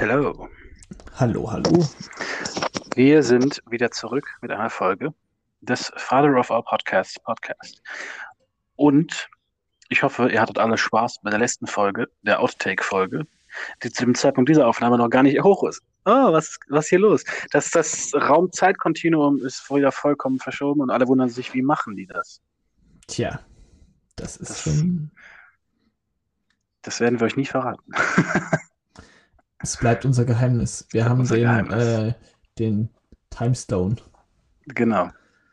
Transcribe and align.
Hello. 0.00 0.48
Hallo, 1.16 1.52
hallo. 1.52 1.86
Wir 2.94 3.22
sind 3.22 3.62
wieder 3.68 3.90
zurück 3.90 4.26
mit 4.40 4.50
einer 4.50 4.70
Folge 4.70 5.12
des 5.60 5.92
Father 5.96 6.34
of 6.38 6.48
Our 6.50 6.64
Podcasts 6.64 7.20
Podcast. 7.20 7.82
Und 8.76 9.28
ich 9.90 10.02
hoffe, 10.02 10.30
ihr 10.30 10.40
hattet 10.40 10.56
alle 10.56 10.78
Spaß 10.78 11.20
bei 11.22 11.28
der 11.28 11.38
letzten 11.38 11.66
Folge, 11.66 12.08
der 12.22 12.40
Outtake-Folge, 12.40 13.26
die 13.82 13.90
zu 13.92 14.06
dem 14.06 14.14
Zeitpunkt 14.14 14.48
dieser 14.48 14.66
Aufnahme 14.66 14.96
noch 14.96 15.10
gar 15.10 15.22
nicht 15.22 15.42
hoch 15.42 15.64
ist. 15.68 15.82
Oh, 16.06 16.32
was, 16.32 16.58
was 16.70 16.88
hier 16.88 17.00
los? 17.00 17.22
Das, 17.50 17.70
das 17.70 18.10
Raum-Zeit-Kontinuum 18.14 19.44
ist 19.44 19.68
wieder 19.70 19.92
vollkommen 19.92 20.38
verschoben 20.38 20.80
und 20.80 20.88
alle 20.88 21.06
wundern 21.08 21.28
sich, 21.28 21.52
wie 21.52 21.60
machen 21.60 21.94
die 21.94 22.06
das? 22.06 22.40
Tja, 23.06 23.40
das 24.16 24.36
ist 24.38 24.50
Das- 24.50 24.62
schon. 24.62 25.10
Das 26.80 27.00
werden 27.00 27.20
wir 27.20 27.26
euch 27.26 27.36
nicht 27.36 27.50
verraten. 27.50 27.92
Es 29.62 29.76
bleibt 29.76 30.04
unser 30.04 30.24
Geheimnis. 30.24 30.86
Wir 30.90 31.04
haben 31.04 31.20
unser 31.20 31.36
den, 31.36 31.44
Geheimnis. 31.44 31.84
äh, 31.84 32.14
den 32.58 32.88
Timestone. 33.30 33.96
genau. 34.66 35.10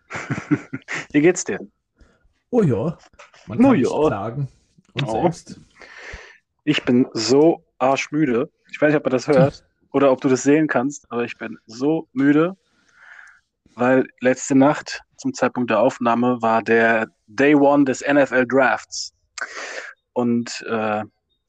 wie 1.12 1.22
geht's 1.22 1.44
dir? 1.44 1.60
Oh 2.50 2.62
ja, 2.62 2.98
man 3.48 3.60
Oh 3.60 3.62
kann 3.64 3.72
nicht 3.78 3.92
ja. 3.92 4.08
klagen. 4.08 4.48
Und 4.94 5.04
Oh. 5.08 5.22
selbst. 5.24 5.60
Ich 6.64 6.84
bin 6.86 7.08
so 7.14 7.64
arschmüde. 7.78 8.50
Ich 8.72 8.82
weiß 8.82 8.90
nicht, 8.90 8.98
ob 8.98 9.04
man 9.06 9.12
das 9.12 9.28
hört 9.28 9.66
oder 9.92 10.12
ob 10.12 10.22
du 10.22 10.30
das 10.30 10.44
sehen 10.44 10.68
kannst, 10.68 11.12
aber 11.12 11.24
ich 11.26 11.38
bin 11.38 11.58
so 11.66 12.08
müde, 12.14 12.56
weil 13.76 14.08
letzte 14.22 14.56
Nacht 14.56 15.02
zum 15.18 15.34
Zeitpunkt 15.34 15.70
der 15.70 15.80
Aufnahme 15.82 16.42
war 16.42 16.64
der 16.64 17.08
Day 17.28 17.54
One 17.56 17.84
des 17.86 18.02
NFL 18.02 18.46
Drafts. 18.48 19.14
Und 20.14 20.62
äh, 20.70 21.04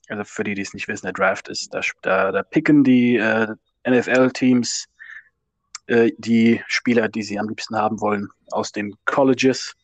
also 0.09 0.25
für 0.25 0.45
die, 0.45 0.55
die 0.55 0.63
es 0.63 0.75
nicht 0.75 0.89
wissen, 0.89 1.07
der 1.07 1.13
Draft 1.13 1.49
ist, 1.49 1.73
da, 1.73 1.81
da, 2.03 2.33
da 2.33 2.43
picken 2.43 2.85
die 2.85 3.17
äh, 3.17 3.49
NFL-Teams 3.89 4.87
äh, 5.89 6.13
die 6.19 6.63
Spieler, 6.67 7.09
die 7.09 7.23
sie 7.23 7.39
am 7.39 7.49
liebsten 7.49 7.77
haben 7.77 8.01
wollen, 8.01 8.29
aus 8.51 8.73
den 8.73 8.95
Colleges. 9.07 9.75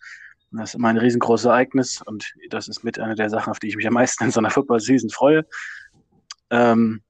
Und 0.52 0.58
Das 0.58 0.70
ist 0.70 0.74
immer 0.74 0.88
ein 0.88 0.98
riesengroßes 0.98 1.46
Ereignis 1.46 2.02
und 2.02 2.32
das 2.50 2.68
ist 2.68 2.84
mit 2.84 2.98
einer 2.98 3.14
der 3.14 3.30
Sachen, 3.30 3.50
auf 3.50 3.58
die 3.58 3.68
ich 3.68 3.76
mich 3.76 3.86
am 3.86 3.94
meisten 3.94 4.24
in 4.24 4.30
so 4.30 4.40
einer 4.40 4.50
Football-Season 4.50 5.10
freue. 5.10 5.44
Ähm, 6.50 7.02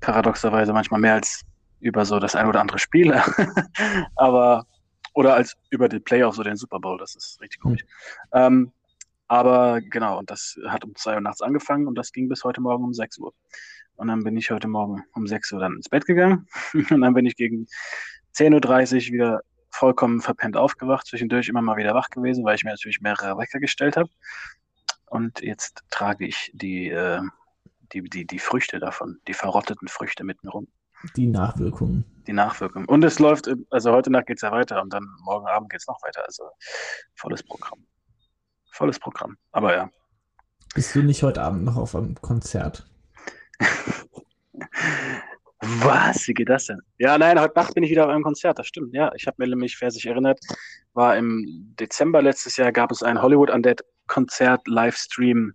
paradoxerweise 0.00 0.72
manchmal 0.72 1.00
mehr 1.00 1.14
als 1.14 1.42
über 1.80 2.04
so 2.04 2.18
das 2.18 2.34
ein 2.34 2.46
oder 2.46 2.60
andere 2.60 2.78
Spiel, 2.78 3.14
aber 4.16 4.66
oder 5.14 5.34
als 5.34 5.56
über 5.70 5.88
die 5.88 6.00
Playoffs 6.00 6.38
oder 6.38 6.50
den 6.50 6.56
Super 6.56 6.80
Bowl, 6.80 6.98
das 6.98 7.14
ist 7.14 7.40
richtig 7.40 7.60
komisch. 7.60 7.84
Ähm, 8.32 8.72
aber 9.28 9.80
genau, 9.80 10.18
und 10.18 10.30
das 10.30 10.58
hat 10.66 10.84
um 10.84 10.94
zwei 10.96 11.14
Uhr 11.14 11.20
nachts 11.20 11.42
angefangen 11.42 11.86
und 11.86 11.96
das 11.96 12.12
ging 12.12 12.28
bis 12.28 12.44
heute 12.44 12.60
Morgen 12.60 12.84
um 12.84 12.94
6 12.94 13.18
Uhr. 13.18 13.34
Und 13.96 14.08
dann 14.08 14.22
bin 14.24 14.36
ich 14.36 14.50
heute 14.50 14.68
Morgen 14.68 15.04
um 15.14 15.26
6 15.26 15.52
Uhr 15.52 15.60
dann 15.60 15.74
ins 15.74 15.88
Bett 15.88 16.06
gegangen 16.06 16.46
und 16.90 17.00
dann 17.00 17.14
bin 17.14 17.26
ich 17.26 17.36
gegen 17.36 17.66
10.30 18.34 19.08
Uhr 19.08 19.12
wieder 19.12 19.40
vollkommen 19.70 20.20
verpennt 20.20 20.56
aufgewacht, 20.56 21.06
zwischendurch 21.06 21.48
immer 21.48 21.62
mal 21.62 21.76
wieder 21.76 21.94
wach 21.94 22.08
gewesen, 22.10 22.44
weil 22.44 22.56
ich 22.56 22.64
mir 22.64 22.70
natürlich 22.70 23.00
mehrere 23.00 23.36
Wecker 23.38 23.60
gestellt 23.60 23.96
habe. 23.96 24.08
Und 25.06 25.40
jetzt 25.40 25.82
trage 25.90 26.26
ich 26.26 26.50
die, 26.54 26.88
äh, 26.88 27.20
die, 27.92 28.02
die, 28.02 28.26
die 28.26 28.38
Früchte 28.38 28.78
davon, 28.78 29.18
die 29.26 29.34
verrotteten 29.34 29.88
Früchte 29.88 30.24
mit 30.24 30.42
mir 30.42 30.50
rum, 30.50 30.68
Die 31.16 31.26
Nachwirkungen. 31.26 32.04
die 32.26 32.32
Nachwirkungen. 32.32 32.88
Und 32.88 33.04
es 33.04 33.18
läuft, 33.18 33.48
also 33.70 33.92
heute 33.92 34.10
Nacht 34.10 34.26
geht's 34.26 34.42
ja 34.42 34.52
weiter 34.52 34.82
und 34.82 34.92
dann 34.92 35.06
morgen 35.22 35.46
Abend 35.46 35.70
geht's 35.70 35.86
noch 35.86 36.00
weiter. 36.02 36.24
Also 36.24 36.44
volles 37.14 37.42
Programm. 37.42 37.86
Volles 38.78 39.00
Programm. 39.00 39.36
Aber 39.50 39.74
ja. 39.74 39.90
Bist 40.72 40.94
du 40.94 41.02
nicht 41.02 41.24
heute 41.24 41.42
Abend 41.42 41.64
noch 41.64 41.76
auf 41.76 41.96
einem 41.96 42.14
Konzert? 42.14 42.86
Was? 45.60 46.28
Wie 46.28 46.34
geht 46.34 46.48
das 46.48 46.66
denn? 46.66 46.78
Ja, 46.98 47.18
nein, 47.18 47.40
heute 47.40 47.54
Nacht 47.56 47.74
bin 47.74 47.82
ich 47.82 47.90
wieder 47.90 48.04
auf 48.04 48.10
einem 48.10 48.22
Konzert, 48.22 48.60
das 48.60 48.68
stimmt. 48.68 48.94
Ja, 48.94 49.10
ich 49.16 49.26
habe 49.26 49.34
mir 49.38 49.48
nämlich, 49.48 49.76
wer 49.80 49.90
sich 49.90 50.06
erinnert, 50.06 50.38
war 50.94 51.16
im 51.16 51.74
Dezember 51.80 52.22
letztes 52.22 52.56
Jahr 52.56 52.70
gab 52.70 52.92
es 52.92 53.02
ein 53.02 53.20
Hollywood 53.20 53.50
Undead 53.50 53.82
Konzert, 54.06 54.68
Livestream 54.68 55.54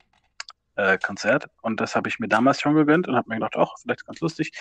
äh, 0.75 0.97
Konzert 0.97 1.45
und 1.61 1.79
das 1.79 1.95
habe 1.95 2.09
ich 2.09 2.19
mir 2.19 2.27
damals 2.27 2.59
schon 2.59 2.75
gegönnt 2.75 3.07
und 3.07 3.15
habe 3.15 3.29
mir 3.29 3.35
gedacht, 3.35 3.55
ach, 3.55 3.71
vielleicht 3.81 4.05
ganz 4.05 4.19
lustig. 4.19 4.51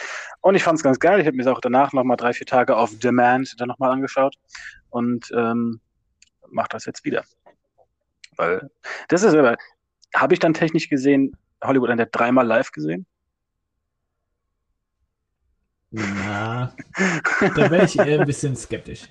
Und 0.40 0.54
ich 0.54 0.62
fand 0.62 0.78
es 0.78 0.84
ganz 0.84 1.00
geil. 1.00 1.18
Ich 1.18 1.26
habe 1.26 1.36
mir 1.36 1.42
es 1.42 1.48
auch 1.48 1.60
danach 1.60 1.92
nochmal 1.92 2.16
drei, 2.16 2.32
vier 2.32 2.46
Tage 2.46 2.76
auf 2.76 2.96
Demand 3.00 3.60
dann 3.60 3.66
nochmal 3.66 3.90
angeschaut 3.90 4.36
und 4.90 5.32
ähm, 5.34 5.80
mache 6.48 6.68
das 6.70 6.84
jetzt 6.84 7.04
wieder. 7.04 7.24
Weil 8.36 8.70
das 9.08 9.22
ist 9.22 9.34
aber, 9.34 9.56
habe 10.14 10.34
ich 10.34 10.40
dann 10.40 10.54
technisch 10.54 10.88
gesehen 10.88 11.36
Hollywood 11.62 11.90
Undead 11.90 12.08
dreimal 12.12 12.46
live 12.46 12.70
gesehen? 12.70 13.06
Na, 15.90 16.74
da 17.40 17.70
wäre 17.70 17.84
ich 17.84 17.98
eher 17.98 18.20
ein 18.20 18.26
bisschen 18.26 18.56
skeptisch. 18.56 19.08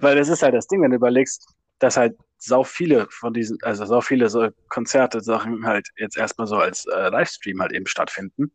Weil 0.00 0.16
das 0.16 0.28
ist 0.28 0.42
halt 0.42 0.54
das 0.54 0.66
Ding, 0.66 0.82
wenn 0.82 0.90
du 0.90 0.96
überlegst, 0.96 1.46
dass 1.78 1.96
halt 1.96 2.16
sau 2.38 2.62
viele 2.62 3.08
von 3.10 3.32
diesen, 3.34 3.58
also 3.62 3.84
sau 3.84 4.00
viele 4.00 4.28
so 4.28 4.48
Konzerte, 4.68 5.20
Sachen 5.20 5.66
halt 5.66 5.88
jetzt 5.96 6.16
erstmal 6.16 6.46
so 6.46 6.56
als 6.56 6.86
äh, 6.86 7.08
Livestream 7.08 7.60
halt 7.60 7.72
eben 7.72 7.86
stattfinden. 7.86 8.52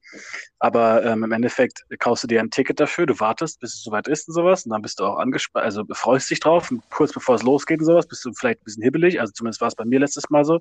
Aber 0.60 1.04
ähm, 1.04 1.24
im 1.24 1.32
Endeffekt 1.32 1.84
kaufst 2.00 2.24
du 2.24 2.28
dir 2.28 2.40
ein 2.40 2.50
Ticket 2.50 2.80
dafür, 2.80 3.06
du 3.06 3.20
wartest, 3.20 3.60
bis 3.60 3.76
es 3.76 3.84
soweit 3.84 4.08
ist 4.08 4.28
und 4.30 4.34
sowas, 4.34 4.66
und 4.66 4.72
dann 4.72 4.82
bist 4.82 5.00
du 5.00 5.06
auch 5.06 5.18
angespannt, 5.18 5.66
also 5.66 5.84
freust 5.92 6.30
dich 6.32 6.40
drauf, 6.40 6.72
und 6.72 6.82
kurz 6.90 7.14
bevor 7.14 7.36
es 7.36 7.44
losgeht 7.44 7.80
und 7.80 7.86
sowas, 7.86 8.08
bist 8.08 8.24
du 8.24 8.32
vielleicht 8.34 8.62
ein 8.62 8.66
bisschen 8.66 8.84
hibbelig, 8.84 9.20
also 9.20 9.34
zumindest 9.34 9.62
war 9.62 9.68
es 9.68 9.76
bei 9.76 9.86
mir 9.86 10.00
letztes 10.00 10.30
Mal 10.30 10.46
so. 10.46 10.60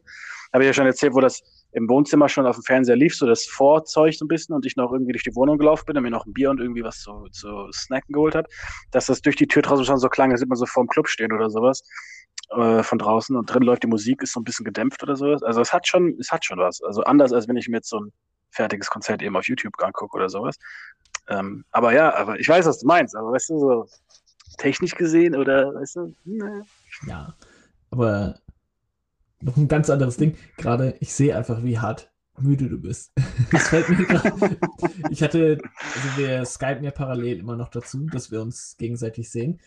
Habe 0.53 0.65
ich 0.65 0.69
ja 0.69 0.75
schon 0.75 0.87
erzählt, 0.87 1.15
wo 1.15 1.21
das 1.21 1.41
im 1.73 1.89
Wohnzimmer 1.89 2.29
schon 2.29 2.47
auf 2.47 2.57
dem 2.57 2.65
Fernseher 2.65 2.97
lief, 2.97 3.17
so 3.17 3.27
das 3.27 3.47
Vorzeug 3.47 4.15
so 4.15 4.25
ein 4.25 4.29
bisschen 4.29 4.55
und 4.55 4.67
ich 4.67 4.77
noch 4.77 4.93
irgendwie 4.93 5.13
durch 5.13 5.25
die 5.25 5.35
Wohnung 5.35 5.57
gelaufen 5.57 5.85
bin 5.87 5.97
und 5.97 6.03
mir 6.03 6.11
noch 6.11 6.27
ein 6.27 6.33
Bier 6.33 6.51
und 6.51 6.61
irgendwie 6.61 6.85
was 6.85 7.01
zu, 7.01 7.29
zu 7.31 7.71
snacken 7.73 8.13
geholt 8.13 8.35
hat, 8.35 8.47
dass 8.91 9.07
das 9.07 9.23
durch 9.23 9.37
die 9.37 9.47
Tür 9.47 9.63
draußen 9.63 9.85
schon 9.85 9.99
so 9.99 10.09
klang, 10.09 10.33
als 10.33 10.41
würde 10.41 10.49
man 10.49 10.59
so 10.59 10.67
vorm 10.67 10.89
Club 10.89 11.09
stehen 11.09 11.33
oder 11.33 11.49
sowas 11.49 11.83
äh, 12.57 12.83
von 12.83 12.99
draußen 12.99 13.37
und 13.37 13.47
drin 13.47 13.63
läuft 13.63 13.83
die 13.83 13.89
Musik, 13.89 14.23
ist 14.23 14.33
so 14.33 14.41
ein 14.41 14.45
bisschen 14.45 14.65
gedämpft 14.65 15.03
oder 15.03 15.17
sowas. 15.17 15.43
Also 15.43 15.61
es 15.61 15.73
hat 15.73 15.87
schon, 15.87 16.17
es 16.19 16.31
hat 16.31 16.45
schon 16.45 16.59
was. 16.59 16.83
Also 16.83 17.03
anders 17.05 17.33
als 17.33 17.49
wenn 17.49 17.57
ich 17.57 17.69
mir 17.69 17.79
jetzt 17.79 17.89
so 17.89 18.01
ein 18.01 18.13
fertiges 18.51 18.91
Konzert 18.91 19.23
eben 19.23 19.37
auf 19.37 19.47
YouTube 19.47 19.75
angucke 19.83 20.17
oder 20.17 20.29
sowas. 20.29 20.57
Ähm, 21.29 21.65
aber 21.71 21.93
ja, 21.93 22.15
aber 22.15 22.39
ich 22.39 22.49
weiß, 22.49 22.67
was 22.67 22.81
du 22.81 22.87
meinst, 22.87 23.17
aber 23.17 23.33
weißt 23.33 23.51
du, 23.51 23.59
so 23.59 23.87
technisch 24.59 24.95
gesehen 24.95 25.37
oder 25.37 25.75
weißt 25.75 25.97
du, 25.97 26.15
ne. 26.25 26.63
Ja, 27.07 27.35
aber 27.91 28.39
noch 29.41 29.57
ein 29.57 29.69
ganz 29.69 29.91
anderes 29.91 30.17
Ding. 30.17 30.37
Gerade, 30.57 30.97
ich 31.01 31.15
sehe 31.15 31.37
einfach, 31.37 31.63
wie 31.63 31.79
hart 31.79 32.11
müde 32.39 32.69
du 32.69 32.79
bist. 32.79 33.13
Das 33.51 33.69
fällt 33.69 33.89
mir 33.89 34.05
gerade. 34.07 34.57
Ich 35.11 35.23
hatte, 35.23 35.59
also 35.95 36.17
wir 36.17 36.45
skypen 36.45 36.85
ja 36.85 36.91
parallel 36.91 37.39
immer 37.39 37.57
noch 37.57 37.69
dazu, 37.69 38.07
dass 38.07 38.31
wir 38.31 38.41
uns 38.41 38.77
gegenseitig 38.79 39.31
sehen. 39.31 39.61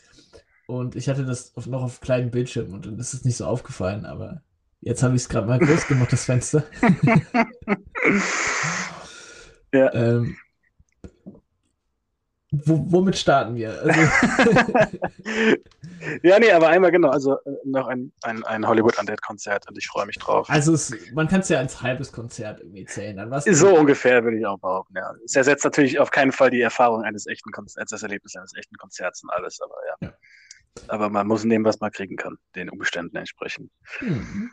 Und 0.68 0.96
ich 0.96 1.09
hatte 1.09 1.26
das 1.26 1.56
auf, 1.56 1.68
noch 1.68 1.84
auf 1.84 2.02
kleinen 2.02 2.31
Bildschirm 2.31 2.74
und 2.74 2.86
dann 2.86 2.98
ist 2.98 3.14
es 3.14 3.24
nicht 3.24 3.38
so 3.38 3.46
aufgefallen, 3.46 4.06
aber 4.06 4.42
jetzt 4.81 5.03
habe 5.03 5.16
ich 5.16 5.22
es 5.22 5.30
gerade 5.30 5.48
mal 5.48 5.59
groß 5.59 5.88
gemacht, 5.88 6.12
das 6.12 6.26
Fenster. 6.26 6.64
Ja. 9.74 9.94
Ähm, 9.94 10.38
wo, 12.52 12.86
womit 12.90 13.18
starten 13.18 13.56
wir? 13.56 13.81
Also, 13.81 14.00
ja, 16.24 16.40
nee, 16.40 16.52
aber 16.52 16.70
einmal 16.70 16.92
genau, 16.92 17.09
also 17.09 17.34
äh, 17.34 17.52
noch 17.66 17.88
ein, 17.88 18.14
ein, 18.22 18.44
ein 18.46 18.66
Hollywood 18.66 18.97
Undead 18.97 19.22
Konzert 19.22 19.68
und 19.68 19.78
ich 19.78 19.88
freue 19.88 20.06
mich 20.06 20.18
drauf. 20.18 20.50
also 20.50 20.74
es, 20.74 20.96
man 21.14 21.28
kann 21.28 21.42
es 21.42 21.50
ja 21.50 21.58
als 21.58 21.82
halbes 21.82 22.14
Konzert 22.14 22.62
irgendwie 22.62 22.86
zählen. 22.86 23.20
An 23.20 23.32
was 23.32 23.44
So 23.44 23.76
ungefähr 23.76 24.24
würde 24.24 24.38
ich 24.38 24.46
auch 24.46 24.59
behaupten, 24.59 24.96
ja. 24.96 25.12
Es 25.26 25.36
ersetzt 25.36 25.66
natürlich 25.66 26.00
auf 26.00 26.12
keinen 26.12 26.32
Fall 26.32 26.52
die 26.52 26.62
Erfahrung 26.62 27.03
eines 27.03 27.28
echten 27.28 27.52
Konzerts, 27.52 27.92
das 27.92 28.03
Erlebnis 28.03 28.36
eines 28.38 28.56
echten 28.56 28.78
Konzerts 28.78 29.24
und 29.24 29.32
alles, 29.32 29.59
aber 29.62 29.76
ja. 29.90 30.08
Ja. 30.08 30.14
Aber 30.88 31.09
man 31.09 31.28
muss 31.28 31.44
nehmen, 31.44 31.66
was 31.66 31.80
man 31.80 31.91
kriegen 31.91 32.16
kann, 32.16 32.38
den 32.56 32.69
Umständen 32.69 33.16
entsprechend. 33.16 33.72
Hm. 34.00 34.52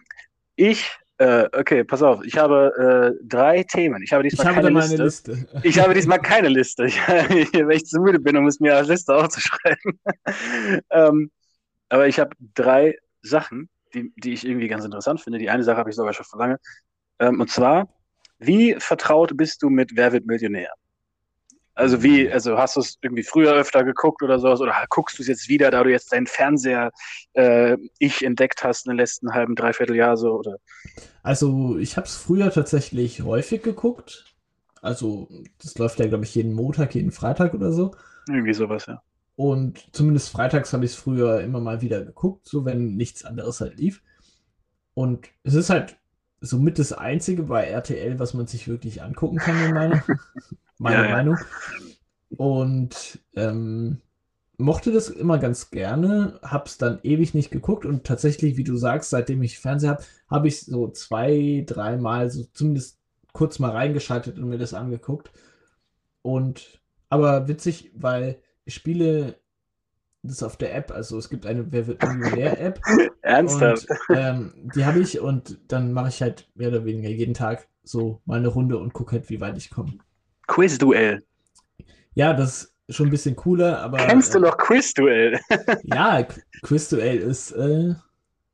Ich, 0.56 0.90
äh, 1.18 1.48
okay, 1.52 1.84
pass 1.84 2.02
auf, 2.02 2.24
ich 2.24 2.36
habe 2.36 3.14
äh, 3.16 3.24
drei 3.26 3.62
Themen. 3.64 4.02
Ich 4.02 4.12
habe 4.12 4.26
Ich 4.26 4.34
diesmal 4.34 4.56
habe 4.56 4.66
keine 4.66 4.80
Liste. 4.80 5.02
Liste. 5.02 5.46
Ich 5.62 5.78
habe 5.78 5.94
diesmal 5.94 6.20
keine 6.20 6.48
Liste, 6.48 6.86
ich, 6.86 6.96
weil 7.08 7.76
ich 7.76 7.84
zu 7.84 8.00
müde 8.00 8.20
bin, 8.20 8.36
um 8.36 8.46
es 8.46 8.60
mir 8.60 8.76
als 8.76 8.88
Liste 8.88 9.14
aufzuschreiben. 9.14 10.00
ähm, 10.90 11.30
aber 11.88 12.06
ich 12.06 12.18
habe 12.18 12.34
drei 12.54 12.96
Sachen, 13.22 13.68
die, 13.94 14.12
die 14.16 14.32
ich 14.32 14.46
irgendwie 14.46 14.68
ganz 14.68 14.84
interessant 14.84 15.20
finde. 15.20 15.38
Die 15.38 15.50
eine 15.50 15.62
Sache 15.62 15.76
habe 15.76 15.90
ich 15.90 15.96
sogar 15.96 16.12
schon 16.12 16.26
von 16.26 16.38
lange. 16.38 16.58
Ähm, 17.18 17.40
und 17.40 17.50
zwar, 17.50 17.88
wie 18.38 18.74
vertraut 18.78 19.36
bist 19.36 19.62
du 19.62 19.70
mit 19.70 19.94
Wer 19.94 20.12
wird 20.12 20.26
Millionär? 20.26 20.72
Also 21.74 22.02
wie, 22.02 22.30
also 22.30 22.58
hast 22.58 22.76
du 22.76 22.80
es 22.80 22.98
irgendwie 23.00 23.22
früher 23.22 23.54
öfter 23.54 23.82
geguckt 23.82 24.22
oder 24.22 24.38
sowas 24.38 24.60
oder 24.60 24.74
guckst 24.90 25.18
du 25.18 25.22
es 25.22 25.28
jetzt 25.28 25.48
wieder, 25.48 25.70
da 25.70 25.82
du 25.82 25.90
jetzt 25.90 26.12
deinen 26.12 26.26
Fernseher 26.26 26.90
äh, 27.32 27.78
ich 27.98 28.22
entdeckt 28.24 28.62
hast 28.62 28.86
in 28.86 28.90
den 28.90 28.98
letzten 28.98 29.32
halben, 29.32 29.54
dreiviertel 29.54 29.96
Jahr 29.96 30.16
so 30.16 30.32
oder 30.34 30.56
Also, 31.22 31.78
ich 31.78 31.96
habe 31.96 32.06
es 32.06 32.16
früher 32.16 32.50
tatsächlich 32.50 33.22
häufig 33.22 33.62
geguckt. 33.62 34.26
Also, 34.82 35.28
das 35.62 35.78
läuft 35.78 35.98
ja, 35.98 36.08
glaube 36.08 36.24
ich, 36.24 36.34
jeden 36.34 36.52
Montag, 36.52 36.94
jeden 36.94 37.12
Freitag 37.12 37.54
oder 37.54 37.72
so. 37.72 37.94
irgendwie 38.28 38.54
sowas, 38.54 38.86
ja. 38.86 39.02
Und 39.36 39.94
zumindest 39.94 40.30
freitags 40.30 40.72
habe 40.74 40.84
ich 40.84 40.92
es 40.92 40.96
früher 40.96 41.40
immer 41.40 41.60
mal 41.60 41.80
wieder 41.80 42.04
geguckt, 42.04 42.46
so 42.46 42.66
wenn 42.66 42.96
nichts 42.96 43.24
anderes 43.24 43.60
halt 43.60 43.78
lief. 43.78 44.02
Und 44.94 45.28
es 45.42 45.54
ist 45.54 45.70
halt 45.70 45.96
somit 46.42 46.78
das 46.78 46.92
einzige 46.92 47.44
bei 47.44 47.64
RTL, 47.64 48.18
was 48.18 48.34
man 48.34 48.46
sich 48.46 48.68
wirklich 48.68 49.02
angucken 49.02 49.38
kann, 49.38 49.64
in 49.64 49.72
meiner, 49.72 50.04
meiner 50.82 51.04
Ja, 51.04 51.08
ja. 51.08 51.16
Meinung. 51.16 51.38
Und 52.36 53.20
ähm, 53.36 54.00
mochte 54.58 54.92
das 54.92 55.08
immer 55.10 55.38
ganz 55.38 55.70
gerne, 55.70 56.40
hab's 56.42 56.78
dann 56.78 57.00
ewig 57.02 57.34
nicht 57.34 57.50
geguckt 57.50 57.84
und 57.86 58.04
tatsächlich, 58.04 58.56
wie 58.56 58.64
du 58.64 58.76
sagst, 58.76 59.10
seitdem 59.10 59.42
ich 59.42 59.58
Fernseher 59.58 59.90
habe, 59.92 60.04
habe 60.30 60.48
ich 60.48 60.62
so 60.62 60.88
zwei, 60.90 61.64
dreimal 61.66 62.30
so 62.30 62.44
zumindest 62.54 63.00
kurz 63.32 63.58
mal 63.58 63.70
reingeschaltet 63.72 64.38
und 64.38 64.48
mir 64.48 64.58
das 64.58 64.74
angeguckt. 64.74 65.32
Und 66.22 66.80
aber 67.08 67.48
witzig, 67.48 67.92
weil 67.94 68.40
ich 68.64 68.74
spiele 68.74 69.40
das 70.22 70.42
auf 70.42 70.56
der 70.56 70.74
App, 70.74 70.90
also 70.92 71.18
es 71.18 71.28
gibt 71.30 71.46
eine 71.46 71.72
Wer 71.72 71.86
wird 71.88 72.02
Millionär-App 72.02 72.80
Ernsthaft? 73.22 73.88
und 73.88 73.98
ähm, 74.10 74.54
die 74.74 74.84
habe 74.86 75.00
ich 75.00 75.20
und 75.20 75.60
dann 75.68 75.92
mache 75.92 76.08
ich 76.10 76.22
halt 76.22 76.50
mehr 76.54 76.68
oder 76.68 76.84
weniger 76.84 77.08
jeden 77.10 77.34
Tag 77.34 77.68
so 77.82 78.22
mal 78.26 78.38
eine 78.38 78.48
Runde 78.48 78.78
und 78.78 78.92
gucke 78.94 79.12
halt, 79.12 79.30
wie 79.30 79.40
weit 79.40 79.58
ich 79.58 79.70
komme. 79.70 79.94
Quizduell. 80.46 81.22
Ja, 82.14 82.32
das 82.34 82.72
ist 82.86 82.96
schon 82.96 83.06
ein 83.08 83.10
bisschen 83.10 83.36
cooler, 83.36 83.78
aber 83.80 83.98
Kennst 83.98 84.34
du 84.34 84.38
äh, 84.38 84.42
noch 84.42 84.58
Quizduell? 84.58 85.40
ja, 85.84 86.18
Qu- 86.20 86.40
Quizduell 86.62 87.18
ist 87.18 87.52
äh, 87.52 87.94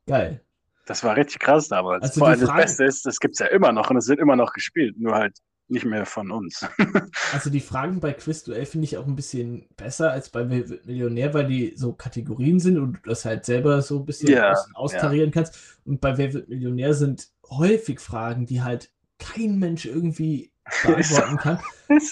geil. 0.06 0.40
Das 0.86 1.04
war 1.04 1.16
richtig 1.16 1.40
krass 1.40 1.68
damals. 1.68 2.02
Also 2.02 2.20
Vor 2.20 2.28
allem 2.28 2.40
das 2.40 2.48
Fragen- 2.48 2.62
Beste 2.62 2.84
ist, 2.84 3.04
das 3.06 3.20
gibt's 3.20 3.38
ja 3.40 3.46
immer 3.46 3.72
noch 3.72 3.90
und 3.90 3.96
es 3.96 4.08
wird 4.08 4.20
immer 4.20 4.36
noch 4.36 4.52
gespielt, 4.52 4.98
nur 4.98 5.14
halt 5.14 5.36
nicht 5.70 5.84
mehr 5.84 6.06
von 6.06 6.30
uns. 6.30 6.66
Also 7.34 7.50
die 7.50 7.60
Fragen 7.60 8.00
bei 8.00 8.14
Quizduell 8.14 8.64
finde 8.64 8.86
ich 8.86 8.96
auch 8.96 9.06
ein 9.06 9.14
bisschen 9.16 9.66
besser 9.76 10.10
als 10.12 10.30
bei 10.30 10.42
Millionär, 10.44 11.34
weil 11.34 11.46
die 11.46 11.74
so 11.76 11.92
Kategorien 11.92 12.58
sind 12.58 12.78
und 12.78 12.94
du 12.94 13.00
das 13.10 13.26
halt 13.26 13.44
selber 13.44 13.82
so 13.82 13.98
ein 13.98 14.06
bisschen 14.06 14.30
Ja, 14.30 14.52
aus, 14.52 14.66
austarieren 14.74 15.30
kannst. 15.30 15.58
Und 15.84 16.00
bei 16.00 16.16
Wer 16.16 16.32
wird 16.32 16.48
Millionär 16.48 16.94
sind 16.94 17.28
häufig 17.50 18.00
Fragen, 18.00 18.46
die 18.46 18.62
halt 18.62 18.90
kein 19.18 19.58
Mensch 19.58 19.84
irgendwie 19.84 20.52
beantworten 20.82 21.36
kann. 21.36 21.58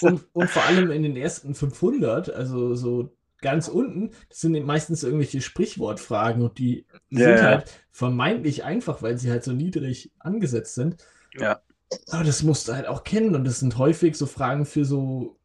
Und, 0.01 0.25
und 0.33 0.49
vor 0.49 0.63
allem 0.65 0.91
in 0.91 1.03
den 1.03 1.15
ersten 1.15 1.53
500, 1.55 2.29
also 2.29 2.75
so 2.75 3.13
ganz 3.41 3.67
unten, 3.67 4.11
das 4.29 4.41
sind 4.41 4.65
meistens 4.65 5.03
irgendwelche 5.03 5.41
Sprichwortfragen 5.41 6.41
und 6.41 6.57
die 6.57 6.85
Ja, 7.09 7.23
sind 7.25 7.41
halt 7.41 7.71
vermeintlich 7.91 8.63
einfach, 8.63 9.01
weil 9.01 9.17
sie 9.17 9.29
halt 9.31 9.43
so 9.43 9.53
niedrig 9.53 10.11
angesetzt 10.19 10.75
sind. 10.75 10.97
Ja. 11.39 11.61
Aber 12.09 12.23
das 12.23 12.43
musst 12.43 12.67
du 12.67 12.73
halt 12.73 12.87
auch 12.87 13.03
kennen 13.03 13.35
und 13.35 13.45
das 13.45 13.59
sind 13.59 13.77
häufig 13.77 14.15
so 14.15 14.25
Fragen 14.25 14.65
für 14.65 14.83
so 14.85 15.37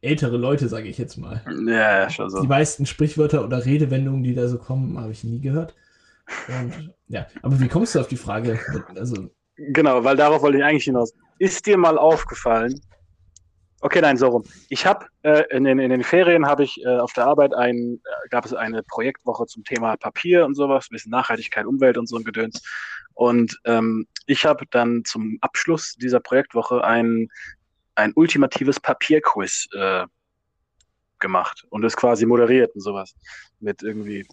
ältere 0.00 0.36
Leute, 0.36 0.68
sage 0.68 0.88
ich 0.88 0.98
jetzt 0.98 1.16
mal. 1.16 1.42
ja, 1.66 2.00
ja, 2.02 2.10
schon 2.10 2.28
so. 2.30 2.40
Die 2.40 2.48
meisten 2.48 2.86
Sprichwörter 2.86 3.44
oder 3.44 3.64
Redewendungen, 3.64 4.22
die 4.22 4.34
da 4.34 4.48
so 4.48 4.58
kommen, 4.58 4.98
habe 4.98 5.12
ich 5.12 5.24
nie 5.24 5.40
gehört. 5.40 5.74
Und 6.48 6.94
ja, 7.08 7.26
aber 7.42 7.60
wie 7.60 7.68
kommst 7.68 7.94
du 7.94 8.00
auf 8.00 8.08
die 8.08 8.16
Frage? 8.16 8.58
Also, 8.96 9.30
Genau, 9.56 10.02
weil 10.02 10.16
darauf 10.16 10.42
wollte 10.42 10.58
ich 10.58 10.64
eigentlich 10.64 10.84
hinaus. 10.84 11.12
Ist 11.42 11.66
dir 11.66 11.76
mal 11.76 11.98
aufgefallen? 11.98 12.80
Okay, 13.80 14.00
nein, 14.00 14.16
so 14.16 14.28
rum. 14.28 14.44
Ich 14.68 14.86
habe 14.86 15.06
äh, 15.22 15.42
in, 15.50 15.64
den, 15.64 15.80
in 15.80 15.90
den 15.90 16.04
Ferien 16.04 16.46
habe 16.46 16.62
ich 16.62 16.80
äh, 16.84 16.98
auf 16.98 17.14
der 17.14 17.26
Arbeit 17.26 17.52
ein, 17.52 18.00
äh, 18.04 18.28
gab 18.28 18.44
es 18.44 18.54
eine 18.54 18.84
Projektwoche 18.84 19.46
zum 19.46 19.64
Thema 19.64 19.96
Papier 19.96 20.46
und 20.46 20.54
sowas, 20.54 20.86
ein 20.86 20.92
bisschen 20.94 21.10
Nachhaltigkeit, 21.10 21.66
Umwelt 21.66 21.98
und 21.98 22.08
so 22.08 22.16
ein 22.16 22.22
Gedöns. 22.22 22.62
Und 23.14 23.58
ähm, 23.64 24.06
ich 24.26 24.44
habe 24.44 24.66
dann 24.70 25.04
zum 25.04 25.38
Abschluss 25.40 25.94
dieser 25.94 26.20
Projektwoche 26.20 26.84
ein, 26.84 27.26
ein 27.96 28.12
ultimatives 28.14 28.78
Papierquiz 28.78 29.66
äh, 29.74 30.06
gemacht 31.18 31.66
und 31.70 31.84
es 31.84 31.96
quasi 31.96 32.24
moderiert 32.24 32.72
und 32.76 32.82
sowas 32.82 33.16
mit 33.58 33.82
irgendwie 33.82 34.24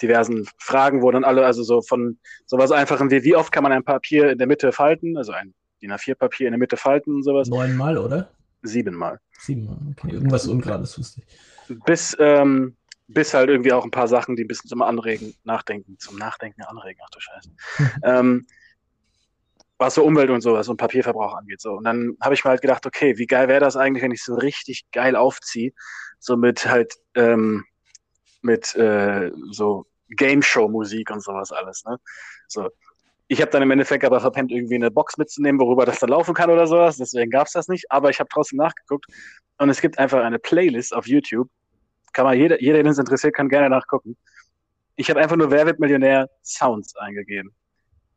diversen 0.00 0.48
Fragen, 0.56 1.02
wo 1.02 1.10
dann 1.10 1.24
alle, 1.24 1.44
also 1.44 1.62
so 1.62 1.82
von 1.82 2.18
sowas 2.46 2.72
einfachen 2.72 3.10
wie, 3.10 3.24
wie 3.24 3.36
oft 3.36 3.52
kann 3.52 3.62
man 3.62 3.72
ein 3.72 3.84
Papier 3.84 4.30
in 4.30 4.38
der 4.38 4.46
Mitte 4.46 4.72
falten, 4.72 5.18
also 5.18 5.32
ein 5.32 5.52
DIN 5.82 5.92
A4-Papier 5.92 6.46
in 6.46 6.52
der 6.52 6.58
Mitte 6.58 6.76
falten 6.76 7.14
und 7.14 7.22
sowas, 7.22 7.48
neunmal, 7.48 7.98
oder? 7.98 8.30
siebenmal. 8.62 9.20
Siebenmal, 9.38 9.78
okay. 9.90 10.12
Irgendwas 10.12 10.46
Ungerades 10.46 10.98
wusste 10.98 11.22
ich. 11.22 11.78
Bis, 11.84 12.16
ähm, 12.18 12.76
bis 13.08 13.34
halt 13.34 13.48
irgendwie 13.48 13.72
auch 13.72 13.84
ein 13.84 13.90
paar 13.90 14.08
Sachen, 14.08 14.36
die 14.36 14.44
ein 14.44 14.48
bisschen 14.48 14.68
zum 14.68 14.82
Anregen, 14.82 15.34
Nachdenken, 15.44 15.98
zum 15.98 16.16
Nachdenken 16.16 16.62
anregen, 16.62 17.00
ach 17.04 17.10
du 17.10 17.20
Scheiße. 17.20 17.50
ähm, 18.04 18.46
was 19.78 19.94
so 19.94 20.04
Umwelt 20.04 20.30
und 20.30 20.42
sowas 20.42 20.68
und 20.68 20.76
Papierverbrauch 20.76 21.34
angeht. 21.34 21.60
So. 21.60 21.72
Und 21.72 21.84
dann 21.84 22.16
habe 22.20 22.34
ich 22.34 22.44
mir 22.44 22.50
halt 22.50 22.60
gedacht, 22.60 22.84
okay, 22.84 23.16
wie 23.16 23.26
geil 23.26 23.48
wäre 23.48 23.60
das 23.60 23.76
eigentlich, 23.76 24.02
wenn 24.02 24.12
ich 24.12 24.22
so 24.22 24.34
richtig 24.34 24.84
geil 24.92 25.16
aufziehe, 25.16 25.72
so 26.18 26.36
mit 26.36 26.66
halt 26.66 26.94
ähm, 27.14 27.64
mit 28.42 28.74
äh, 28.74 29.30
so 29.50 29.86
Game 30.10 30.42
Show 30.42 30.68
Musik 30.68 31.10
und 31.10 31.22
sowas 31.22 31.50
alles. 31.50 31.84
Ne? 31.84 31.98
So. 32.46 32.68
Ich 33.32 33.40
habe 33.40 33.52
dann 33.52 33.62
im 33.62 33.70
Endeffekt 33.70 34.04
aber 34.04 34.20
verpennt, 34.20 34.50
irgendwie 34.50 34.74
eine 34.74 34.90
Box 34.90 35.16
mitzunehmen, 35.16 35.60
worüber 35.60 35.86
das 35.86 36.00
dann 36.00 36.10
laufen 36.10 36.34
kann 36.34 36.50
oder 36.50 36.66
sowas. 36.66 36.96
Deswegen 36.96 37.30
gab's 37.30 37.52
das 37.52 37.68
nicht. 37.68 37.84
Aber 37.88 38.10
ich 38.10 38.18
habe 38.18 38.28
trotzdem 38.28 38.56
nachgeguckt. 38.56 39.06
Und 39.56 39.70
es 39.70 39.80
gibt 39.80 40.00
einfach 40.00 40.24
eine 40.24 40.40
Playlist 40.40 40.92
auf 40.92 41.06
YouTube. 41.06 41.48
Kann 42.12 42.24
man 42.24 42.36
jeder, 42.36 42.60
jeder, 42.60 42.78
den 42.78 42.88
es 42.88 42.98
interessiert, 42.98 43.36
kann 43.36 43.48
gerne 43.48 43.70
nachgucken. 43.70 44.16
Ich 44.96 45.08
habe 45.10 45.20
einfach 45.20 45.36
nur 45.36 45.52
Wer 45.52 45.64
wird 45.64 45.78
Millionär 45.78 46.28
Sounds 46.42 46.96
eingegeben. 46.96 47.54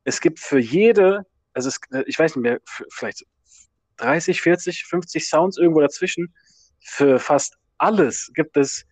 Es 0.03 0.19
gibt 0.19 0.39
für 0.39 0.57
jede, 0.57 1.27
also 1.53 1.69
es, 1.69 1.79
ich 2.07 2.17
weiß 2.17 2.35
nicht 2.35 2.43
mehr, 2.43 2.59
vielleicht 2.89 3.23
30, 3.97 4.41
40, 4.41 4.83
50 4.83 5.29
Sounds 5.29 5.59
irgendwo 5.59 5.81
dazwischen. 5.81 6.33
Für 6.81 7.19
fast 7.19 7.55
alles 7.77 8.31
gibt 8.33 8.57
es 8.57 8.83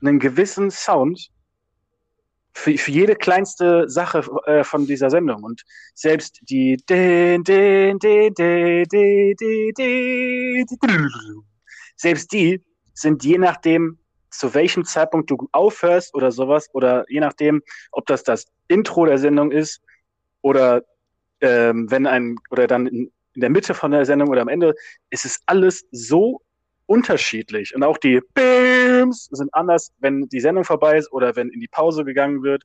einen 0.00 0.18
gewissen 0.18 0.70
Sound 0.70 1.28
für, 2.54 2.76
für 2.76 2.90
jede 2.90 3.14
kleinste 3.14 3.88
Sache 3.88 4.24
äh, 4.46 4.64
von 4.64 4.86
dieser 4.86 5.10
Sendung. 5.10 5.42
Und 5.42 5.62
selbst 5.94 6.40
die 6.42 6.76
selbst 11.96 12.32
die 12.32 12.62
sind 12.94 13.24
je 13.24 13.38
nachdem, 13.38 13.98
zu 14.30 14.54
welchem 14.54 14.84
Zeitpunkt 14.84 15.30
du 15.30 15.48
aufhörst 15.52 16.14
oder 16.14 16.32
sowas, 16.32 16.68
oder 16.72 17.04
je 17.08 17.20
nachdem, 17.20 17.62
ob 17.90 18.06
das 18.06 18.22
das 18.22 18.46
Intro 18.68 19.06
der 19.06 19.18
Sendung 19.18 19.50
ist 19.50 19.82
oder 20.40 20.82
ähm, 21.40 21.90
wenn 21.90 22.06
ein, 22.06 22.36
oder 22.50 22.66
dann 22.66 22.86
in, 22.86 23.12
in 23.34 23.40
der 23.40 23.50
Mitte 23.50 23.74
von 23.74 23.90
der 23.90 24.04
Sendung 24.04 24.28
oder 24.28 24.42
am 24.42 24.48
Ende, 24.48 24.74
ist 25.10 25.24
es 25.24 25.40
alles 25.46 25.86
so 25.90 26.42
unterschiedlich. 26.92 27.74
Und 27.74 27.82
auch 27.84 27.96
die 27.96 28.20
Bims 28.34 29.28
sind 29.30 29.52
anders, 29.54 29.92
wenn 30.00 30.28
die 30.28 30.40
Sendung 30.40 30.64
vorbei 30.64 30.98
ist 30.98 31.10
oder 31.10 31.34
wenn 31.36 31.48
in 31.48 31.60
die 31.60 31.68
Pause 31.68 32.04
gegangen 32.04 32.42
wird 32.42 32.64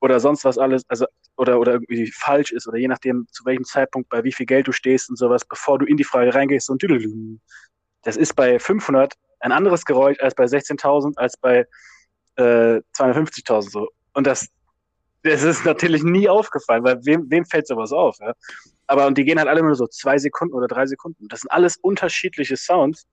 oder 0.00 0.18
sonst 0.18 0.46
was 0.46 0.56
alles, 0.56 0.82
also 0.88 1.04
oder, 1.36 1.60
oder 1.60 1.74
irgendwie 1.74 2.10
falsch 2.10 2.52
ist 2.52 2.66
oder 2.66 2.78
je 2.78 2.88
nachdem, 2.88 3.26
zu 3.30 3.44
welchem 3.44 3.64
Zeitpunkt, 3.64 4.08
bei 4.08 4.24
wie 4.24 4.32
viel 4.32 4.46
Geld 4.46 4.66
du 4.66 4.72
stehst 4.72 5.10
und 5.10 5.16
sowas, 5.16 5.44
bevor 5.44 5.78
du 5.78 5.84
in 5.84 5.98
die 5.98 6.04
Frage 6.04 6.34
reingehst 6.34 6.70
und 6.70 6.82
das 8.02 8.16
ist 8.16 8.34
bei 8.34 8.58
500 8.58 9.12
ein 9.40 9.52
anderes 9.52 9.84
Geräusch 9.84 10.18
als 10.20 10.34
bei 10.34 10.44
16.000, 10.44 11.18
als 11.18 11.36
bei 11.36 11.66
äh, 12.36 12.80
250.000 12.96 13.70
so. 13.70 13.88
Und 14.14 14.26
das, 14.26 14.48
das 15.22 15.42
ist 15.42 15.66
natürlich 15.66 16.02
nie 16.02 16.30
aufgefallen, 16.30 16.82
weil 16.82 16.98
wem, 17.04 17.30
wem 17.30 17.44
fällt 17.44 17.66
sowas 17.66 17.92
auf? 17.92 18.16
Ja? 18.20 18.32
Aber 18.86 19.06
und 19.06 19.18
die 19.18 19.24
gehen 19.24 19.38
halt 19.38 19.48
alle 19.48 19.62
nur 19.62 19.74
so 19.74 19.86
zwei 19.86 20.16
Sekunden 20.16 20.54
oder 20.54 20.66
drei 20.66 20.86
Sekunden. 20.86 21.28
Das 21.28 21.40
sind 21.40 21.50
alles 21.52 21.76
unterschiedliche 21.76 22.56
Sounds. 22.56 23.06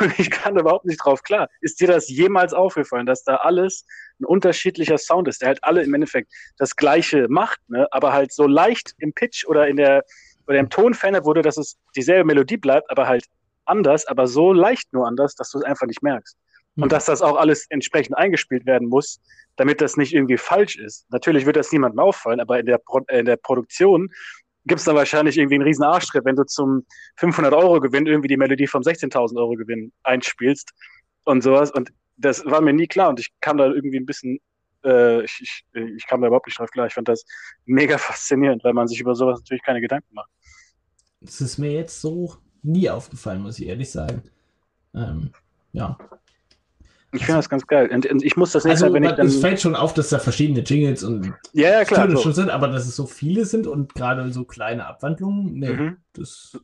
Und 0.00 0.18
ich 0.18 0.30
kann 0.30 0.56
überhaupt 0.56 0.84
nicht 0.84 0.98
drauf 0.98 1.22
klar. 1.22 1.48
Ist 1.60 1.80
dir 1.80 1.88
das 1.88 2.08
jemals 2.08 2.52
aufgefallen, 2.52 3.06
dass 3.06 3.24
da 3.24 3.36
alles 3.36 3.84
ein 4.20 4.24
unterschiedlicher 4.24 4.98
Sound 4.98 5.26
ist, 5.26 5.42
der 5.42 5.48
halt 5.48 5.64
alle 5.64 5.82
im 5.82 5.92
Endeffekt 5.94 6.32
das 6.58 6.76
Gleiche 6.76 7.26
macht, 7.28 7.58
ne? 7.68 7.88
aber 7.90 8.12
halt 8.12 8.32
so 8.32 8.46
leicht 8.46 8.94
im 8.98 9.12
Pitch 9.12 9.44
oder 9.46 9.66
in 9.66 9.76
der 9.76 10.04
oder 10.46 10.58
im 10.58 10.70
Ton 10.70 10.94
verändert 10.94 11.24
wurde, 11.24 11.42
dass 11.42 11.56
es 11.56 11.78
dieselbe 11.96 12.24
Melodie 12.24 12.58
bleibt, 12.58 12.90
aber 12.90 13.08
halt 13.08 13.24
anders, 13.64 14.06
aber 14.06 14.26
so 14.26 14.52
leicht 14.52 14.92
nur 14.92 15.06
anders, 15.06 15.34
dass 15.34 15.50
du 15.50 15.58
es 15.58 15.64
einfach 15.64 15.86
nicht 15.86 16.02
merkst. 16.02 16.36
Und 16.76 16.90
dass 16.90 17.04
das 17.04 17.22
auch 17.22 17.36
alles 17.36 17.66
entsprechend 17.70 18.18
eingespielt 18.18 18.66
werden 18.66 18.88
muss, 18.88 19.20
damit 19.56 19.80
das 19.80 19.96
nicht 19.96 20.12
irgendwie 20.12 20.36
falsch 20.36 20.76
ist. 20.76 21.06
Natürlich 21.10 21.46
wird 21.46 21.54
das 21.54 21.70
niemandem 21.70 22.00
auffallen, 22.00 22.40
aber 22.40 22.58
in 22.58 22.66
der, 22.66 22.78
Pro 22.78 23.00
äh, 23.06 23.20
in 23.20 23.26
der 23.26 23.36
Produktion 23.36 24.10
gibt 24.66 24.78
es 24.78 24.84
dann 24.84 24.96
wahrscheinlich 24.96 25.36
irgendwie 25.36 25.56
einen 25.56 25.64
riesen 25.64 25.84
Arschtritt, 25.84 26.24
wenn 26.24 26.36
du 26.36 26.44
zum 26.44 26.84
500-Euro-Gewinn 27.18 28.06
irgendwie 28.06 28.28
die 28.28 28.36
Melodie 28.36 28.66
vom 28.66 28.82
16.000 28.82 29.36
Euro 29.36 29.52
Gewinn 29.52 29.92
einspielst 30.02 30.72
und 31.24 31.42
sowas. 31.42 31.70
Und 31.70 31.92
das 32.16 32.44
war 32.46 32.60
mir 32.60 32.72
nie 32.72 32.86
klar 32.86 33.10
und 33.10 33.20
ich 33.20 33.28
kam 33.40 33.58
da 33.58 33.66
irgendwie 33.66 33.98
ein 33.98 34.06
bisschen, 34.06 34.38
äh, 34.84 35.22
ich, 35.24 35.40
ich, 35.42 35.64
ich 35.96 36.06
kam 36.06 36.20
da 36.20 36.28
überhaupt 36.28 36.46
nicht 36.46 36.58
drauf 36.58 36.70
klar. 36.70 36.86
Ich 36.86 36.94
fand 36.94 37.08
das 37.08 37.24
mega 37.66 37.98
faszinierend, 37.98 38.64
weil 38.64 38.72
man 38.72 38.88
sich 38.88 39.00
über 39.00 39.14
sowas 39.14 39.40
natürlich 39.40 39.62
keine 39.62 39.80
Gedanken 39.80 40.14
macht. 40.14 40.30
Das 41.20 41.40
ist 41.40 41.58
mir 41.58 41.72
jetzt 41.72 42.00
so 42.00 42.36
nie 42.62 42.88
aufgefallen, 42.88 43.42
muss 43.42 43.58
ich 43.58 43.66
ehrlich 43.66 43.90
sagen. 43.90 44.22
Ähm, 44.94 45.30
ja. 45.72 45.98
Ich 47.14 47.24
finde 47.26 47.38
das 47.38 47.48
ganz 47.48 47.66
geil. 47.66 47.90
Und, 47.92 48.06
und 48.10 48.22
ich 48.24 48.36
muss 48.36 48.52
das 48.52 48.64
nächste 48.64 48.86
Also, 48.86 48.92
Mal, 48.94 49.02
wenn 49.02 49.10
ich 49.10 49.16
dann. 49.16 49.26
es 49.26 49.40
fällt 49.40 49.60
schon 49.60 49.74
auf, 49.76 49.94
dass 49.94 50.08
da 50.10 50.18
verschiedene 50.18 50.60
Jingles 50.60 51.02
und 51.04 51.32
Ja, 51.52 51.70
ja, 51.70 51.84
klar. 51.84 52.06
Töne 52.06 52.16
So. 52.16 52.22
schon 52.24 52.34
sind, 52.34 52.50
aber 52.50 52.68
dass 52.68 52.86
es 52.86 52.96
so 52.96 53.06
viele 53.06 53.44
sind 53.44 53.66
und 53.66 53.94
gerade 53.94 54.30
so 54.32 54.44
kleine 54.44 54.86
Abwandlungen, 54.86 55.54
nee, 55.54 55.70
Mhm. 55.72 55.96
das 56.12 56.58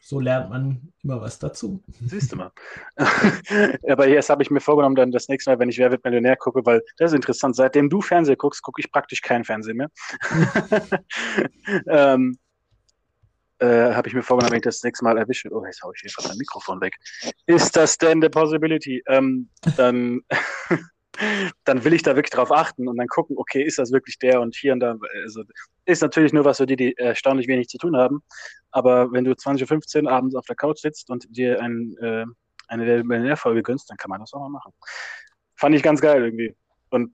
so 0.00 0.20
lernt 0.20 0.48
man 0.48 0.90
immer 1.04 1.20
was 1.20 1.38
dazu. 1.38 1.82
Siehst 2.06 2.32
du 2.32 2.36
mal. 2.36 2.50
Aber 3.90 4.08
jetzt 4.08 4.30
habe 4.30 4.42
ich 4.42 4.50
mir 4.50 4.60
vorgenommen, 4.60 4.94
dann 4.96 5.10
das 5.12 5.28
nächste 5.28 5.50
Mal, 5.50 5.58
wenn 5.58 5.68
ich 5.68 5.76
Wer 5.76 5.90
wird 5.90 6.02
Millionär 6.02 6.34
gucke, 6.36 6.64
weil 6.64 6.82
das 6.96 7.10
ist 7.12 7.16
interessant. 7.16 7.54
Seitdem 7.56 7.90
du 7.90 8.00
Fernsehen 8.00 8.38
guckst, 8.38 8.62
gucke 8.62 8.80
ich 8.80 8.90
praktisch 8.90 9.20
keinen 9.20 9.44
Fernsehen 9.44 9.76
mehr. 9.76 9.90
ähm, 11.88 12.38
äh, 13.58 13.94
habe 13.94 14.08
ich 14.08 14.14
mir 14.14 14.22
vorgenommen, 14.22 14.52
wenn 14.52 14.58
ich 14.58 14.64
das 14.64 14.82
nächste 14.82 15.04
Mal 15.04 15.18
erwische, 15.18 15.48
oh, 15.50 15.64
jetzt 15.64 15.82
haue 15.82 15.92
ich 15.94 16.00
hier 16.00 16.10
fast 16.10 16.28
mein 16.28 16.38
Mikrofon 16.38 16.80
weg. 16.80 16.96
Ist 17.46 17.76
das 17.76 17.98
denn 17.98 18.22
the 18.22 18.28
possibility? 18.28 19.02
Ähm, 19.06 19.48
dann, 19.76 20.20
dann 21.64 21.84
will 21.84 21.92
ich 21.92 22.02
da 22.02 22.14
wirklich 22.14 22.30
drauf 22.30 22.52
achten 22.52 22.88
und 22.88 22.96
dann 22.96 23.08
gucken, 23.08 23.36
okay, 23.38 23.62
ist 23.62 23.78
das 23.78 23.92
wirklich 23.92 24.18
der 24.18 24.40
und 24.40 24.54
hier 24.54 24.72
und 24.72 24.80
da. 24.80 24.96
Also, 25.22 25.42
ist 25.84 26.02
natürlich 26.02 26.32
nur 26.32 26.44
was 26.44 26.58
für 26.58 26.66
die, 26.66 26.76
die 26.76 26.96
erstaunlich 26.96 27.48
wenig 27.48 27.68
zu 27.68 27.78
tun 27.78 27.96
haben. 27.96 28.22
Aber 28.70 29.10
wenn 29.12 29.24
du 29.24 29.32
20.15 29.32 30.04
Uhr 30.04 30.12
abends 30.12 30.34
auf 30.34 30.46
der 30.46 30.56
Couch 30.56 30.78
sitzt 30.78 31.10
und 31.10 31.26
dir 31.36 31.60
ein, 31.60 31.96
äh, 32.00 32.24
eine 32.68 32.84
der 32.84 33.04
Millionärfolge 33.04 33.62
gönnst, 33.62 33.90
dann 33.90 33.96
kann 33.96 34.10
man 34.10 34.20
das 34.20 34.32
auch 34.34 34.40
mal 34.40 34.50
machen. 34.50 34.72
Fand 35.56 35.74
ich 35.74 35.82
ganz 35.82 36.00
geil 36.00 36.22
irgendwie. 36.22 36.54
Und 36.90 37.12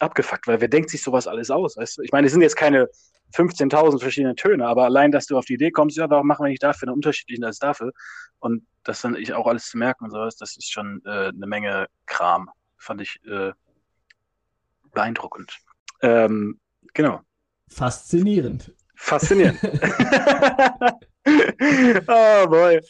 abgefuckt, 0.00 0.46
weil 0.46 0.60
wer 0.60 0.68
denkt 0.68 0.90
sich 0.90 1.02
sowas 1.02 1.26
alles 1.26 1.50
aus? 1.50 1.76
Weißt 1.76 1.98
du? 1.98 2.02
Ich 2.02 2.12
meine, 2.12 2.26
es 2.26 2.32
sind 2.32 2.42
jetzt 2.42 2.56
keine 2.56 2.88
15.000 3.34 4.00
verschiedene 4.00 4.34
Töne, 4.34 4.66
aber 4.66 4.84
allein, 4.84 5.12
dass 5.12 5.26
du 5.26 5.38
auf 5.38 5.44
die 5.44 5.54
Idee 5.54 5.70
kommst, 5.70 5.96
ja, 5.96 6.10
warum 6.10 6.26
machen 6.26 6.44
wir 6.44 6.50
nicht 6.50 6.62
dafür 6.62 6.88
eine 6.88 6.94
unterschiedliche 6.94 7.44
als 7.44 7.58
dafür? 7.58 7.92
Und 8.38 8.66
das 8.82 9.00
dann 9.02 9.14
ich 9.14 9.32
auch 9.32 9.46
alles 9.46 9.68
zu 9.68 9.78
merken 9.78 10.04
und 10.04 10.10
sowas, 10.10 10.36
das 10.36 10.56
ist 10.56 10.72
schon 10.72 11.02
äh, 11.04 11.28
eine 11.28 11.46
Menge 11.46 11.86
Kram. 12.06 12.50
Fand 12.78 13.00
ich 13.02 13.20
äh, 13.26 13.52
beeindruckend. 14.92 15.58
Ähm, 16.02 16.58
genau. 16.94 17.20
Faszinierend. 17.68 18.72
Faszinierend. 18.96 19.60
oh 21.24 22.46
boy. 22.48 22.80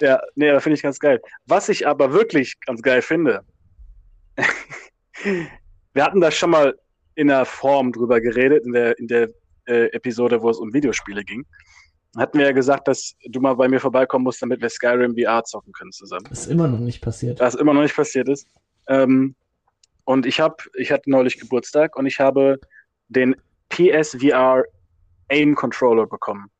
Ja, 0.00 0.20
nee, 0.34 0.50
da 0.50 0.60
finde 0.60 0.74
ich 0.74 0.82
ganz 0.82 0.98
geil. 0.98 1.20
Was 1.46 1.68
ich 1.68 1.86
aber 1.86 2.12
wirklich 2.12 2.58
ganz 2.60 2.82
geil 2.82 3.02
finde, 3.02 3.44
wir 5.94 6.04
hatten 6.04 6.20
da 6.20 6.30
schon 6.30 6.50
mal 6.50 6.78
in 7.14 7.28
der 7.28 7.44
Form 7.44 7.92
drüber 7.92 8.20
geredet, 8.20 8.64
in 8.64 8.72
der, 8.72 8.98
in 8.98 9.06
der 9.06 9.28
äh, 9.66 9.86
Episode, 9.92 10.42
wo 10.42 10.50
es 10.50 10.58
um 10.58 10.72
Videospiele 10.72 11.24
ging. 11.24 11.44
Hatten 12.16 12.38
wir 12.38 12.46
ja 12.46 12.52
gesagt, 12.52 12.88
dass 12.88 13.14
du 13.24 13.40
mal 13.40 13.54
bei 13.54 13.68
mir 13.68 13.80
vorbeikommen 13.80 14.24
musst, 14.24 14.42
damit 14.42 14.60
wir 14.60 14.68
Skyrim 14.68 15.16
VR 15.16 15.44
zocken 15.44 15.72
können 15.72 15.92
zusammen. 15.92 16.26
Das 16.28 16.40
ist 16.40 16.46
immer 16.48 16.68
noch 16.68 16.78
nicht 16.78 17.00
passiert. 17.00 17.40
Das 17.40 17.54
immer 17.54 17.72
noch 17.72 17.82
nicht 17.82 17.96
passiert 17.96 18.28
ist. 18.28 18.48
Ähm, 18.88 19.34
und 20.04 20.26
ich 20.26 20.40
habe, 20.40 20.56
ich 20.74 20.92
hatte 20.92 21.10
neulich 21.10 21.38
Geburtstag 21.38 21.96
und 21.96 22.06
ich 22.06 22.20
habe 22.20 22.58
den 23.08 23.36
PSVR 23.70 24.64
Aim 25.28 25.54
Controller 25.54 26.06
bekommen. 26.06 26.50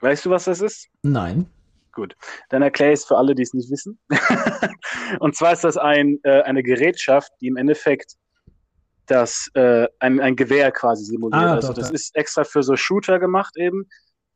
Weißt 0.00 0.24
du, 0.24 0.30
was 0.30 0.44
das 0.44 0.60
ist? 0.60 0.88
Nein. 1.02 1.46
Gut, 1.92 2.14
dann 2.50 2.62
erkläre 2.62 2.92
ich 2.92 3.00
es 3.00 3.04
für 3.06 3.16
alle, 3.16 3.34
die 3.34 3.42
es 3.42 3.54
nicht 3.54 3.70
wissen. 3.70 3.98
und 5.20 5.34
zwar 5.34 5.54
ist 5.54 5.64
das 5.64 5.76
ein, 5.76 6.18
äh, 6.24 6.42
eine 6.42 6.62
Gerätschaft, 6.62 7.32
die 7.40 7.46
im 7.46 7.56
Endeffekt 7.56 8.16
das 9.06 9.50
äh, 9.54 9.86
ein, 9.98 10.20
ein 10.20 10.36
Gewehr 10.36 10.72
quasi 10.72 11.04
simuliert. 11.04 11.42
Ah, 11.42 11.54
also 11.54 11.68
doch, 11.68 11.74
das 11.74 11.88
ja. 11.88 11.94
ist 11.94 12.16
extra 12.16 12.44
für 12.44 12.62
so 12.62 12.76
Shooter 12.76 13.18
gemacht 13.18 13.56
eben, 13.56 13.88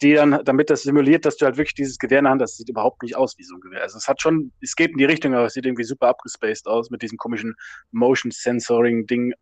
die 0.02 0.14
dann, 0.14 0.40
damit 0.44 0.70
das 0.70 0.82
simuliert, 0.82 1.24
dass 1.26 1.36
du 1.36 1.44
halt 1.44 1.56
wirklich 1.56 1.74
dieses 1.74 1.98
Gewehr 1.98 2.20
in 2.20 2.24
der 2.24 2.32
Hand 2.32 2.42
hast, 2.42 2.56
sieht 2.56 2.68
überhaupt 2.68 3.02
nicht 3.02 3.16
aus 3.16 3.36
wie 3.36 3.44
so 3.44 3.56
ein 3.56 3.60
Gewehr. 3.60 3.82
Also 3.82 3.98
es 3.98 4.08
hat 4.08 4.22
schon, 4.22 4.52
es 4.60 4.74
geht 4.74 4.92
in 4.92 4.98
die 4.98 5.04
Richtung, 5.04 5.34
aber 5.34 5.46
es 5.46 5.52
sieht 5.52 5.66
irgendwie 5.66 5.84
super 5.84 6.08
abgespaced 6.08 6.66
aus 6.66 6.90
mit 6.90 7.02
diesem 7.02 7.18
komischen 7.18 7.54
Motion 7.90 8.30
Sensoring 8.30 9.06
Ding 9.06 9.34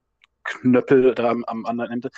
Knöppel 0.45 1.15
da 1.15 1.29
am, 1.29 1.45
am 1.45 1.67
anderen 1.67 1.93
Ende. 1.93 2.11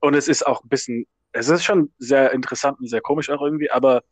Und 0.00 0.14
es 0.14 0.28
ist 0.28 0.46
auch 0.46 0.62
ein 0.62 0.68
bisschen, 0.68 1.06
es 1.32 1.48
ist 1.48 1.64
schon 1.64 1.92
sehr 1.98 2.32
interessant 2.32 2.78
und 2.80 2.88
sehr 2.88 3.00
komisch 3.00 3.30
auch 3.30 3.40
irgendwie, 3.40 3.70
aber 3.70 4.02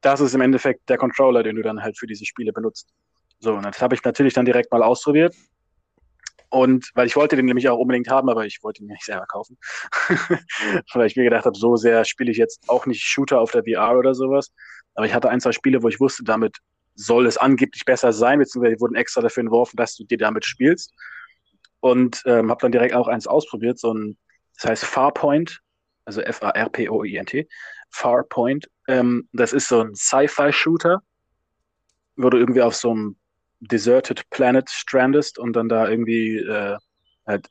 das 0.00 0.20
ist 0.20 0.34
im 0.34 0.40
Endeffekt 0.40 0.88
der 0.88 0.98
Controller, 0.98 1.42
den 1.42 1.56
du 1.56 1.62
dann 1.62 1.82
halt 1.82 1.98
für 1.98 2.06
diese 2.06 2.26
Spiele 2.26 2.52
benutzt. 2.52 2.88
So, 3.38 3.54
und 3.54 3.64
das 3.64 3.80
habe 3.80 3.94
ich 3.94 4.04
natürlich 4.04 4.34
dann 4.34 4.44
direkt 4.44 4.70
mal 4.70 4.82
ausprobiert 4.82 5.34
und 6.52 6.90
weil 6.94 7.06
ich 7.06 7.16
wollte 7.16 7.34
den 7.34 7.46
nämlich 7.46 7.66
auch 7.70 7.78
unbedingt 7.78 8.10
haben, 8.10 8.28
aber 8.28 8.44
ich 8.44 8.62
wollte 8.62 8.82
ihn 8.82 8.88
nicht 8.88 9.04
selber 9.04 9.24
kaufen. 9.24 9.56
weil 10.92 11.06
ich 11.06 11.16
mir 11.16 11.24
gedacht 11.24 11.46
habe, 11.46 11.56
so 11.56 11.76
sehr 11.76 12.04
spiele 12.04 12.30
ich 12.30 12.36
jetzt 12.36 12.68
auch 12.68 12.84
nicht 12.84 13.02
Shooter 13.02 13.40
auf 13.40 13.52
der 13.52 13.64
VR 13.64 13.96
oder 13.98 14.14
sowas. 14.14 14.52
Aber 14.94 15.06
ich 15.06 15.14
hatte 15.14 15.30
ein, 15.30 15.40
zwei 15.40 15.52
Spiele, 15.52 15.82
wo 15.82 15.88
ich 15.88 15.98
wusste, 15.98 16.24
damit 16.24 16.58
soll 16.94 17.24
es 17.24 17.38
angeblich 17.38 17.86
besser 17.86 18.12
sein, 18.12 18.38
beziehungsweise 18.38 18.74
die 18.74 18.80
wurden 18.82 18.96
extra 18.96 19.22
dafür 19.22 19.40
entworfen, 19.40 19.78
dass 19.78 19.96
du 19.96 20.04
dir 20.04 20.18
damit 20.18 20.44
spielst. 20.44 20.92
Und 21.80 22.22
ähm, 22.26 22.50
habe 22.50 22.60
dann 22.60 22.72
direkt 22.72 22.94
auch 22.94 23.08
eins 23.08 23.26
ausprobiert, 23.26 23.78
so 23.78 23.94
ein, 23.94 24.18
das 24.56 24.70
heißt 24.70 24.84
Farpoint, 24.84 25.62
also 26.04 26.20
F-A-R-P-O-I-N-T, 26.20 27.48
Farpoint. 27.88 28.68
Ähm, 28.88 29.26
das 29.32 29.54
ist 29.54 29.68
so 29.68 29.80
ein 29.80 29.94
Sci-Fi-Shooter, 29.94 31.00
wo 32.16 32.28
du 32.28 32.36
irgendwie 32.36 32.60
auf 32.60 32.74
so 32.74 32.90
einem 32.90 33.16
Deserted 33.70 34.28
Planet 34.30 34.68
strandest 34.68 35.38
und 35.38 35.54
dann 35.54 35.68
da 35.68 35.88
irgendwie 35.88 36.38
äh, 36.38 36.76
halt 37.26 37.48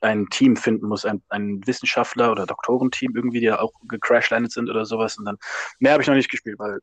ein 0.00 0.28
Team 0.28 0.56
finden 0.56 0.86
muss, 0.86 1.04
ein, 1.04 1.22
ein 1.30 1.66
Wissenschaftler 1.66 2.30
oder 2.30 2.44
Doktorenteam 2.44 3.16
irgendwie, 3.16 3.40
die 3.40 3.46
ja 3.46 3.60
auch 3.60 3.72
gecrashlandet 3.88 4.52
sind 4.52 4.68
oder 4.68 4.84
sowas. 4.84 5.16
Und 5.16 5.24
dann 5.24 5.38
mehr 5.78 5.92
habe 5.92 6.02
ich 6.02 6.08
noch 6.08 6.14
nicht 6.14 6.30
gespielt, 6.30 6.58
weil 6.58 6.80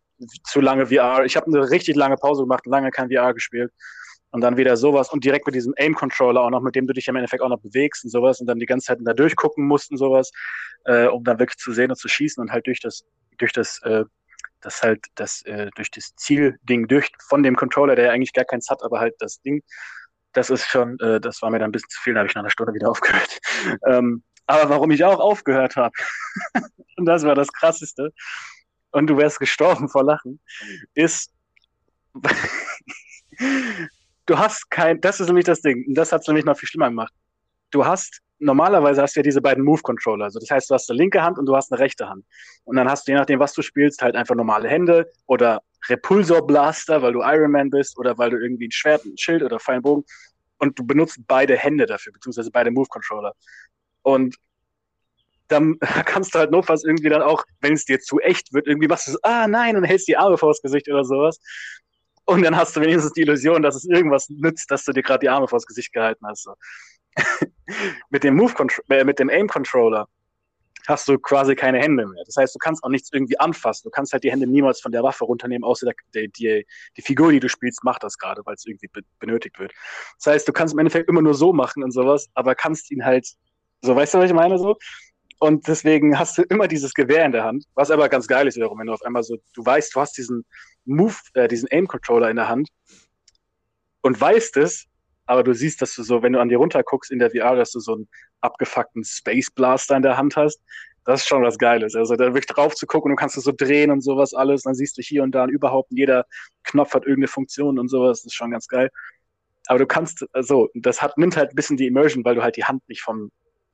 zu 0.49 0.59
lange 0.59 0.87
VR. 0.87 1.23
Ich 1.25 1.35
habe 1.37 1.47
eine 1.47 1.69
richtig 1.69 1.95
lange 1.95 2.15
Pause 2.15 2.43
gemacht, 2.43 2.65
lange 2.65 2.89
kein 2.89 3.09
VR 3.11 3.33
gespielt. 3.33 3.71
Und 4.31 4.41
dann 4.41 4.55
wieder 4.55 4.77
sowas 4.77 5.11
und 5.11 5.25
direkt 5.25 5.45
mit 5.45 5.55
diesem 5.55 5.73
Aim-Controller 5.77 6.41
auch 6.41 6.49
noch, 6.49 6.61
mit 6.61 6.73
dem 6.73 6.87
du 6.87 6.93
dich 6.93 7.09
im 7.09 7.17
Endeffekt 7.17 7.43
auch 7.43 7.49
noch 7.49 7.59
bewegst 7.59 8.05
und 8.05 8.11
sowas 8.11 8.39
und 8.39 8.47
dann 8.47 8.59
die 8.59 8.65
ganze 8.65 8.87
Zeit 8.87 8.99
da 9.01 9.13
durchgucken 9.13 9.67
musst 9.67 9.91
und 9.91 9.97
sowas, 9.97 10.31
äh, 10.85 11.07
um 11.07 11.25
dann 11.25 11.37
wirklich 11.37 11.57
zu 11.57 11.73
sehen 11.73 11.91
und 11.91 11.97
zu 11.97 12.07
schießen 12.07 12.41
und 12.41 12.49
halt 12.49 12.65
durch 12.65 12.79
das, 12.79 13.03
durch 13.37 13.51
das 13.51 13.81
äh, 13.83 14.05
dass 14.61 14.81
halt 14.83 15.05
das 15.15 15.41
äh, 15.43 15.69
durch 15.75 15.91
das 15.91 16.15
Zielding 16.15 16.87
durch 16.87 17.11
von 17.27 17.43
dem 17.43 17.55
Controller, 17.55 17.95
der 17.95 18.05
ja 18.05 18.11
eigentlich 18.11 18.33
gar 18.33 18.45
keins 18.45 18.69
hat, 18.69 18.83
aber 18.83 18.99
halt 18.99 19.15
das 19.19 19.41
Ding, 19.41 19.63
das 20.33 20.49
ist 20.49 20.65
schon, 20.65 20.99
äh, 20.99 21.19
das 21.19 21.41
war 21.41 21.49
mir 21.49 21.59
dann 21.59 21.69
ein 21.69 21.71
bisschen 21.71 21.89
zu 21.89 22.01
viel, 22.01 22.13
da 22.13 22.19
habe 22.19 22.27
ich 22.27 22.35
nach 22.35 22.41
einer 22.41 22.49
Stunde 22.49 22.73
wieder 22.73 22.89
aufgehört. 22.91 23.39
Ähm, 23.85 24.23
aber 24.47 24.69
warum 24.69 24.91
ich 24.91 25.03
auch 25.03 25.19
aufgehört 25.19 25.75
habe, 25.75 25.93
und 26.97 27.05
das 27.05 27.23
war 27.23 27.35
das 27.35 27.51
Krasseste, 27.51 28.11
und 28.91 29.07
du 29.07 29.17
wärst 29.17 29.39
gestorben 29.39 29.89
vor 29.89 30.03
Lachen, 30.03 30.39
ist, 30.93 31.31
du 34.25 34.37
hast 34.37 34.69
kein, 34.69 34.99
das 34.99 35.19
ist 35.19 35.27
nämlich 35.27 35.45
das 35.45 35.61
Ding, 35.61 35.85
und 35.87 35.95
das 35.95 36.11
hat 36.11 36.21
es 36.21 36.27
nämlich 36.27 36.45
noch 36.45 36.57
viel 36.57 36.67
schlimmer 36.67 36.89
gemacht. 36.89 37.13
Du 37.71 37.85
hast 37.85 38.21
normalerweise 38.41 39.01
hast 39.01 39.15
du 39.15 39.19
ja 39.19 39.23
diese 39.23 39.41
beiden 39.41 39.63
Move-Controller. 39.63 40.25
Also 40.25 40.39
das 40.39 40.49
heißt, 40.49 40.69
du 40.69 40.73
hast 40.73 40.89
eine 40.89 40.97
linke 40.97 41.21
Hand 41.21 41.37
und 41.37 41.45
du 41.45 41.55
hast 41.55 41.71
eine 41.71 41.79
rechte 41.79 42.09
Hand. 42.09 42.25
Und 42.65 42.75
dann 42.75 42.89
hast 42.89 43.07
du, 43.07 43.11
je 43.11 43.17
nachdem, 43.17 43.39
was 43.39 43.53
du 43.53 43.61
spielst, 43.61 44.01
halt 44.01 44.15
einfach 44.15 44.35
normale 44.35 44.67
Hände 44.67 45.09
oder 45.27 45.61
Repulsor-Blaster, 45.89 47.01
weil 47.01 47.13
du 47.13 47.21
Iron 47.21 47.51
Man 47.51 47.69
bist 47.69 47.97
oder 47.97 48.17
weil 48.17 48.31
du 48.31 48.37
irgendwie 48.37 48.67
ein 48.67 48.71
Schwert, 48.71 49.05
ein 49.05 49.17
Schild 49.17 49.43
oder 49.43 49.59
Pfeilenbogen 49.59 50.03
und 50.57 50.77
du 50.77 50.85
benutzt 50.85 51.19
beide 51.27 51.55
Hände 51.55 51.85
dafür, 51.85 52.13
beziehungsweise 52.13 52.51
beide 52.51 52.71
Move-Controller. 52.71 53.33
Und 54.01 54.35
dann 55.47 55.77
kannst 56.05 56.33
du 56.33 56.39
halt 56.39 56.51
notfalls 56.51 56.83
irgendwie 56.83 57.09
dann 57.09 57.21
auch, 57.21 57.43
wenn 57.61 57.73
es 57.73 57.85
dir 57.85 57.99
zu 57.99 58.19
echt 58.19 58.53
wird, 58.53 58.67
irgendwie 58.67 58.87
machst 58.87 59.07
du 59.07 59.11
so, 59.11 59.19
ah 59.21 59.47
nein, 59.47 59.77
und 59.77 59.83
hältst 59.83 60.07
die 60.07 60.17
Arme 60.17 60.37
vors 60.37 60.61
Gesicht 60.61 60.89
oder 60.89 61.03
sowas. 61.03 61.39
Und 62.25 62.43
dann 62.43 62.55
hast 62.55 62.75
du 62.75 62.81
wenigstens 62.81 63.13
die 63.13 63.21
Illusion, 63.21 63.61
dass 63.61 63.75
es 63.75 63.85
irgendwas 63.85 64.29
nützt, 64.29 64.69
dass 64.71 64.85
du 64.85 64.93
dir 64.93 65.03
gerade 65.03 65.19
die 65.19 65.29
Arme 65.29 65.47
vors 65.47 65.65
Gesicht 65.65 65.91
gehalten 65.91 66.25
hast. 66.25 66.43
So. 66.43 66.53
Mit 68.09 68.23
dem 68.23 68.35
Move 68.35 68.53
äh, 68.89 69.03
mit 69.03 69.19
dem 69.19 69.29
Aim 69.29 69.47
Controller 69.47 70.07
hast 70.87 71.07
du 71.07 71.17
quasi 71.19 71.55
keine 71.55 71.79
Hände 71.79 72.07
mehr. 72.07 72.23
Das 72.25 72.35
heißt, 72.37 72.55
du 72.55 72.59
kannst 72.59 72.83
auch 72.83 72.89
nichts 72.89 73.09
irgendwie 73.11 73.39
anfassen. 73.39 73.83
Du 73.85 73.91
kannst 73.91 74.13
halt 74.13 74.23
die 74.23 74.31
Hände 74.31 74.47
niemals 74.47 74.81
von 74.81 74.91
der 74.91 75.03
Waffe 75.03 75.25
runternehmen, 75.25 75.63
außer 75.63 75.91
der, 76.13 76.27
die, 76.27 76.65
die 76.97 77.01
Figur, 77.01 77.31
die 77.31 77.39
du 77.39 77.49
spielst, 77.49 77.83
macht 77.83 78.03
das 78.03 78.17
gerade, 78.17 78.41
weil 78.45 78.55
es 78.55 78.65
irgendwie 78.65 78.87
be 78.87 79.01
benötigt 79.19 79.59
wird. 79.59 79.73
Das 80.17 80.33
heißt, 80.33 80.47
du 80.47 80.53
kannst 80.53 80.73
im 80.73 80.79
Endeffekt 80.79 81.09
immer 81.09 81.21
nur 81.21 81.33
so 81.33 81.53
machen 81.53 81.83
und 81.83 81.91
sowas, 81.91 82.29
aber 82.33 82.55
kannst 82.55 82.91
ihn 82.91 83.05
halt, 83.05 83.27
so 83.81 83.95
weißt 83.95 84.13
du, 84.13 84.19
was 84.19 84.25
ich 84.25 84.35
meine 84.35 84.57
so? 84.57 84.77
Und 85.39 85.67
deswegen 85.67 86.19
hast 86.19 86.37
du 86.37 86.43
immer 86.43 86.67
dieses 86.67 86.93
Gewehr 86.93 87.25
in 87.25 87.31
der 87.31 87.43
Hand, 87.43 87.65
was 87.73 87.89
aber 87.89 88.09
ganz 88.09 88.27
geil 88.27 88.47
ist 88.47 88.55
wiederum, 88.57 88.79
wenn 88.79 88.87
du 88.87 88.93
auf 88.93 89.01
einmal 89.01 89.23
so, 89.23 89.37
du 89.53 89.65
weißt, 89.65 89.95
du 89.95 89.99
hast 89.99 90.17
diesen 90.17 90.45
Move, 90.85 91.15
äh, 91.33 91.47
diesen 91.47 91.67
Aim-Controller 91.71 92.29
in 92.29 92.35
der 92.35 92.47
Hand 92.47 92.69
und 94.01 94.19
weißt 94.19 94.57
es, 94.57 94.85
aber 95.31 95.43
du 95.43 95.53
siehst, 95.53 95.81
dass 95.81 95.95
du 95.95 96.03
so, 96.03 96.21
wenn 96.21 96.33
du 96.33 96.41
an 96.41 96.49
dir 96.49 96.57
runter 96.57 96.83
guckst 96.83 97.09
in 97.09 97.17
der 97.17 97.31
VR, 97.31 97.55
dass 97.55 97.71
du 97.71 97.79
so 97.79 97.93
einen 97.93 98.09
abgefuckten 98.41 99.05
Space 99.05 99.49
Blaster 99.49 99.95
in 99.95 100.01
der 100.03 100.17
Hand 100.17 100.35
hast. 100.35 100.61
Das 101.05 101.21
ist 101.21 101.27
schon 101.29 101.41
was 101.41 101.57
Geiles. 101.57 101.95
Also 101.95 102.17
da 102.17 102.25
wirklich 102.25 102.47
drauf 102.47 102.75
zu 102.75 102.85
gucken, 102.85 103.11
du 103.11 103.15
kannst 103.15 103.37
du 103.37 103.41
so 103.41 103.53
drehen 103.55 103.91
und 103.91 104.01
sowas 104.01 104.33
alles, 104.33 104.63
dann 104.63 104.75
siehst 104.75 104.97
du 104.97 105.01
hier 105.01 105.23
und 105.23 105.31
da 105.31 105.43
und 105.43 105.49
überhaupt 105.49 105.89
jeder 105.91 106.25
Knopf 106.65 106.93
hat 106.93 107.03
irgendeine 107.03 107.29
Funktion 107.29 107.79
und 107.79 107.87
sowas, 107.87 108.19
das 108.19 108.25
ist 108.25 108.33
schon 108.33 108.51
ganz 108.51 108.67
geil. 108.67 108.89
Aber 109.67 109.79
du 109.79 109.85
kannst, 109.85 110.25
also, 110.33 110.67
das 110.73 111.01
hat, 111.01 111.17
nimmt 111.17 111.37
halt 111.37 111.51
ein 111.51 111.55
bisschen 111.55 111.77
die 111.77 111.87
Immersion, 111.87 112.25
weil 112.25 112.35
du 112.35 112.43
halt 112.43 112.57
die 112.57 112.65
Hand 112.65 112.83
nicht 112.89 113.01
vom 113.01 113.31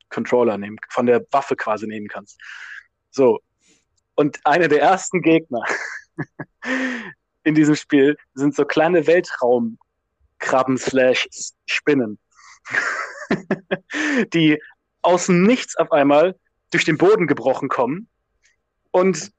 Controller 0.09 0.59
nehmen, 0.59 0.77
von 0.89 1.07
der 1.07 1.25
Waffe 1.31 1.55
quasi 1.55 1.87
nehmen 1.87 2.07
kannst. 2.07 2.39
So. 3.09 3.39
Und 4.13 4.39
einer 4.43 4.67
der 4.67 4.81
ersten 4.81 5.23
Gegner 5.23 5.63
in 7.43 7.55
diesem 7.55 7.73
Spiel 7.73 8.15
sind 8.35 8.53
so 8.53 8.63
kleine 8.63 9.07
Weltraum 9.07 9.79
Krabben 10.39 10.77
slash 10.77 11.27
Spinnen, 11.65 12.19
die 14.33 14.61
aus 15.01 15.27
dem 15.27 15.43
Nichts 15.43 15.75
auf 15.77 15.91
einmal 15.91 16.35
durch 16.71 16.85
den 16.85 16.97
Boden 16.97 17.27
gebrochen 17.27 17.69
kommen 17.69 18.09
und 18.91 19.31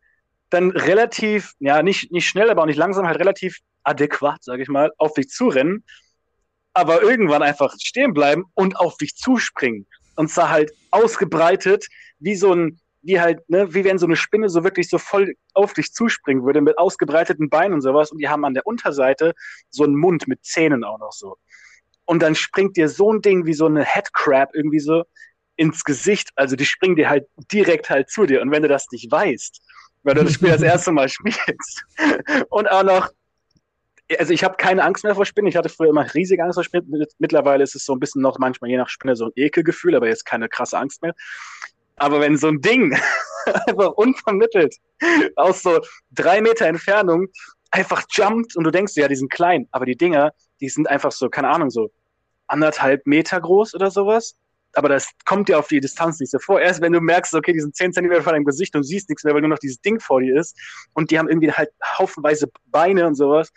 dann 0.51 0.71
relativ, 0.71 1.53
ja, 1.59 1.83
nicht, 1.83 2.11
nicht 2.11 2.27
schnell, 2.27 2.51
aber 2.51 2.63
auch 2.63 2.67
nicht 2.67 2.79
langsam, 2.79 3.07
halt 3.07 3.19
relativ 3.19 3.59
adäquat, 3.83 4.43
sage 4.43 4.63
ich 4.63 4.69
mal, 4.69 4.93
auf 4.97 5.15
dich 5.15 5.29
zurennen, 5.29 5.85
aber 6.73 7.03
irgendwann 7.03 7.43
einfach 7.43 7.75
stehen 7.81 8.15
bleiben 8.15 8.45
und 8.55 8.77
auf 8.77 8.97
dich 8.97 9.15
zuspringen. 9.17 9.87
Und 10.17 10.31
zwar 10.31 10.51
halt 10.51 10.73
ausgebreitet, 10.91 11.87
wie 12.19 12.35
so 12.35 12.53
ein, 12.55 12.81
wie 13.03 13.21
halt, 13.21 13.49
ne, 13.49 13.73
wie 13.75 13.85
wenn 13.85 13.99
so 13.99 14.07
eine 14.07 14.17
Spinne 14.17 14.49
so 14.49 14.65
wirklich 14.65 14.89
so 14.89 14.99
voll 14.99 15.35
auf 15.55 15.73
dich 15.73 15.93
zuspringen 15.93 16.45
würde, 16.45 16.61
mit 16.61 16.79
ausgebreiteten 16.79 17.49
Beinen 17.49 17.75
und 17.75 17.81
sowas. 17.81 18.11
Und 18.11 18.19
die 18.19 18.29
haben 18.29 18.45
an 18.45 18.55
der 18.55 18.67
Unterseite 18.67 19.35
so 19.71 19.85
einen 19.85 19.97
Mund 19.97 20.29
mit 20.29 20.45
Zähnen 20.45 20.85
auch 20.85 20.99
noch 20.99 21.13
so. 21.13 21.37
Und 22.05 22.23
dann 22.23 22.35
springt 22.35 22.77
dir 22.77 22.89
so 22.89 23.13
ein 23.13 23.21
Ding 23.21 23.47
wie 23.47 23.55
so 23.55 23.67
eine 23.67 23.85
Headcrab 23.85 24.55
irgendwie 24.55 24.81
so 24.81 25.05
ins 25.57 25.85
Gesicht. 25.85 26.31
Also 26.37 26.57
die 26.57 26.65
springen 26.65 26.97
dir 26.97 27.09
halt 27.09 27.27
direkt 27.53 27.91
halt 27.91 28.11
zu 28.11 28.27
dir. 28.27 28.41
Und 28.41 28.51
wenn 28.51 28.63
du 28.63 28.69
das 28.69 28.87
nicht 28.91 29.11
weißt, 29.11 29.61
weil 30.05 30.15
du 30.15 30.25
das 30.25 30.35
Spiel 30.35 30.51
das 30.51 30.63
erste 30.63 30.93
Mal 30.93 31.09
spielst 31.09 31.85
und 32.49 32.71
auch 32.71 32.83
noch 32.83 33.11
also 34.19 34.33
ich 34.33 34.43
habe 34.43 34.57
keine 34.57 34.85
Angst 34.85 35.05
mehr 35.05 35.15
vor 35.15 35.27
Spinnen. 35.27 35.49
Ich 35.49 35.57
hatte 35.57 35.69
früher 35.69 35.91
immer 35.91 36.15
riesige 36.15 36.43
Angst 36.43 36.57
vor 36.57 36.65
Spinnen. 36.65 37.05
Mittlerweile 37.19 37.63
ist 37.63 37.75
es 37.75 37.85
so 37.85 37.93
ein 37.93 38.01
bisschen 38.01 38.23
noch 38.23 38.39
manchmal 38.39 38.71
je 38.71 38.79
nach 38.79 38.89
Spinne 38.89 39.17
so 39.17 39.27
ein 39.27 39.33
Ekelgefühl, 39.37 39.95
aber 39.95 40.09
jetzt 40.09 40.25
keine 40.25 40.49
krasse 40.49 40.79
Angst 40.79 41.03
mehr. 41.03 41.15
Aber 41.99 42.21
wenn 42.21 42.37
so 42.37 42.49
ein 42.49 42.61
Ding 42.61 42.97
einfach 43.67 43.93
unvermittelt 43.93 44.77
aus 45.37 45.63
so 45.63 45.81
drei 46.11 46.41
Meter 46.41 46.67
Entfernung 46.67 47.29
einfach 47.71 48.05
jumpt 48.11 48.57
und 48.57 48.65
du 48.65 48.71
denkst, 48.71 48.95
ja, 48.97 49.09
die 49.09 49.17
sind 49.17 49.31
klein, 49.31 49.69
aber 49.73 49.87
die 49.87 49.97
Dinger, 49.97 50.33
die 50.61 50.69
sind 50.69 50.89
einfach 50.89 51.13
so, 51.13 51.29
keine 51.29 51.49
Ahnung, 51.49 51.71
so 51.71 51.91
anderthalb 52.47 53.07
Meter 53.07 53.41
groß 53.41 53.75
oder 53.75 53.91
sowas. 53.91 54.37
Aber 54.75 54.89
das 54.89 55.11
kommt 55.25 55.49
dir 55.49 55.59
auf 55.59 55.69
die 55.69 55.81
Distanz 55.81 56.21
nicht 56.21 56.31
so 56.31 56.39
vor. 56.39 56.61
Erst 56.61 56.83
wenn 56.83 56.93
du 56.93 57.01
merkst, 57.01 57.35
okay, 57.35 57.53
die 57.53 57.61
sind 57.61 57.75
zehn 57.75 57.93
Zentimeter 57.93 58.23
vor 58.23 58.33
deinem 58.33 58.45
Gesicht 58.45 58.77
und 58.77 58.83
siehst 58.83 59.09
nichts 59.09 59.25
mehr, 59.25 59.35
weil 59.35 59.41
nur 59.41 59.51
noch 59.51 59.59
dieses 59.59 59.81
Ding 59.81 59.99
vor 59.99 60.21
dir 60.21 60.39
ist 60.39 60.57
und 60.93 61.11
die 61.11 61.19
haben 61.19 61.29
irgendwie 61.29 61.51
halt 61.51 61.71
haufenweise 61.99 62.49
Beine 62.67 63.07
und 63.07 63.15
sowas 63.15 63.51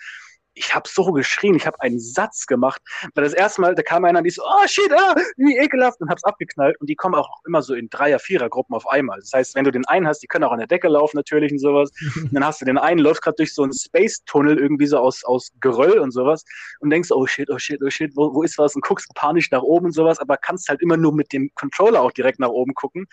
ich 0.53 0.75
habe 0.75 0.87
so 0.87 1.11
geschrien, 1.11 1.55
ich 1.55 1.65
habe 1.65 1.79
einen 1.81 1.99
Satz 1.99 2.45
gemacht, 2.45 2.81
weil 3.15 3.23
das 3.23 3.33
erste 3.33 3.61
Mal, 3.61 3.75
da 3.75 3.81
kam 3.83 4.03
einer 4.05 4.19
und 4.19 4.25
die 4.25 4.31
so, 4.31 4.43
oh 4.43 4.67
shit, 4.67 4.91
ah, 4.91 5.15
wie 5.37 5.57
ekelhaft 5.57 6.01
und 6.01 6.09
hab's 6.09 6.23
abgeknallt 6.23 6.79
und 6.81 6.89
die 6.89 6.95
kommen 6.95 7.15
auch 7.15 7.29
immer 7.45 7.61
so 7.61 7.73
in 7.73 7.89
Dreier-, 7.89 8.19
Vierer-Gruppen 8.19 8.75
auf 8.75 8.87
einmal. 8.87 9.19
Das 9.19 9.31
heißt, 9.33 9.55
wenn 9.55 9.63
du 9.63 9.71
den 9.71 9.85
einen 9.87 10.07
hast, 10.07 10.19
die 10.19 10.27
können 10.27 10.43
auch 10.43 10.51
an 10.51 10.59
der 10.59 10.67
Decke 10.67 10.87
laufen 10.87 11.17
natürlich 11.17 11.51
und 11.51 11.59
sowas, 11.59 11.91
und 12.15 12.33
dann 12.33 12.45
hast 12.45 12.61
du 12.61 12.65
den 12.65 12.77
einen, 12.77 12.99
läuft 12.99 13.21
gerade 13.21 13.35
durch 13.37 13.53
so 13.53 13.63
einen 13.63 13.73
Space-Tunnel 13.73 14.57
irgendwie 14.57 14.87
so 14.87 14.97
aus, 14.97 15.23
aus 15.23 15.51
Geröll 15.59 15.99
und 15.99 16.11
sowas 16.11 16.43
und 16.79 16.89
denkst, 16.89 17.11
oh 17.11 17.25
shit, 17.25 17.49
oh 17.49 17.57
shit, 17.57 17.81
oh 17.81 17.89
shit, 17.89 18.11
wo, 18.15 18.33
wo 18.33 18.43
ist 18.43 18.57
was? 18.57 18.75
und 18.75 18.83
guckst 18.83 19.13
panisch 19.15 19.51
nach 19.51 19.61
oben 19.61 19.87
und 19.87 19.91
sowas, 19.93 20.19
aber 20.19 20.37
kannst 20.37 20.69
halt 20.69 20.81
immer 20.81 20.97
nur 20.97 21.13
mit 21.13 21.33
dem 21.33 21.49
Controller 21.55 22.01
auch 22.01 22.11
direkt 22.11 22.39
nach 22.39 22.49
oben 22.49 22.73
gucken 22.73 23.07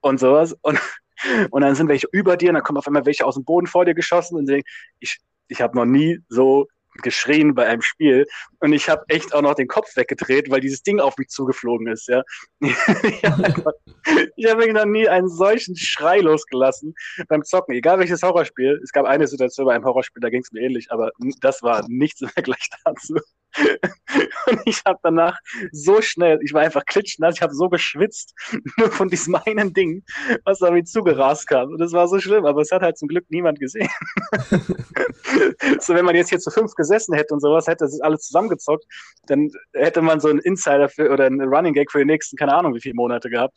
und 0.00 0.18
sowas. 0.18 0.56
Und 0.62 0.80
und 1.50 1.62
dann 1.62 1.74
sind 1.74 1.88
welche 1.88 2.06
über 2.12 2.36
dir, 2.36 2.50
und 2.50 2.54
dann 2.54 2.62
kommen 2.62 2.78
auf 2.78 2.86
einmal 2.86 3.04
welche 3.04 3.26
aus 3.26 3.34
dem 3.34 3.44
Boden 3.44 3.66
vor 3.66 3.84
dir 3.84 3.94
geschossen 3.94 4.36
und 4.36 4.46
denken, 4.46 4.68
ich, 5.00 5.18
ich 5.48 5.60
habe 5.60 5.76
noch 5.76 5.84
nie 5.84 6.20
so 6.28 6.66
geschrien 7.02 7.54
bei 7.54 7.66
einem 7.66 7.82
Spiel 7.82 8.26
und 8.60 8.72
ich 8.72 8.88
habe 8.88 9.04
echt 9.08 9.34
auch 9.34 9.42
noch 9.42 9.54
den 9.54 9.68
Kopf 9.68 9.96
weggedreht, 9.96 10.50
weil 10.50 10.60
dieses 10.60 10.82
Ding 10.82 11.00
auf 11.00 11.16
mich 11.16 11.28
zugeflogen 11.28 11.86
ist, 11.88 12.08
ja. 12.08 12.22
ich 12.60 13.24
habe 13.24 13.64
hab 13.64 14.72
noch 14.72 14.84
nie 14.84 15.08
einen 15.08 15.28
solchen 15.28 15.76
Schrei 15.76 16.18
losgelassen 16.18 16.94
beim 17.28 17.44
Zocken, 17.44 17.74
egal 17.74 17.98
welches 17.98 18.22
Horrorspiel. 18.22 18.80
Es 18.82 18.92
gab 18.92 19.06
eine 19.06 19.26
Situation 19.26 19.66
bei 19.66 19.74
einem 19.74 19.84
Horrorspiel, 19.84 20.20
da 20.20 20.30
ging 20.30 20.42
es 20.42 20.52
mir 20.52 20.60
ähnlich, 20.60 20.90
aber 20.90 21.10
das 21.40 21.62
war 21.62 21.84
nichts 21.88 22.20
im 22.20 22.28
Vergleich 22.28 22.68
dazu. 22.84 23.16
und 24.46 24.60
ich 24.64 24.82
habe 24.84 24.98
danach 25.02 25.38
so 25.72 26.00
schnell, 26.02 26.38
ich 26.42 26.52
war 26.52 26.62
einfach 26.62 26.84
klitschnass, 26.84 27.36
ich 27.36 27.42
habe 27.42 27.54
so 27.54 27.68
geschwitzt, 27.68 28.34
nur 28.76 28.90
von 28.90 29.08
diesem 29.08 29.34
einen 29.34 29.72
Ding, 29.72 30.04
was 30.44 30.58
da 30.58 30.70
mir 30.70 30.84
zugerast 30.84 31.46
kam. 31.46 31.70
Und 31.70 31.78
das 31.78 31.92
war 31.92 32.08
so 32.08 32.18
schlimm, 32.20 32.44
aber 32.44 32.60
es 32.60 32.70
hat 32.70 32.82
halt 32.82 32.98
zum 32.98 33.08
Glück 33.08 33.24
niemand 33.28 33.58
gesehen. 33.60 33.88
so, 35.80 35.94
wenn 35.94 36.04
man 36.04 36.16
jetzt 36.16 36.30
hier 36.30 36.38
zu 36.38 36.50
fünf 36.50 36.74
gesessen 36.74 37.14
hätte 37.14 37.34
und 37.34 37.40
sowas, 37.40 37.66
hätte 37.66 37.84
es 37.84 38.00
alles 38.00 38.22
zusammengezockt, 38.22 38.84
dann 39.26 39.50
hätte 39.72 40.02
man 40.02 40.20
so 40.20 40.28
einen 40.28 40.40
Insider 40.40 40.88
für, 40.88 41.10
oder 41.10 41.26
einen 41.26 41.42
Running 41.42 41.74
Gag 41.74 41.90
für 41.90 41.98
die 41.98 42.04
nächsten, 42.04 42.36
keine 42.36 42.54
Ahnung, 42.54 42.74
wie 42.74 42.80
viele 42.80 42.94
Monate 42.94 43.30
gehabt. 43.30 43.56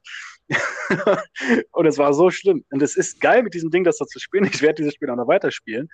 und 1.71 1.85
es 1.85 1.97
war 1.97 2.13
so 2.13 2.29
schlimm. 2.29 2.65
Und 2.71 2.81
es 2.81 2.97
ist 2.97 3.21
geil, 3.21 3.43
mit 3.43 3.53
diesem 3.53 3.71
Ding 3.71 3.83
das 3.83 3.97
da 3.97 4.05
zu 4.05 4.19
spielen. 4.19 4.45
Ich 4.45 4.61
werde 4.61 4.75
dieses 4.75 4.95
Spiel 4.95 5.09
auch 5.09 5.15
noch 5.15 5.27
weiterspielen. 5.27 5.89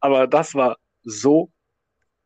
aber 0.00 0.26
das 0.26 0.54
war 0.54 0.76
so 1.02 1.50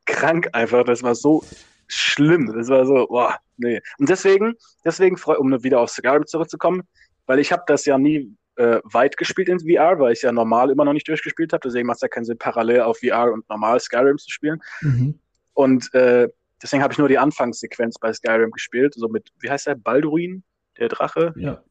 krank 0.07 0.49
einfach. 0.53 0.85
Das 0.85 1.03
war 1.03 1.15
so 1.15 1.45
schlimm. 1.89 2.53
Das 2.55 2.69
war 2.69 2.87
so, 2.87 3.07
boah, 3.07 3.37
nee. 3.57 3.81
Und 3.99 4.09
deswegen, 4.09 4.55
deswegen, 4.85 5.17
um 5.17 5.63
wieder 5.63 5.81
auf 5.81 5.91
Skyrim 5.91 6.27
zurückzukommen, 6.27 6.83
weil 7.27 7.39
ich 7.39 7.53
habe 7.53 7.63
das 7.67 7.85
ja 7.85 7.99
nie 7.99 8.35
äh, 8.57 8.81
weit 8.85 9.17
gespielt 9.17 9.49
in 9.49 9.61
VR, 9.61 9.99
weil 9.99 10.13
ich 10.13 10.23
ja 10.23 10.33
normal 10.33 10.71
immer 10.71 10.85
noch 10.85 10.93
nicht 10.93 11.09
durchgespielt 11.09 11.53
habe. 11.53 11.63
Deswegen 11.65 11.87
macht 11.87 11.97
es 11.97 12.03
ja 12.03 12.09
keinen 12.09 12.25
Sinn, 12.25 12.39
parallel 12.39 12.83
auf 12.83 12.99
VR 12.99 13.33
und 13.33 13.49
normal 13.49 13.81
Skyrim 13.81 14.19
zu 14.19 14.31
spielen. 14.31 14.61
Mhm. 14.83 15.19
Und 15.55 15.93
äh, 15.95 16.29
deswegen 16.63 16.83
habe 16.83 16.93
ich 16.93 16.99
nur 16.99 17.09
die 17.09 17.19
Anfangssequenz 17.19 17.99
bei 17.99 18.13
Skyrim 18.13 18.51
gespielt, 18.51 18.95
so 18.95 19.09
mit, 19.09 19.31
wie 19.41 19.51
heißt 19.51 19.67
der, 19.67 19.75
Balduin, 19.75 20.45
der 20.79 20.89
Drache? 20.89 21.33
Ja. 21.37 21.63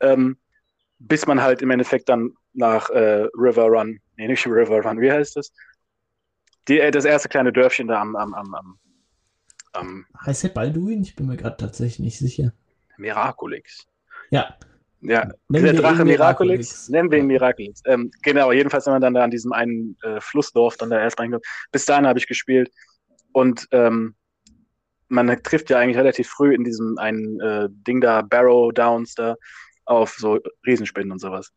Ähm, 0.00 0.36
bis 0.98 1.26
man 1.26 1.42
halt 1.42 1.62
im 1.62 1.70
Endeffekt 1.70 2.08
dann 2.08 2.32
nach 2.52 2.90
äh, 2.90 3.28
River 3.34 3.66
Run, 3.66 4.00
nee, 4.16 4.28
nicht 4.28 4.46
River 4.46 4.82
Run, 4.82 5.00
wie 5.00 5.12
heißt 5.12 5.36
das? 5.36 5.52
Die, 6.68 6.80
äh, 6.80 6.90
das 6.90 7.04
erste 7.04 7.28
kleine 7.28 7.52
Dörfchen 7.52 7.88
da 7.88 8.00
am, 8.00 8.16
am, 8.16 8.34
am, 8.34 8.54
am, 8.54 8.78
am 9.72 10.06
Heißt 10.24 10.44
der 10.44 10.48
Balduin? 10.48 11.02
Ich 11.02 11.16
bin 11.16 11.26
mir 11.26 11.36
gerade 11.36 11.56
tatsächlich 11.56 12.00
nicht 12.00 12.18
sicher. 12.18 12.52
Miraculix. 12.96 13.86
Ja. 14.30 14.56
Ja, 15.06 15.28
Nennen 15.48 15.66
der 15.66 15.74
Drache 15.74 16.02
Miraculix, 16.02 16.88
nennen 16.88 17.10
wir 17.10 17.18
ihn 17.18 17.26
Miraculix. 17.26 17.82
Ähm, 17.84 18.10
genau, 18.22 18.52
jedenfalls, 18.52 18.86
wenn 18.86 18.94
man 18.94 19.02
dann 19.02 19.12
da 19.12 19.22
an 19.22 19.30
diesem 19.30 19.52
einen 19.52 19.98
äh, 20.02 20.18
Flussdorf 20.18 20.78
dann 20.78 20.88
da 20.88 20.98
erst 20.98 21.20
reinkommt. 21.20 21.44
Bis 21.70 21.84
dahin 21.84 22.06
habe 22.06 22.18
ich 22.18 22.26
gespielt 22.26 22.70
und 23.32 23.68
ähm, 23.70 24.14
man 25.08 25.28
trifft 25.42 25.68
ja 25.68 25.78
eigentlich 25.78 25.98
relativ 25.98 26.28
früh 26.28 26.54
in 26.54 26.64
diesem 26.64 26.96
einen 26.96 27.38
äh, 27.40 27.68
Ding 27.70 28.00
da, 28.00 28.22
Barrow 28.22 28.72
Downs 28.72 29.14
da, 29.14 29.36
auf 29.84 30.14
so 30.14 30.40
Riesenspinnen 30.66 31.12
und 31.12 31.20
sowas. 31.20 31.52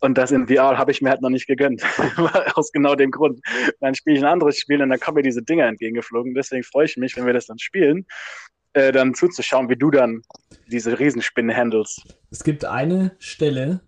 Und 0.00 0.16
das 0.16 0.30
in 0.30 0.48
VR 0.48 0.78
habe 0.78 0.90
ich 0.90 1.02
mir 1.02 1.10
halt 1.10 1.20
noch 1.20 1.30
nicht 1.30 1.46
gegönnt. 1.46 1.82
Aus 2.54 2.72
genau 2.72 2.94
dem 2.94 3.10
Grund. 3.10 3.40
Dann 3.80 3.94
spiele 3.94 4.16
ich 4.16 4.22
ein 4.22 4.30
anderes 4.30 4.58
Spiel 4.58 4.82
und 4.82 4.88
dann 4.88 4.98
kommen 4.98 5.16
mir 5.16 5.22
diese 5.22 5.42
Dinger 5.42 5.66
entgegengeflogen. 5.66 6.34
Deswegen 6.34 6.62
freue 6.62 6.86
ich 6.86 6.96
mich, 6.96 7.16
wenn 7.16 7.26
wir 7.26 7.34
das 7.34 7.46
dann 7.46 7.58
spielen, 7.58 8.06
äh, 8.72 8.92
dann 8.92 9.14
zuzuschauen, 9.14 9.68
wie 9.68 9.76
du 9.76 9.90
dann 9.90 10.22
diese 10.68 10.98
Riesenspinnen 10.98 11.54
handelst. 11.54 12.02
Es 12.30 12.44
gibt 12.44 12.64
eine 12.64 13.14
Stelle 13.18 13.80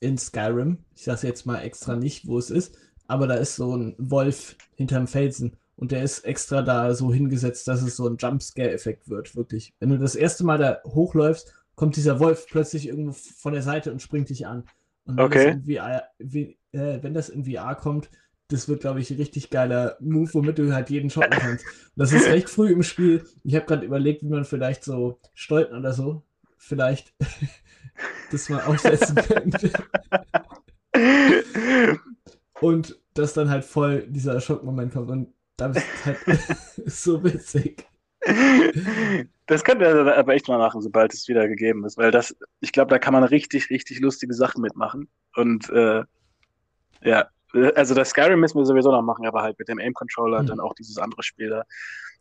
in 0.00 0.18
Skyrim, 0.18 0.78
ich 0.96 1.04
sage 1.04 1.26
jetzt 1.28 1.46
mal 1.46 1.60
extra 1.60 1.94
nicht, 1.94 2.26
wo 2.26 2.38
es 2.38 2.50
ist, 2.50 2.76
aber 3.06 3.28
da 3.28 3.34
ist 3.34 3.54
so 3.54 3.76
ein 3.76 3.94
Wolf 3.98 4.56
hinterm 4.74 5.06
Felsen 5.06 5.56
und 5.76 5.92
der 5.92 6.02
ist 6.02 6.20
extra 6.20 6.62
da 6.62 6.94
so 6.94 7.12
hingesetzt, 7.12 7.68
dass 7.68 7.82
es 7.82 7.96
so 7.96 8.08
ein 8.08 8.16
Jumpscare-Effekt 8.16 9.08
wird, 9.08 9.36
wirklich. 9.36 9.74
Wenn 9.78 9.90
du 9.90 9.98
das 9.98 10.16
erste 10.16 10.44
Mal 10.44 10.58
da 10.58 10.80
hochläufst, 10.84 11.52
kommt 11.74 11.96
dieser 11.96 12.20
Wolf 12.20 12.46
plötzlich 12.48 12.88
irgendwo 12.88 13.12
von 13.12 13.52
der 13.52 13.62
Seite 13.62 13.92
und 13.92 14.02
springt 14.02 14.28
dich 14.28 14.46
an. 14.46 14.64
Und 15.04 15.16
wenn, 15.16 15.24
okay. 15.24 15.60
das 15.64 15.76
VR, 15.76 16.02
wie, 16.18 16.58
äh, 16.72 17.02
wenn 17.02 17.14
das 17.14 17.28
in 17.28 17.44
VR 17.44 17.74
kommt, 17.74 18.10
das 18.48 18.68
wird, 18.68 18.80
glaube 18.80 19.00
ich, 19.00 19.10
ein 19.10 19.16
richtig 19.16 19.50
geiler 19.50 19.96
Move, 20.00 20.32
womit 20.34 20.58
du 20.58 20.72
halt 20.74 20.90
jeden 20.90 21.10
schocken 21.10 21.30
kannst. 21.30 21.64
Und 21.64 21.92
das 21.96 22.12
ist 22.12 22.26
recht 22.26 22.50
früh 22.50 22.70
im 22.70 22.82
Spiel. 22.82 23.24
Ich 23.44 23.54
habe 23.54 23.64
gerade 23.64 23.86
überlegt, 23.86 24.22
wie 24.22 24.28
man 24.28 24.44
vielleicht 24.44 24.84
so 24.84 25.18
Stolten 25.34 25.76
oder 25.76 25.92
so 25.92 26.22
vielleicht 26.58 27.14
das 28.30 28.48
mal 28.48 28.62
aufsetzen 28.62 29.16
könnte. 29.28 29.72
Und 32.60 32.98
dass 33.14 33.34
dann 33.34 33.50
halt 33.50 33.64
voll 33.64 34.06
dieser 34.08 34.40
Schockmoment 34.40 34.92
kommt. 34.92 35.10
Und 35.10 35.32
das 35.56 35.76
ist 35.76 36.06
halt 36.06 36.18
so 36.86 37.24
witzig. 37.24 37.86
Das 39.46 39.64
könnte 39.64 39.84
er 39.84 40.16
aber 40.16 40.34
echt 40.34 40.48
mal 40.48 40.58
machen, 40.58 40.80
sobald 40.80 41.12
es 41.12 41.28
wieder 41.28 41.48
gegeben 41.48 41.84
ist, 41.84 41.98
weil 41.98 42.10
das, 42.10 42.34
ich 42.60 42.72
glaube, 42.72 42.90
da 42.90 42.98
kann 42.98 43.12
man 43.12 43.24
richtig, 43.24 43.68
richtig 43.70 44.00
lustige 44.00 44.32
Sachen 44.34 44.62
mitmachen. 44.62 45.08
Und 45.34 45.68
äh, 45.70 46.04
ja, 47.02 47.28
also 47.74 47.94
das 47.94 48.10
Skyrim 48.10 48.40
müssen 48.40 48.58
wir 48.58 48.64
sowieso 48.64 48.90
noch 48.92 49.02
machen, 49.02 49.26
aber 49.26 49.42
halt 49.42 49.58
mit 49.58 49.68
dem 49.68 49.78
Aim-Controller 49.78 50.42
mhm. 50.42 50.46
dann 50.46 50.60
auch 50.60 50.74
dieses 50.74 50.96
andere 50.98 51.22
Spiel 51.22 51.50
da. 51.50 51.64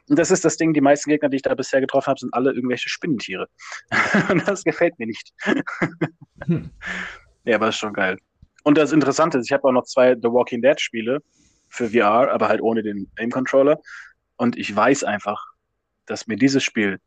Und 0.10 0.20
das 0.20 0.32
ist 0.32 0.44
das 0.44 0.58
Ding, 0.58 0.74
die 0.74 0.82
meisten 0.82 1.10
Gegner, 1.10 1.30
die 1.30 1.38
ich 1.38 1.42
da 1.42 1.54
bisher 1.54 1.80
getroffen 1.80 2.08
habe, 2.08 2.20
sind 2.20 2.34
alle 2.34 2.52
irgendwelche 2.52 2.90
Spinnentiere. 2.90 3.48
Und 4.30 4.46
das 4.48 4.64
gefällt 4.64 4.98
mir 5.00 5.08
nicht. 5.08 5.32
hm. 6.46 6.70
Ja, 7.46 7.56
aber 7.56 7.70
ist 7.70 7.78
schon 7.78 7.94
geil. 7.94 8.18
Und 8.64 8.78
das 8.78 8.92
Interessante 8.92 9.38
ist, 9.38 9.46
ich 9.46 9.54
habe 9.54 9.64
auch 9.64 9.72
noch 9.72 9.86
zwei 9.86 10.16
The 10.16 10.28
Walking 10.28 10.62
Dead 10.62 10.80
Spiele 10.80 11.22
für 11.70 11.90
VR, 11.90 12.32
aber 12.32 12.50
halt 12.50 12.62
ohne 12.62 12.84
den 12.84 13.10
Aim-Controller. 13.18 13.80
Und 14.38 14.58
ich 14.58 14.76
weiß 14.76 15.04
einfach, 15.04 15.51
dass 16.12 16.28
mir 16.28 16.36
dieses 16.36 16.64
Spiel 16.64 17.00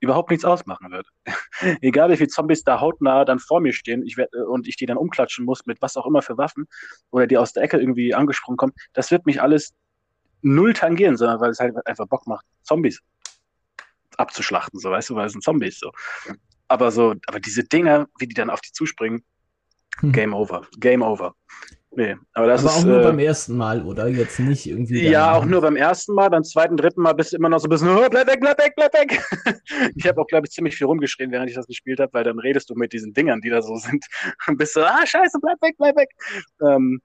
überhaupt 0.00 0.30
nichts 0.30 0.44
ausmachen 0.44 0.90
wird. 0.90 1.06
Egal 1.80 2.10
wie 2.10 2.16
viele 2.16 2.28
Zombies 2.28 2.64
da 2.64 2.80
hautnah 2.80 3.24
dann 3.24 3.38
vor 3.38 3.60
mir 3.60 3.72
stehen 3.72 4.04
ich 4.04 4.16
werd, 4.16 4.34
und 4.34 4.68
ich 4.68 4.76
die 4.76 4.86
dann 4.86 4.96
umklatschen 4.96 5.44
muss 5.44 5.66
mit 5.66 5.80
was 5.80 5.96
auch 5.96 6.06
immer 6.06 6.22
für 6.22 6.36
Waffen 6.36 6.66
oder 7.10 7.26
die 7.26 7.38
aus 7.38 7.52
der 7.52 7.62
Ecke 7.62 7.78
irgendwie 7.78 8.14
angesprungen 8.14 8.56
kommen, 8.56 8.72
das 8.92 9.10
wird 9.10 9.26
mich 9.26 9.40
alles 9.40 9.74
null 10.42 10.72
tangieren, 10.74 11.16
sondern 11.16 11.40
weil 11.40 11.50
es 11.50 11.58
halt 11.58 11.74
einfach 11.86 12.06
Bock 12.06 12.26
macht, 12.26 12.44
Zombies 12.62 13.00
abzuschlachten, 14.18 14.80
so 14.80 14.90
weißt 14.90 15.10
du, 15.10 15.14
weil 15.14 15.26
es 15.26 15.32
sind 15.32 15.42
Zombies 15.42 15.78
so. 15.78 15.90
Aber 16.68 16.90
so, 16.90 17.14
aber 17.26 17.40
diese 17.40 17.64
Dinger, 17.64 18.06
wie 18.18 18.26
die 18.26 18.34
dann 18.34 18.50
auf 18.50 18.60
die 18.60 18.72
zuspringen, 18.72 19.24
Hm. 20.00 20.12
Game 20.12 20.34
over. 20.34 20.66
Game 20.78 21.02
over. 21.02 21.34
Nee, 21.96 22.14
aber 22.34 22.46
das 22.46 22.60
aber 22.60 22.70
ist. 22.70 22.76
auch 22.76 22.84
nur 22.84 23.00
äh, 23.00 23.04
beim 23.04 23.18
ersten 23.18 23.56
Mal, 23.56 23.82
oder? 23.82 24.06
Jetzt 24.06 24.38
nicht 24.38 24.66
irgendwie. 24.66 25.08
Ja, 25.08 25.32
auch 25.32 25.46
nur 25.46 25.62
beim 25.62 25.76
ersten 25.76 26.12
Mal, 26.12 26.28
beim 26.28 26.44
zweiten, 26.44 26.76
dritten 26.76 27.00
Mal 27.00 27.14
bist 27.14 27.32
du 27.32 27.38
immer 27.38 27.48
noch 27.48 27.58
so 27.58 27.68
ein 27.68 27.70
bisschen, 27.70 27.88
oh, 27.88 28.06
bleib 28.10 28.26
weg, 28.26 28.38
bleib 28.38 28.58
weg, 28.58 28.74
bleib 28.76 28.92
weg. 28.92 29.18
Ich 29.96 30.06
habe 30.06 30.20
auch, 30.20 30.26
glaube 30.26 30.46
ich, 30.46 30.52
ziemlich 30.52 30.76
viel 30.76 30.86
rumgeschrien, 30.86 31.30
während 31.30 31.48
ich 31.48 31.56
das 31.56 31.66
gespielt 31.66 31.98
habe, 31.98 32.12
weil 32.12 32.24
dann 32.24 32.38
redest 32.38 32.68
du 32.68 32.74
mit 32.74 32.92
diesen 32.92 33.14
Dingern, 33.14 33.40
die 33.40 33.48
da 33.48 33.62
so 33.62 33.76
sind 33.76 34.04
und 34.46 34.58
bist 34.58 34.74
so, 34.74 34.82
ah, 34.82 35.06
scheiße, 35.06 35.38
bleib 35.40 35.56
weg, 35.62 35.74
bleib 35.78 35.96
weg. 35.96 36.10
Ähm, 36.60 37.00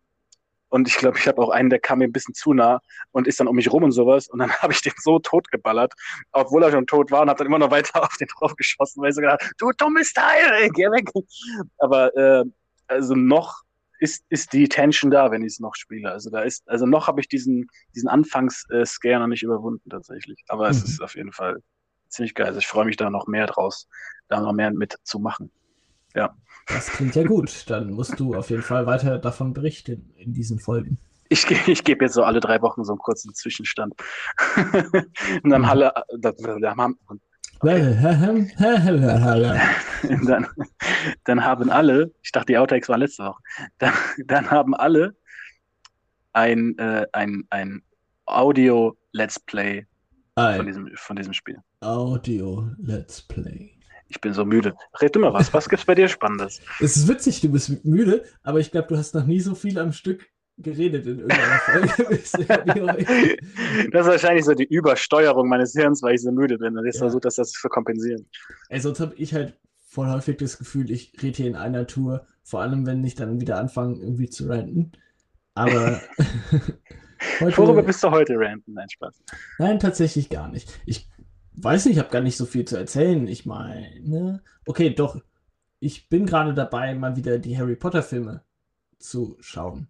und 0.68 0.90
ich 0.90 0.98
glaube, 0.98 1.18
ich 1.18 1.26
habe 1.26 1.42
auch 1.42 1.52
einen, 1.52 1.70
der 1.70 1.80
kam 1.80 2.00
mir 2.00 2.06
ein 2.06 2.12
bisschen 2.12 2.34
zu 2.34 2.54
nah 2.54 2.82
und 3.12 3.28
ist 3.28 3.40
dann 3.40 3.48
um 3.48 3.56
mich 3.56 3.72
rum 3.72 3.84
und 3.84 3.94
sowas. 3.94 4.28
Und 4.28 4.40
dann 4.40 4.52
habe 4.62 4.74
ich 4.74 4.82
den 4.82 4.94
so 4.98 5.20
tot 5.20 5.50
geballert, 5.52 5.94
obwohl 6.34 6.64
er 6.64 6.72
schon 6.72 6.86
tot 6.86 7.12
war 7.12 7.22
und 7.22 7.30
habe 7.30 7.38
dann 7.38 7.48
immer 7.48 7.60
noch 7.60 7.72
weiter 7.72 8.04
auf 8.04 8.18
den 8.18 8.28
drauf 8.28 8.58
geschossen, 8.58 9.02
weil 9.02 9.12
ich 9.12 9.16
so 9.16 9.22
gedacht, 9.22 9.54
du 9.58 9.72
dummes 9.78 10.12
Teil, 10.12 10.64
ey, 10.64 10.70
geh 10.70 10.92
weg. 10.92 11.10
Aber 11.78 12.14
äh, 12.18 12.44
also 12.88 13.16
noch 13.16 13.61
ist, 14.02 14.26
ist 14.30 14.52
die 14.52 14.68
Tension 14.68 15.12
da, 15.12 15.30
wenn 15.32 15.44
ich 15.44 15.54
es 15.54 15.60
noch 15.60 15.76
spiele. 15.76 16.12
Also 16.12 16.32
da 16.32 16.42
ist, 16.42 16.68
also 16.68 16.86
noch 16.88 17.08
habe 17.08 17.22
ich 17.22 17.28
diesen, 17.28 17.68
diesen 17.96 18.10
Anfangs-Scare 18.10 19.20
noch 19.20 19.28
nicht 19.28 19.44
überwunden 19.44 19.90
tatsächlich. 19.90 20.44
Aber 20.48 20.70
es 20.70 20.80
Mhm. 20.80 20.86
ist 20.86 21.02
auf 21.02 21.16
jeden 21.16 21.32
Fall 21.32 21.62
ziemlich 22.10 22.34
geil. 22.34 22.48
Also 22.48 22.60
ich 22.60 22.68
freue 22.68 22.86
mich 22.86 22.98
da 22.98 23.10
noch 23.10 23.28
mehr 23.28 23.46
draus, 23.46 23.88
da 24.28 24.42
noch 24.42 24.54
mehr 24.54 24.72
mitzumachen. 24.72 25.52
Das 26.68 26.88
klingt 26.88 27.16
ja 27.16 27.24
gut. 27.24 27.70
Dann 27.70 27.92
musst 27.92 28.20
du 28.20 28.36
auf 28.36 28.50
jeden 28.50 28.64
Fall 28.64 28.86
weiter 28.86 29.20
davon 29.20 29.54
berichten 29.54 30.14
in 30.18 30.34
diesen 30.34 30.60
Folgen. 30.60 30.98
Ich, 31.30 31.50
ich 31.68 31.84
gebe 31.84 32.06
jetzt 32.06 32.14
so 32.14 32.24
alle 32.24 32.40
drei 32.40 32.62
Wochen 32.62 32.84
so 32.84 32.94
einen 32.94 33.00
kurzen 33.00 33.34
Zwischenstand. 33.34 33.94
und 35.44 35.50
dann 35.50 35.64
alle, 35.66 35.94
dann, 36.18 36.36
dann, 36.42 36.82
dann, 40.26 40.48
dann 41.24 41.44
haben 41.44 41.70
alle, 41.70 42.12
ich 42.24 42.32
dachte, 42.32 42.48
die 42.48 42.58
Outtakes 42.58 42.90
waren 42.90 43.00
letzte 43.00 43.26
Woche, 43.26 43.42
dann, 43.78 43.94
dann 44.26 44.50
haben 44.50 44.76
alle 44.76 45.16
ein, 46.34 46.78
äh, 46.78 47.06
ein, 47.14 47.46
ein 47.50 47.84
Audio-Let's 48.26 49.40
Play 49.42 49.86
von 50.36 50.44
Ein 50.44 50.66
diesem, 50.66 50.90
von 50.96 51.16
diesem 51.16 51.34
Spiel. 51.34 51.58
Audio 51.82 52.70
Let's 52.80 53.22
Play. 53.22 53.72
Ich 54.08 54.20
bin 54.20 54.34
so 54.34 54.44
müde. 54.44 54.76
Red 55.02 55.16
du 55.16 55.20
mal 55.20 55.34
was. 55.34 55.54
Was 55.54 55.70
gibt's 55.70 55.86
bei 55.86 55.96
dir 55.96 56.08
Spannendes? 56.08 56.62
Es 56.80 56.98
ist 56.98 57.08
witzig, 57.08 57.42
du 57.42 57.50
bist 57.50 57.86
müde, 57.86 58.26
aber 58.44 58.60
ich 58.60 58.72
glaube, 58.72 58.88
du 58.90 58.98
hast 58.98 59.16
noch 59.16 59.26
nie 59.26 59.40
so 59.40 59.56
viel 59.56 59.80
am 59.80 59.94
Stück 59.94 60.28
geredet 60.62 61.06
in 61.08 61.20
irgendeiner 61.20 61.60
Folge. 61.60 63.38
Das 63.92 64.06
ist 64.06 64.12
wahrscheinlich 64.12 64.46
so 64.46 64.54
die 64.54 64.66
Übersteuerung 64.66 65.48
meines 65.50 65.74
Hirns, 65.74 66.02
weil 66.04 66.16
ich 66.16 66.22
so 66.22 66.32
müde 66.32 66.58
bin. 66.58 66.78
Und 66.78 66.86
ich 66.86 66.96
Ja. 66.96 67.00
versuche 67.02 67.22
das, 67.22 67.36
das 67.36 67.52
zu 67.52 67.68
kompensieren. 67.70 68.26
Ey, 68.70 68.80
sonst 68.80 69.00
habe 69.00 69.16
ich 69.16 69.34
halt 69.34 69.58
voll 69.88 70.08
häufig 70.10 70.38
das 70.38 70.58
Gefühl, 70.58 70.90
ich 70.92 71.14
rede 71.22 71.38
hier 71.38 71.48
in 71.48 71.56
einer 71.56 71.86
Tour, 71.88 72.26
vor 72.44 72.62
allem 72.62 72.86
wenn 72.86 73.04
ich 73.04 73.16
dann 73.16 73.42
wieder 73.42 73.58
anfange, 73.58 73.96
irgendwie 74.00 74.30
zu 74.30 74.48
ranten. 74.48 74.92
Aber 75.54 76.02
Worüber 77.40 77.76
heute, 77.76 77.84
bist 77.84 78.04
du 78.04 78.10
heute 78.12 78.34
ranten? 78.38 78.74
Nein, 78.74 78.90
Spaß. 78.90 79.22
nein, 79.60 79.80
tatsächlich 79.80 80.30
gar 80.30 80.48
nicht. 80.48 80.80
Ich 80.86 81.10
weiß 81.54 81.86
nicht, 81.86 81.96
ich 81.96 82.00
habe 82.00 82.10
gar 82.12 82.22
nicht 82.22 82.38
so 82.38 82.46
viel 82.46 82.66
zu 82.66 82.78
erzählen. 82.78 83.28
Ich 83.28 83.46
meine, 83.46 84.42
okay, 84.66 84.90
doch, 84.92 85.20
ich 85.80 86.10
bin 86.10 86.26
gerade 86.26 86.54
dabei, 86.54 86.96
mal 86.96 87.16
wieder 87.16 87.38
die 87.38 87.58
Harry 87.58 87.76
Potter 87.76 88.02
Filme 88.04 88.44
zu 88.98 89.36
schauen. 89.40 89.88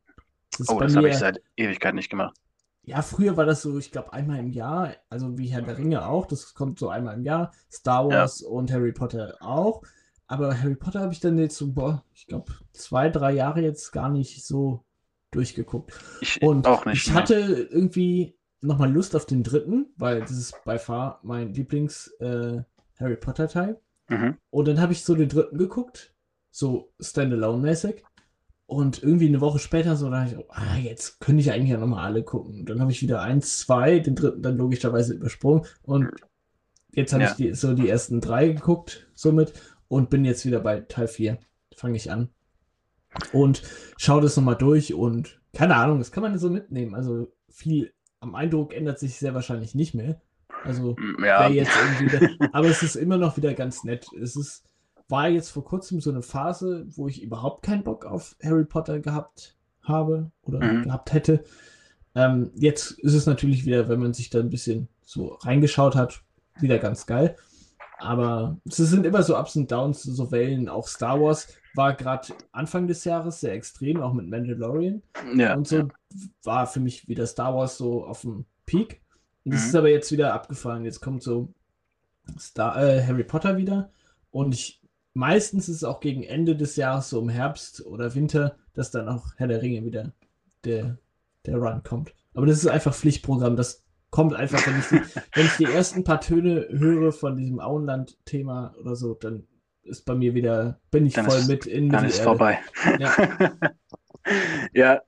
Das 0.61 0.69
ist 0.69 0.75
Oh, 0.75 0.79
das 0.79 0.95
habe 0.95 1.09
ich 1.09 1.17
seit 1.17 1.41
Ewigkeit 1.57 1.95
nicht 1.95 2.09
gemacht. 2.09 2.35
Ja, 2.83 3.01
früher 3.01 3.37
war 3.37 3.45
das 3.45 3.61
so, 3.61 3.77
ich 3.77 3.91
glaube, 3.91 4.11
einmal 4.13 4.39
im 4.39 4.49
Jahr, 4.49 4.95
also 5.09 5.37
wie 5.37 5.47
Herr 5.47 5.61
der 5.61 5.77
Ringe 5.77 6.05
auch, 6.07 6.25
das 6.25 6.53
kommt 6.53 6.79
so 6.79 6.89
einmal 6.89 7.15
im 7.15 7.23
Jahr, 7.23 7.51
Star 7.71 8.03
Ja. 8.09 8.19
Wars 8.21 8.41
und 8.41 8.71
Harry 8.71 8.91
Potter 8.91 9.37
auch. 9.39 9.83
Aber 10.27 10.57
Harry 10.59 10.75
Potter 10.75 11.01
habe 11.01 11.13
ich 11.13 11.19
dann 11.19 11.37
jetzt 11.37 11.57
so, 11.57 11.71
boah, 11.73 12.03
ich 12.13 12.25
glaube, 12.25 12.53
zwei, 12.73 13.09
drei 13.09 13.33
Jahre 13.33 13.61
jetzt 13.61 13.91
gar 13.91 14.09
nicht 14.09 14.45
so 14.45 14.83
durchgeguckt. 15.31 15.93
Ich 16.21 16.41
Und 16.41 16.67
auch 16.67 16.85
nicht. 16.85 17.07
ich 17.07 17.13
hatte 17.13 17.35
irgendwie 17.35 18.35
nochmal 18.61 18.91
Lust 18.91 19.15
auf 19.15 19.25
den 19.25 19.43
dritten, 19.43 19.93
weil 19.97 20.21
das 20.21 20.31
ist 20.31 20.63
bei 20.63 20.79
far 20.79 21.19
mein 21.23 21.53
Lieblings 21.53 22.07
äh, 22.19 22.63
Harry 22.99 23.15
Potter 23.17 23.47
Teil. 23.47 23.79
Mhm. 24.09 24.37
Und 24.49 24.67
dann 24.67 24.79
habe 24.81 24.93
ich 24.93 25.03
so 25.03 25.15
den 25.15 25.29
dritten 25.29 25.57
geguckt, 25.57 26.13
so 26.49 26.91
Standalone-mäßig. 26.99 28.03
Und 28.71 29.03
irgendwie 29.03 29.27
eine 29.27 29.41
Woche 29.41 29.59
später 29.59 29.97
so 29.97 30.09
dachte 30.09 30.31
ich, 30.31 30.37
oh, 30.39 30.45
ah, 30.47 30.77
jetzt 30.77 31.19
könnte 31.19 31.41
ich 31.41 31.51
eigentlich 31.51 31.71
ja 31.71 31.77
nochmal 31.77 32.05
alle 32.05 32.23
gucken. 32.23 32.61
Und 32.61 32.69
dann 32.69 32.79
habe 32.79 32.89
ich 32.89 33.01
wieder 33.01 33.21
eins, 33.21 33.57
zwei, 33.59 33.99
den 33.99 34.15
dritten 34.15 34.41
dann 34.41 34.55
logischerweise 34.55 35.13
übersprungen. 35.13 35.65
Und 35.83 36.09
jetzt 36.93 37.11
habe 37.11 37.23
Ja. 37.23 37.31
ich 37.31 37.35
die, 37.35 37.53
so 37.53 37.73
die 37.73 37.89
ersten 37.89 38.21
drei 38.21 38.47
geguckt, 38.47 39.09
somit, 39.13 39.51
und 39.89 40.09
bin 40.09 40.23
jetzt 40.23 40.45
wieder 40.45 40.61
bei 40.61 40.79
Teil 40.79 41.09
4. 41.09 41.37
Fange 41.75 41.97
ich 41.97 42.09
an. 42.11 42.29
Und 43.33 43.61
schaue 43.97 44.21
das 44.21 44.37
nochmal 44.37 44.55
durch 44.55 44.93
und 44.93 45.41
keine 45.51 45.75
Ahnung, 45.75 45.97
das 45.99 46.13
kann 46.13 46.23
man 46.23 46.39
so 46.39 46.49
mitnehmen. 46.49 46.95
Also 46.95 47.27
viel 47.49 47.91
am 48.21 48.35
Eindruck 48.35 48.73
ändert 48.73 48.99
sich 48.99 49.15
sehr 49.17 49.33
wahrscheinlich 49.33 49.75
nicht 49.75 49.95
mehr. 49.95 50.21
Also 50.63 50.95
Ja, 51.21 51.49
jetzt 51.49 51.73
irgendwie, 51.99 52.37
aber 52.53 52.69
es 52.69 52.83
ist 52.83 52.95
immer 52.95 53.17
noch 53.17 53.35
wieder 53.35 53.53
ganz 53.53 53.83
nett. 53.83 54.07
Es 54.13 54.37
ist, 54.37 54.63
war 55.11 55.29
jetzt 55.29 55.49
vor 55.49 55.63
kurzem 55.65 55.99
so 56.01 56.09
eine 56.09 56.21
Phase, 56.21 56.85
wo 56.95 57.07
ich 57.07 57.21
überhaupt 57.21 57.63
keinen 57.63 57.83
Bock 57.83 58.05
auf 58.05 58.35
Harry 58.43 58.65
Potter 58.65 58.99
gehabt 58.99 59.55
habe 59.83 60.31
oder 60.43 60.59
Mhm. 60.59 60.83
gehabt 60.83 61.13
hätte. 61.13 61.43
Ähm, 62.15 62.51
jetzt 62.55 62.91
ist 62.99 63.13
es 63.13 63.25
natürlich 63.25 63.65
wieder, 63.65 63.87
wenn 63.89 63.99
man 63.99 64.13
sich 64.13 64.29
da 64.29 64.39
ein 64.39 64.49
bisschen 64.49 64.87
so 65.03 65.35
reingeschaut 65.41 65.95
hat, 65.95 66.21
wieder 66.59 66.77
ganz 66.79 67.05
geil. 67.05 67.35
Aber 67.99 68.57
es 68.65 68.77
sind 68.77 69.05
immer 69.05 69.21
so 69.21 69.37
Ups 69.37 69.55
und 69.55 69.71
Downs, 69.71 70.01
so 70.03 70.31
Wellen. 70.31 70.67
Auch 70.69 70.87
Star 70.87 71.21
Wars 71.21 71.47
war 71.75 71.93
gerade 71.93 72.33
Anfang 72.51 72.87
des 72.87 73.03
Jahres 73.05 73.39
sehr 73.41 73.53
extrem, 73.53 74.01
auch 74.01 74.13
mit 74.13 74.27
Mandalorian. 74.27 75.03
ja. 75.35 75.55
Und 75.55 75.67
so 75.67 75.87
war 76.43 76.65
für 76.67 76.79
mich 76.79 77.07
wieder 77.07 77.27
Star 77.27 77.55
Wars 77.55 77.77
so 77.77 78.03
auf 78.05 78.21
dem 78.21 78.45
Peak. 78.65 79.01
Und 79.45 79.53
das 79.53 79.61
Mhm. 79.63 79.67
ist 79.69 79.75
aber 79.75 79.89
jetzt 79.89 80.11
wieder 80.11 80.33
abgefallen. 80.33 80.83
Jetzt 80.83 80.99
kommt 81.01 81.21
so 81.23 81.53
Star, 82.39 82.81
äh, 82.81 83.03
Harry 83.05 83.23
Potter 83.23 83.57
wieder. 83.57 83.91
Und 84.31 84.53
ich, 84.53 84.80
meistens 85.13 85.69
ist 85.69 85.77
es 85.77 85.83
auch 85.83 85.99
gegen 85.99 86.23
Ende 86.23 86.55
des 86.55 86.75
Jahres, 86.75 87.09
so 87.09 87.21
im 87.21 87.29
Herbst 87.29 87.85
oder 87.85 88.15
Winter, 88.15 88.55
dass 88.73 88.91
dann 88.91 89.07
auch 89.09 89.33
Herr 89.37 89.47
der 89.47 89.61
Ringe 89.61 89.83
wieder 89.85 90.13
der, 90.63 90.97
der 91.45 91.57
Run 91.57 91.83
kommt. 91.83 92.13
Aber 92.33 92.45
das 92.45 92.57
ist 92.57 92.67
einfach 92.67 92.93
Pflichtprogramm. 92.93 93.55
Das 93.55 93.83
kommt 94.09 94.33
einfach, 94.33 94.65
wenn 94.67 94.79
ich 94.79 94.87
die, 94.87 95.19
wenn 95.35 95.45
ich 95.45 95.57
die 95.57 95.65
ersten 95.65 96.03
paar 96.03 96.21
Töne 96.21 96.67
höre 96.69 97.11
von 97.11 97.35
diesem 97.37 97.59
Auenland-Thema 97.59 98.75
oder 98.79 98.95
so, 98.95 99.13
dann 99.15 99.47
ist 99.83 100.05
bei 100.05 100.13
mir 100.15 100.33
wieder, 100.33 100.79
bin 100.91 101.05
ich 101.05 101.13
Dann 101.13 101.25
voll 101.25 101.39
ist- 101.39 101.47
mit 101.47 101.65
in 101.65 101.89
Dann 101.89 102.05
ist 102.05 102.21
vorbei. 102.21 102.59
Ja. 102.99 103.15
ja, 104.73 105.01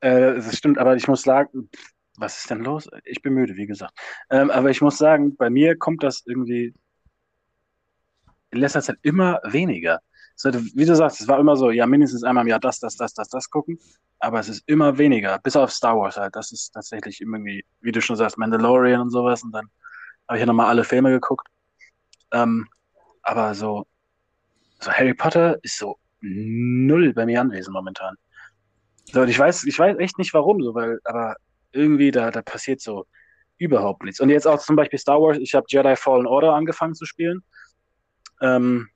äh, 0.00 0.34
das 0.34 0.56
stimmt, 0.56 0.78
aber 0.78 0.96
ich 0.96 1.08
muss 1.08 1.22
sagen, 1.22 1.68
was 2.16 2.38
ist 2.38 2.50
denn 2.50 2.60
los? 2.60 2.88
Ich 3.04 3.22
bin 3.22 3.34
müde, 3.34 3.56
wie 3.56 3.66
gesagt. 3.66 3.98
Ähm, 4.30 4.50
aber 4.50 4.70
ich 4.70 4.80
muss 4.80 4.98
sagen, 4.98 5.36
bei 5.36 5.50
mir 5.50 5.76
kommt 5.76 6.02
das 6.02 6.22
irgendwie 6.26 6.74
in 8.50 8.60
letzter 8.60 8.82
Zeit 8.82 8.96
immer 9.02 9.40
weniger. 9.44 10.00
So, 10.36 10.50
wie 10.52 10.84
du 10.84 10.94
sagst, 10.96 11.20
es 11.20 11.28
war 11.28 11.38
immer 11.38 11.56
so, 11.56 11.70
ja, 11.70 11.86
mindestens 11.86 12.24
einmal 12.24 12.44
im 12.44 12.48
Jahr 12.48 12.60
das, 12.60 12.78
das, 12.80 12.96
das, 12.96 13.12
das, 13.12 13.28
das 13.28 13.50
gucken, 13.50 13.78
aber 14.20 14.40
es 14.40 14.48
ist 14.48 14.62
immer 14.66 14.96
weniger, 14.96 15.38
bis 15.38 15.56
auf 15.56 15.70
Star 15.70 15.98
Wars 15.98 16.16
halt. 16.16 16.34
Das 16.34 16.52
ist 16.52 16.70
tatsächlich 16.70 17.20
irgendwie, 17.20 17.64
wie 17.80 17.92
du 17.92 18.00
schon 18.00 18.16
sagst, 18.16 18.38
Mandalorian 18.38 19.00
und 19.00 19.10
sowas 19.10 19.42
und 19.42 19.52
dann 19.52 19.66
habe 20.28 20.38
ich 20.38 20.40
ja 20.40 20.46
nochmal 20.46 20.68
alle 20.68 20.84
Filme 20.84 21.10
geguckt. 21.10 21.48
Ähm, 22.32 22.68
aber 23.22 23.54
so, 23.54 23.86
so 24.78 24.90
Harry 24.92 25.14
Potter 25.14 25.58
ist 25.62 25.78
so 25.78 25.98
null 26.20 27.12
bei 27.12 27.26
mir 27.26 27.40
anwesend 27.40 27.74
momentan. 27.74 28.16
So, 29.12 29.22
und 29.22 29.28
ich 29.28 29.38
weiß, 29.38 29.64
ich 29.64 29.78
weiß 29.78 29.98
echt 29.98 30.18
nicht 30.18 30.32
warum, 30.34 30.62
so, 30.62 30.74
weil, 30.74 31.00
aber 31.04 31.36
irgendwie 31.72 32.10
da, 32.10 32.30
da 32.30 32.42
passiert 32.42 32.80
so 32.80 33.06
überhaupt 33.58 34.04
nichts. 34.04 34.20
Und 34.20 34.30
jetzt 34.30 34.46
auch 34.46 34.60
zum 34.60 34.76
Beispiel 34.76 34.98
Star 34.98 35.20
Wars, 35.20 35.38
ich 35.38 35.54
habe 35.54 35.66
Jedi 35.68 35.96
Fallen 35.96 36.26
Order 36.26 36.54
angefangen 36.54 36.94
zu 36.94 37.04
spielen. 37.04 37.42
Ähm, 38.40 38.88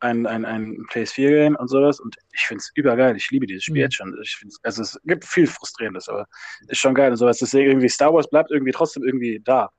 ein, 0.00 0.26
ein, 0.26 0.44
ein 0.44 0.76
PS4-Game 0.92 1.56
und 1.56 1.68
sowas. 1.68 2.00
Und 2.00 2.16
ich 2.32 2.42
finde 2.42 2.60
es 2.60 2.70
übergeil. 2.74 3.16
Ich 3.16 3.30
liebe 3.30 3.46
dieses 3.46 3.64
Spiel 3.64 3.76
Mhm. 3.76 3.80
jetzt 3.80 3.94
schon. 3.94 4.16
Ich 4.22 4.36
find's, 4.36 4.58
also 4.62 4.82
es 4.82 5.00
gibt 5.04 5.24
viel 5.24 5.46
Frustrierendes, 5.46 6.08
aber 6.08 6.26
ist 6.68 6.78
schon 6.78 6.94
geil 6.94 7.10
und 7.10 7.16
sowas. 7.16 7.38
Deswegen 7.38 7.68
irgendwie 7.70 7.88
Star 7.88 8.12
Wars 8.12 8.28
bleibt 8.28 8.50
irgendwie 8.50 8.72
trotzdem 8.72 9.04
irgendwie 9.04 9.40
da. 9.42 9.70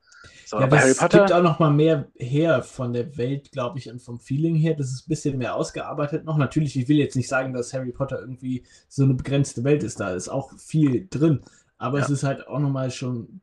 So, 0.44 0.56
Ja, 0.58 0.64
aber 0.64 0.76
das 0.76 0.80
Harry 0.80 0.94
Potter. 0.94 1.18
gibt 1.20 1.32
auch 1.32 1.42
noch 1.42 1.58
mal 1.60 1.70
mehr 1.70 2.08
her 2.16 2.62
von 2.62 2.92
der 2.92 3.16
Welt, 3.16 3.52
glaube 3.52 3.78
ich, 3.78 3.88
und 3.90 4.00
vom 4.02 4.18
Feeling 4.18 4.56
her. 4.56 4.74
Das 4.74 4.88
ist 4.88 5.06
ein 5.06 5.08
bisschen 5.08 5.38
mehr 5.38 5.54
ausgearbeitet 5.54 6.24
noch. 6.24 6.36
Natürlich, 6.36 6.76
ich 6.76 6.88
will 6.88 6.96
jetzt 6.96 7.16
nicht 7.16 7.28
sagen, 7.28 7.52
dass 7.52 7.72
Harry 7.72 7.92
Potter 7.92 8.18
irgendwie 8.20 8.64
so 8.88 9.04
eine 9.04 9.14
begrenzte 9.14 9.62
Welt 9.62 9.82
ist. 9.84 10.00
Da 10.00 10.10
ist 10.14 10.28
auch 10.28 10.52
viel 10.58 11.06
drin. 11.10 11.42
Aber 11.76 12.00
es 12.00 12.08
Ja. 12.08 12.14
ist 12.14 12.24
halt 12.24 12.48
auch 12.48 12.58
noch 12.58 12.70
mal 12.70 12.90
schon 12.90 13.20
ein 13.20 13.40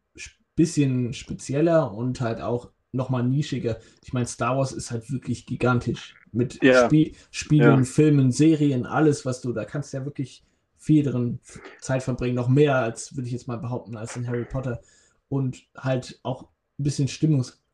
bisschen 0.56 1.14
spezieller 1.14 1.94
und 1.94 2.22
halt 2.22 2.42
auch 2.42 2.72
noch 2.96 3.10
mal 3.10 3.24
nischiger. 3.24 3.78
Ich 4.04 4.14
meine, 4.14 4.26
Star 4.26 4.58
Wars 4.58 4.72
ist 4.72 4.92
halt 4.92 5.12
wirklich 5.12 5.46
gigantisch. 5.46 6.16
Mit 6.32 6.62
Ja. 6.64 6.86
Spie 6.86 7.14
Spielen, 7.32 7.80
Ja. 7.80 7.84
Filmen, 7.84 8.32
Serien, 8.32 8.86
alles, 8.86 9.26
was 9.26 9.42
du, 9.42 9.54
da 9.54 9.66
kannst 9.66 9.94
ja 9.94 10.06
wirklich 10.06 10.44
viel 10.78 11.04
drin 11.04 11.40
Zeit 11.80 12.04
verbringen. 12.04 12.36
Noch 12.36 12.50
mehr 12.50 12.76
als, 12.76 13.16
würde 13.16 13.28
ich 13.28 13.34
jetzt 13.34 13.48
mal 13.48 13.58
behaupten, 13.58 13.96
als 13.98 14.16
in 14.16 14.28
Harry 14.28 14.46
Potter. 14.46 14.82
Und 15.30 15.64
halt 15.76 16.20
auch 16.24 16.44
ein 16.44 16.84
bisschen 16.84 17.08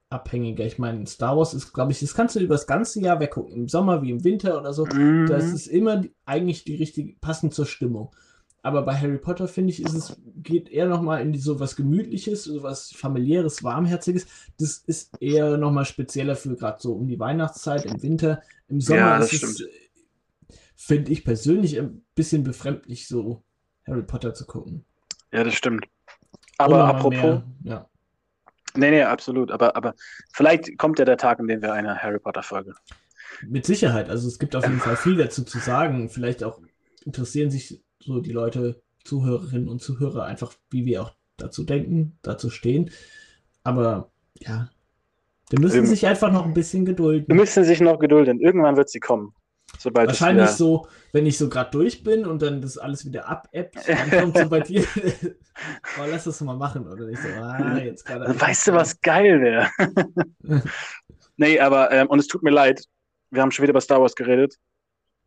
abhängiger. 0.09 0.65
Ich 0.65 0.77
meine, 0.77 1.07
Star 1.07 1.37
Wars 1.37 1.53
ist, 1.53 1.73
glaube 1.73 1.91
ich, 1.91 1.99
das 1.99 2.13
kannst 2.13 2.35
du 2.35 2.39
über 2.39 2.55
das 2.55 2.67
ganze 2.67 2.99
Jahr 3.01 3.19
weggucken. 3.19 3.53
Im 3.53 3.67
Sommer 3.67 4.01
wie 4.01 4.11
im 4.11 4.23
Winter 4.23 4.59
oder 4.59 4.73
so. 4.73 4.85
Mhm. 4.85 5.27
Das 5.27 5.45
ist 5.45 5.67
immer 5.67 6.03
eigentlich 6.25 6.63
die 6.63 6.75
richtige, 6.75 7.13
passend 7.19 7.53
zur 7.53 7.65
Stimmung. 7.65 8.11
Aber 8.63 8.83
bei 8.83 8.95
Harry 8.95 9.17
Potter, 9.17 9.47
finde 9.47 9.71
ich, 9.71 9.81
ist 9.81 9.93
es, 9.93 10.21
geht 10.37 10.69
eher 10.69 10.87
nochmal 10.87 11.21
in 11.21 11.33
so 11.39 11.59
was 11.59 11.75
Gemütliches, 11.75 12.43
so 12.43 12.61
was 12.61 12.91
familiäres, 12.91 13.63
warmherziges. 13.63 14.27
Das 14.59 14.77
ist 14.85 15.19
eher 15.19 15.57
nochmal 15.57 15.85
spezieller 15.85 16.35
für 16.35 16.55
gerade 16.55 16.79
so 16.79 16.93
um 16.93 17.07
die 17.07 17.19
Weihnachtszeit, 17.19 17.85
im 17.85 18.01
Winter. 18.03 18.41
Im 18.67 18.79
Sommer 18.79 18.99
Ja, 18.99 19.17
das 19.17 19.33
ist 19.33 19.43
es, 19.43 19.55
stimmt. 19.55 19.71
finde 20.75 21.11
ich 21.11 21.23
persönlich, 21.25 21.79
ein 21.79 22.03
bisschen 22.13 22.43
befremdlich, 22.43 23.07
so 23.07 23.41
Harry 23.87 24.03
Potter 24.03 24.33
zu 24.35 24.45
gucken. 24.45 24.85
Ja, 25.31 25.43
das 25.43 25.55
stimmt. 25.55 25.87
Aber 26.59 26.85
apropos, 26.85 27.19
mehr, 27.21 27.43
ja. 27.63 27.89
nee, 28.75 28.91
nee, 28.91 29.01
absolut. 29.01 29.49
Aber, 29.49 29.75
aber 29.75 29.95
vielleicht 30.33 30.77
kommt 30.77 30.99
ja 30.99 31.05
der 31.05 31.17
Tag, 31.17 31.39
in 31.39 31.47
dem 31.47 31.63
wir 31.63 31.73
eine 31.73 31.97
Harry 31.97 32.19
Potter-Folge. 32.19 32.75
Mit 33.47 33.65
Sicherheit. 33.65 34.07
Also 34.09 34.27
es 34.27 34.37
gibt 34.37 34.55
auf 34.55 34.65
jeden 34.65 34.79
Fall 34.79 34.97
viel 34.97 35.17
dazu 35.17 35.43
zu 35.43 35.57
sagen. 35.57 36.09
Vielleicht 36.09 36.43
auch 36.43 36.61
interessieren 37.05 37.49
sich 37.49 37.81
so 38.01 38.19
die 38.19 38.31
Leute, 38.31 38.81
Zuhörerinnen 39.03 39.67
und 39.69 39.81
Zuhörer 39.81 40.25
einfach, 40.25 40.53
wie 40.69 40.85
wir 40.85 41.03
auch 41.03 41.11
dazu 41.37 41.63
denken, 41.63 42.17
dazu 42.21 42.49
stehen. 42.49 42.91
Aber 43.63 44.11
ja, 44.39 44.69
wir 45.49 45.59
müssen 45.59 45.75
Irgend- 45.77 45.89
sich 45.89 46.05
einfach 46.07 46.31
noch 46.31 46.45
ein 46.45 46.53
bisschen 46.53 46.85
Wir 46.85 46.93
gedulden. 46.93 47.35
müssen 47.35 47.63
sich 47.63 47.81
noch 47.81 47.99
gedulden. 47.99 48.39
Irgendwann 48.39 48.77
wird 48.77 48.89
sie 48.89 48.99
kommen. 48.99 49.33
Sobald 49.79 50.07
Wahrscheinlich 50.09 50.43
wieder- 50.45 50.53
so, 50.53 50.87
wenn 51.13 51.25
ich 51.25 51.37
so 51.37 51.47
gerade 51.49 51.71
durch 51.71 52.03
bin 52.03 52.25
und 52.25 52.41
dann 52.41 52.61
das 52.61 52.77
alles 52.77 53.05
wieder 53.05 53.27
abebbt, 53.27 53.75
dann 53.87 54.11
kommt 54.11 54.37
so 54.37 54.49
bei 54.49 54.59
dir, 54.59 54.83
oh, 55.99 56.03
lass 56.09 56.25
das 56.25 56.41
mal 56.41 56.57
machen. 56.57 56.87
Oder 56.87 57.05
nicht 57.07 57.21
so, 57.21 57.27
ah, 57.29 57.77
jetzt 57.77 58.05
gerade. 58.05 58.39
Weißt 58.39 58.67
du, 58.67 58.73
was 58.73 58.99
geil 59.01 59.41
wäre? 59.41 59.69
nee, 61.37 61.59
aber, 61.59 61.91
ähm, 61.91 62.07
und 62.07 62.19
es 62.19 62.27
tut 62.27 62.43
mir 62.43 62.51
leid, 62.51 62.83
wir 63.31 63.41
haben 63.41 63.51
schon 63.51 63.63
wieder 63.63 63.71
über 63.71 63.81
Star 63.81 64.01
Wars 64.01 64.15
geredet. 64.15 64.57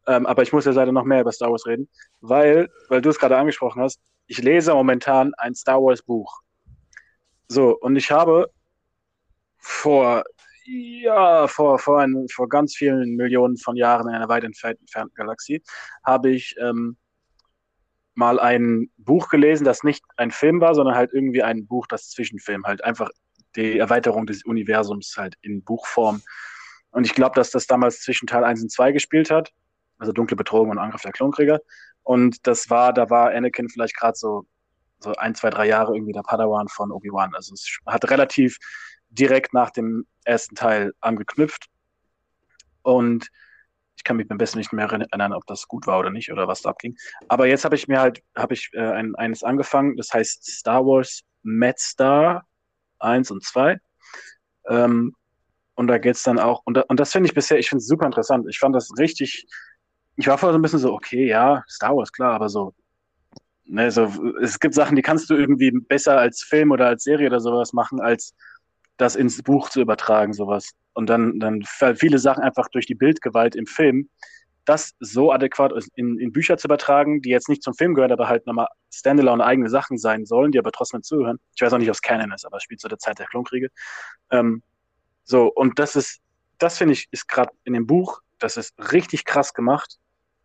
Ähm, 0.06 0.26
aber 0.26 0.42
ich 0.42 0.52
muss 0.52 0.64
jetzt 0.64 0.74
leider 0.74 0.92
noch 0.92 1.04
mehr 1.04 1.20
über 1.20 1.32
Star 1.32 1.50
Wars 1.50 1.66
reden, 1.66 1.88
weil, 2.20 2.68
weil 2.88 3.00
du 3.00 3.10
es 3.10 3.18
gerade 3.18 3.36
angesprochen 3.36 3.82
hast, 3.82 4.00
ich 4.26 4.38
lese 4.38 4.74
momentan 4.74 5.32
ein 5.34 5.54
Star 5.54 5.82
Wars 5.82 6.02
Buch. 6.02 6.40
So, 7.48 7.76
und 7.78 7.96
ich 7.96 8.10
habe 8.10 8.50
vor, 9.58 10.24
ja, 10.64 11.46
vor, 11.46 11.78
vor, 11.78 12.00
ein, 12.00 12.26
vor 12.30 12.48
ganz 12.48 12.74
vielen 12.74 13.16
Millionen 13.16 13.56
von 13.56 13.76
Jahren 13.76 14.08
in 14.08 14.14
einer 14.14 14.28
weit 14.28 14.44
entfernt- 14.44 14.80
entfernten 14.80 15.14
Galaxie, 15.14 15.62
habe 16.04 16.30
ich 16.30 16.54
ähm, 16.58 16.96
mal 18.14 18.38
ein 18.38 18.90
Buch 18.96 19.28
gelesen, 19.28 19.64
das 19.64 19.82
nicht 19.82 20.04
ein 20.16 20.30
Film 20.30 20.60
war, 20.60 20.74
sondern 20.74 20.94
halt 20.94 21.12
irgendwie 21.12 21.42
ein 21.42 21.66
Buch, 21.66 21.86
das 21.86 22.10
Zwischenfilm, 22.10 22.64
halt 22.64 22.84
einfach 22.84 23.10
die 23.56 23.78
Erweiterung 23.78 24.26
des 24.26 24.44
Universums 24.44 25.14
halt 25.16 25.36
in 25.42 25.62
Buchform. 25.62 26.22
Und 26.90 27.06
ich 27.06 27.14
glaube, 27.14 27.34
dass 27.34 27.50
das 27.50 27.66
damals 27.66 28.00
zwischen 28.00 28.26
Teil 28.26 28.44
1 28.44 28.62
und 28.62 28.70
2 28.70 28.92
gespielt 28.92 29.30
hat, 29.30 29.52
also 29.98 30.12
Dunkle 30.12 30.36
Bedrohung 30.36 30.70
und 30.70 30.78
Angriff 30.78 31.02
der 31.02 31.12
Klonkrieger. 31.12 31.60
Und 32.02 32.46
das 32.46 32.68
war, 32.70 32.92
da 32.92 33.08
war 33.10 33.30
Anakin 33.30 33.68
vielleicht 33.68 33.96
gerade 33.96 34.16
so, 34.16 34.46
so 35.00 35.14
ein, 35.14 35.34
zwei, 35.34 35.50
drei 35.50 35.66
Jahre 35.66 35.94
irgendwie 35.94 36.12
der 36.12 36.22
Padawan 36.22 36.68
von 36.68 36.92
Obi-Wan. 36.92 37.34
Also 37.34 37.54
es 37.54 37.78
hat 37.86 38.10
relativ 38.10 38.58
direkt 39.08 39.54
nach 39.54 39.70
dem 39.70 40.06
ersten 40.24 40.54
Teil 40.54 40.92
angeknüpft. 41.00 41.66
Und 42.82 43.28
ich 43.96 44.04
kann 44.04 44.16
mich 44.16 44.28
beim 44.28 44.38
besten 44.38 44.58
nicht 44.58 44.72
mehr 44.72 44.86
erinnern, 44.86 45.32
ob 45.32 45.46
das 45.46 45.66
gut 45.66 45.86
war 45.86 45.98
oder 45.98 46.10
nicht 46.10 46.30
oder 46.30 46.48
was 46.48 46.62
da 46.62 46.70
abging. 46.70 46.96
Aber 47.28 47.46
jetzt 47.46 47.64
habe 47.64 47.76
ich 47.76 47.88
mir 47.88 48.00
halt, 48.00 48.22
habe 48.36 48.54
ich 48.54 48.70
äh, 48.74 48.80
ein, 48.80 49.14
eines 49.14 49.42
angefangen, 49.42 49.96
das 49.96 50.12
heißt 50.12 50.44
Star 50.44 50.84
Wars 50.84 51.22
Mad 51.42 51.76
Star 51.78 52.46
1 52.98 53.30
und 53.30 53.44
2. 53.44 53.78
Ähm, 54.68 55.14
und 55.74 55.88
da 55.88 55.98
geht's 55.98 56.22
dann 56.22 56.38
auch, 56.38 56.62
und, 56.64 56.76
da, 56.76 56.82
und 56.88 57.00
das 57.00 57.12
finde 57.12 57.28
ich 57.28 57.34
bisher, 57.34 57.58
ich 57.58 57.68
finde 57.68 57.80
es 57.80 57.86
super 57.86 58.06
interessant. 58.06 58.46
Ich 58.48 58.58
fand 58.58 58.74
das 58.74 58.90
richtig, 58.98 59.46
ich 60.16 60.26
war 60.26 60.38
vorher 60.38 60.52
so 60.52 60.58
ein 60.58 60.62
bisschen 60.62 60.78
so, 60.78 60.92
okay, 60.92 61.26
ja, 61.26 61.64
Star 61.68 61.96
Wars, 61.96 62.12
klar, 62.12 62.34
aber 62.34 62.48
so, 62.48 62.74
ne, 63.64 63.90
so, 63.90 64.12
es 64.42 64.58
gibt 64.60 64.74
Sachen, 64.74 64.96
die 64.96 65.02
kannst 65.02 65.28
du 65.30 65.34
irgendwie 65.34 65.70
besser 65.70 66.18
als 66.18 66.42
Film 66.42 66.70
oder 66.70 66.86
als 66.86 67.04
Serie 67.04 67.26
oder 67.26 67.40
sowas 67.40 67.72
machen, 67.72 68.00
als 68.00 68.34
das 68.96 69.16
ins 69.16 69.42
Buch 69.42 69.70
zu 69.70 69.80
übertragen, 69.80 70.32
sowas. 70.32 70.70
Und 70.92 71.10
dann, 71.10 71.40
dann 71.40 71.64
viele 71.96 72.18
Sachen 72.18 72.44
einfach 72.44 72.68
durch 72.68 72.86
die 72.86 72.94
Bildgewalt 72.94 73.56
im 73.56 73.66
Film, 73.66 74.08
das 74.64 74.94
so 75.00 75.32
adäquat 75.32 75.72
in, 75.96 76.18
in 76.18 76.32
Bücher 76.32 76.56
zu 76.56 76.68
übertragen, 76.68 77.20
die 77.20 77.30
jetzt 77.30 77.48
nicht 77.48 77.62
zum 77.62 77.74
Film 77.74 77.94
gehören, 77.94 78.12
aber 78.12 78.28
halt 78.28 78.46
nochmal 78.46 78.68
standalone 78.92 79.44
eigene 79.44 79.68
Sachen 79.68 79.98
sein 79.98 80.24
sollen, 80.24 80.52
die 80.52 80.58
aber 80.58 80.72
trotzdem 80.72 81.02
zuhören. 81.02 81.38
Ich 81.54 81.60
weiß 81.60 81.72
auch 81.72 81.78
nicht, 81.78 81.90
was 81.90 82.00
Canon 82.00 82.32
ist, 82.32 82.46
aber 82.46 82.56
es 82.56 82.62
spielt 82.62 82.80
zu 82.80 82.88
der 82.88 82.98
Zeit 82.98 83.18
der 83.18 83.26
Klonkriege. 83.26 83.68
Ähm, 84.30 84.62
so, 85.24 85.48
und 85.48 85.78
das 85.78 85.96
ist, 85.96 86.20
das 86.58 86.78
finde 86.78 86.94
ich, 86.94 87.08
ist 87.10 87.28
gerade 87.28 87.50
in 87.64 87.74
dem 87.74 87.86
Buch, 87.86 88.22
das 88.38 88.56
ist 88.56 88.74
richtig 88.92 89.24
krass 89.24 89.52
gemacht, 89.52 89.98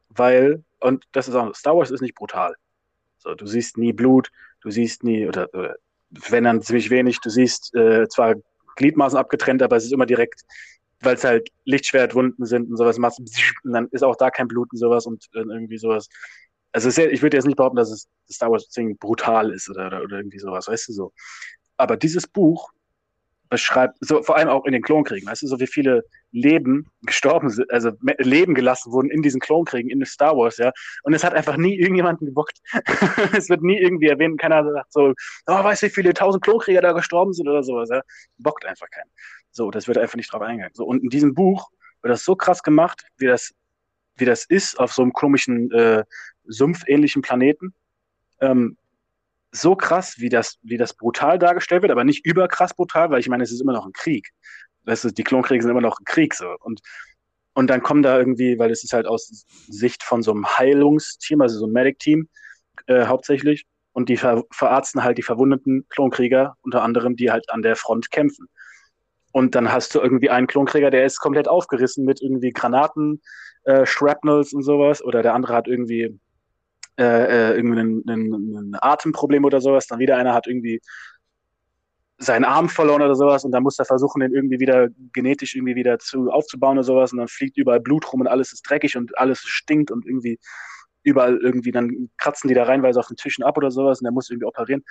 weil, 0.10 0.64
und 0.80 1.06
das 1.12 1.28
ist 1.28 1.36
auch, 1.36 1.54
Star 1.56 1.76
Wars 1.76 1.92
ist 1.92 2.02
nicht 2.02 2.16
brutal. 2.16 2.56
So, 3.18 3.36
du 3.36 3.46
siehst 3.46 3.78
nie 3.78 3.94
Blut, 3.94 4.32
du 4.62 4.72
siehst 4.72 5.04
nie, 5.04 5.28
oder, 5.28 5.50
oder 5.54 5.76
wenn 6.10 6.44
dann 6.46 6.62
ziemlich 6.62 6.90
wenig, 6.90 7.20
du 7.22 7.30
siehst 7.30 7.76
äh, 7.76 8.08
zwar 8.08 8.36
Gliedmaßen 8.76 9.18
abgetrennt, 9.18 9.62
aber 9.62 9.76
es 9.76 9.86
ist 9.86 9.94
immer 9.94 10.06
direkt, 10.06 10.44
weil 11.02 11.16
es 11.16 11.24
halt 11.24 11.50
Lichtschwertwunden 11.66 12.46
sind 12.46 12.70
und 12.70 12.78
sowas, 12.78 12.98
und 12.98 13.74
dann 13.74 13.88
ist 13.92 14.04
auch 14.04 14.16
da 14.16 14.32
kein 14.32 14.48
Blut 14.48 14.72
und 14.72 14.78
sowas 14.78 15.06
und 15.06 15.26
äh, 15.34 15.40
irgendwie 15.40 15.78
sowas. 15.78 16.08
Also 16.72 16.90
ja, 17.02 17.10
ich 17.10 17.22
würde 17.22 17.38
jetzt 17.38 17.46
nicht 17.46 17.58
behaupten, 17.58 17.78
dass 17.78 17.92
es 17.92 18.08
Star 18.32 18.52
Wars 18.52 18.70
Ding 18.70 18.98
brutal 18.98 19.52
ist 19.52 19.70
oder, 19.70 19.88
oder, 19.88 20.04
oder 20.04 20.18
irgendwie 20.18 20.40
sowas, 20.40 20.68
weißt 20.68 20.90
du 20.90 20.94
so. 20.94 21.14
Aber 21.78 21.98
dieses 21.98 22.28
Buch 22.28 22.72
beschreibt, 23.50 23.98
so 24.00 24.22
vor 24.22 24.38
allem 24.38 24.48
auch 24.48 24.66
in 24.66 24.74
den 24.74 24.82
Klonkriegen, 24.82 25.28
weißt 25.28 25.42
du, 25.42 25.48
so 25.48 25.60
wie 25.60 25.68
viele 25.68 26.04
Leben 26.32 26.88
gestorben 27.02 27.50
sind, 27.50 27.72
also 27.72 27.92
Leben 28.20 28.54
gelassen 28.54 28.92
wurden 28.92 29.10
in 29.10 29.22
diesen 29.22 29.40
Klonkriegen, 29.40 29.90
in 29.90 30.06
Star 30.06 30.38
Wars, 30.38 30.58
ja. 30.58 30.72
Und 31.04 31.14
es 31.14 31.24
hat 31.24 31.34
einfach 31.34 31.58
nie 31.58 31.78
irgendjemanden 31.78 32.28
gebockt. 32.28 32.60
es 33.36 33.50
wird 33.50 33.64
nie 33.64 33.78
irgendwie 33.78 34.08
erwähnt, 34.08 34.40
keiner 34.40 34.64
sagt 34.72 34.94
so, 34.94 35.14
oh, 35.48 35.64
weißt 35.64 35.82
du, 35.82 35.88
wie 35.88 35.92
viele 35.92 36.14
tausend 36.14 36.44
Klonkrieger 36.44 36.82
da 36.82 36.92
gestorben 36.92 37.34
sind 37.34 37.48
oder 37.48 37.64
sowas, 37.64 37.90
ja. 37.90 38.02
Bockt 38.38 38.66
einfach 38.66 38.90
keinen. 38.92 39.10
So, 39.52 39.72
das 39.72 39.88
wird 39.88 39.98
einfach 39.98 40.16
nicht 40.16 40.32
drauf 40.32 40.42
eingegangen. 40.42 40.74
So, 40.76 40.86
und 40.86 41.04
in 41.04 41.10
diesem 41.10 41.34
Buch 41.34 41.70
wird 42.02 42.12
das 42.12 42.24
so 42.24 42.36
krass 42.36 42.62
gemacht, 42.62 43.04
wie 43.18 43.26
das, 43.26 43.54
wie 44.16 44.26
das 44.26 44.46
ist 44.46 44.80
auf 44.80 44.94
so 44.94 45.02
einem 45.02 45.14
komischen, 45.14 45.72
äh, 45.72 46.04
sumpfähnlichen 46.46 47.22
Planeten. 47.22 47.74
Ähm, 48.42 48.78
so 49.52 49.76
krass, 49.76 50.16
wie 50.18 50.30
das, 50.30 50.58
wie 50.62 50.78
das 50.78 50.94
brutal 50.94 51.40
dargestellt 51.40 51.82
wird, 51.82 51.92
aber 51.92 52.04
nicht 52.04 52.26
überkrass 52.26 52.74
brutal, 52.74 53.10
weil 53.10 53.20
ich 53.20 53.30
meine, 53.30 53.44
es 53.44 53.52
ist 53.52 53.62
immer 53.62 53.74
noch 53.74 53.86
ein 53.86 53.94
Krieg. 53.94 54.30
Weißt 54.86 55.04
du, 55.04 55.12
die 55.12 55.24
Klonkriege 55.24 55.62
sind 55.62 55.72
immer 55.72 55.82
noch 55.82 56.00
ein 56.00 56.06
Krieg 56.06 56.34
so. 56.34 56.56
Und, 56.60 56.82
und 57.54 57.68
dann 57.70 57.82
kommen 57.82 58.04
da 58.04 58.18
irgendwie, 58.18 58.60
weil 58.60 58.72
es 58.72 58.84
ist 58.84 58.94
halt 58.94 59.08
aus 59.08 59.46
Sicht 59.68 60.04
von 60.04 60.22
so 60.22 60.32
einem 60.32 60.46
Heilungsteam, 60.58 61.42
also 61.42 61.60
so 61.60 61.66
einem 61.66 61.74
Medic-Team 61.74 62.30
äh, 62.88 63.06
hauptsächlich, 63.06 63.66
und 63.94 64.08
die 64.08 64.18
ver 64.18 64.44
verarzten 64.52 65.04
halt 65.04 65.18
die 65.18 65.24
verwundeten 65.24 65.86
Klonkrieger, 65.90 66.56
unter 66.62 66.84
anderem, 66.84 67.16
die 67.16 67.32
halt 67.32 67.50
an 67.50 67.62
der 67.62 67.76
Front 67.76 68.12
kämpfen. 68.12 68.48
Und 69.32 69.56
dann 69.56 69.72
hast 69.72 69.94
du 69.94 70.00
irgendwie 70.00 70.30
einen 70.30 70.48
Klonkrieger, 70.48 70.90
der 70.90 71.06
ist 71.06 71.20
komplett 71.20 71.48
aufgerissen 71.48 72.06
mit 72.06 72.22
irgendwie 72.22 72.52
Granaten, 72.52 73.22
äh, 73.64 73.86
Shrapnels 73.86 74.54
und 74.54 74.64
sowas, 74.64 75.04
oder 75.04 75.22
der 75.22 75.34
andere 75.34 75.54
hat 75.54 75.68
irgendwie 75.68 76.20
äh, 77.00 77.04
äh, 77.52 77.56
irgendwie 77.56 77.80
ein, 77.80 78.04
ein, 78.10 78.34
ein 78.34 78.78
Atemproblem 78.82 79.46
oder 79.46 79.62
sowas, 79.62 79.88
dann 79.88 80.00
wieder 80.00 80.18
einer 80.18 80.34
hat 80.34 80.48
irgendwie 80.48 80.82
seinen 82.18 82.44
Arm 82.44 82.68
verloren 82.68 83.02
oder 83.02 83.16
sowas 83.16 83.46
und 83.46 83.54
dann 83.54 83.64
muss 83.64 83.80
er 83.80 83.86
versuchen, 83.86 84.20
den 84.20 84.34
irgendwie 84.34 84.60
wieder 84.60 84.90
genetisch 85.14 85.56
irgendwie 85.56 85.76
wieder 85.76 85.98
zu 86.00 86.30
aufzubauen 86.30 86.78
oder 86.78 86.84
sowas 86.84 87.14
und 87.14 87.20
dann 87.20 87.30
fliegt 87.30 87.58
überall 87.58 87.80
Blut 87.80 88.12
rum 88.12 88.20
und 88.20 88.28
alles 88.28 88.52
ist 88.52 88.70
dreckig 88.70 88.98
und 88.98 89.18
alles 89.18 89.40
stinkt 89.40 89.92
und 89.92 90.06
irgendwie 90.06 90.40
überall 91.04 91.38
irgendwie, 91.38 91.72
dann 91.72 92.10
kratzen 92.18 92.50
die 92.50 92.54
da 92.54 92.64
reinweise 92.64 93.00
auf 93.00 93.08
den 93.08 93.16
Tischen 93.16 93.46
ab 93.46 93.58
oder 93.58 93.72
sowas 93.72 94.02
und 94.02 94.04
der 94.04 94.12
muss 94.12 94.30
irgendwie 94.30 94.48
operieren. 94.48 94.84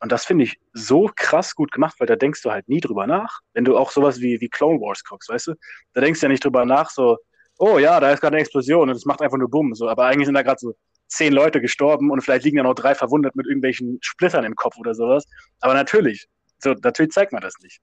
Und 0.00 0.12
das 0.12 0.24
finde 0.24 0.44
ich 0.44 0.60
so 0.72 1.10
krass 1.16 1.56
gut 1.56 1.72
gemacht, 1.72 1.96
weil 1.98 2.06
da 2.06 2.14
denkst 2.14 2.42
du 2.42 2.52
halt 2.52 2.68
nie 2.68 2.80
drüber 2.80 3.08
nach. 3.08 3.40
Wenn 3.52 3.64
du 3.64 3.76
auch 3.76 3.90
sowas 3.90 4.20
wie, 4.20 4.40
wie 4.40 4.48
Clone 4.48 4.80
Wars 4.80 5.02
guckst, 5.02 5.28
weißt 5.28 5.48
du? 5.48 5.54
Da 5.92 6.00
denkst 6.00 6.20
du 6.20 6.26
ja 6.26 6.30
nicht 6.30 6.44
drüber 6.44 6.64
nach, 6.64 6.90
so, 6.90 7.16
oh 7.58 7.78
ja, 7.78 7.98
da 7.98 8.12
ist 8.12 8.20
gerade 8.20 8.36
eine 8.36 8.42
Explosion 8.42 8.88
und 8.88 8.94
es 8.94 9.04
macht 9.04 9.20
einfach 9.22 9.38
nur 9.38 9.50
Bumm. 9.50 9.74
So, 9.74 9.88
aber 9.88 10.04
eigentlich 10.06 10.26
sind 10.26 10.34
da 10.34 10.42
gerade 10.42 10.60
so 10.60 10.76
zehn 11.08 11.32
Leute 11.32 11.60
gestorben 11.60 12.10
und 12.10 12.20
vielleicht 12.20 12.44
liegen 12.44 12.58
da 12.58 12.62
noch 12.62 12.74
drei 12.74 12.94
verwundet 12.94 13.34
mit 13.34 13.46
irgendwelchen 13.46 13.98
Splittern 14.02 14.44
im 14.44 14.54
Kopf 14.54 14.76
oder 14.78 14.94
sowas. 14.94 15.24
Aber 15.60 15.74
natürlich, 15.74 16.28
so, 16.58 16.74
natürlich 16.74 17.12
zeigt 17.12 17.32
man 17.32 17.42
das 17.42 17.54
nicht. 17.62 17.80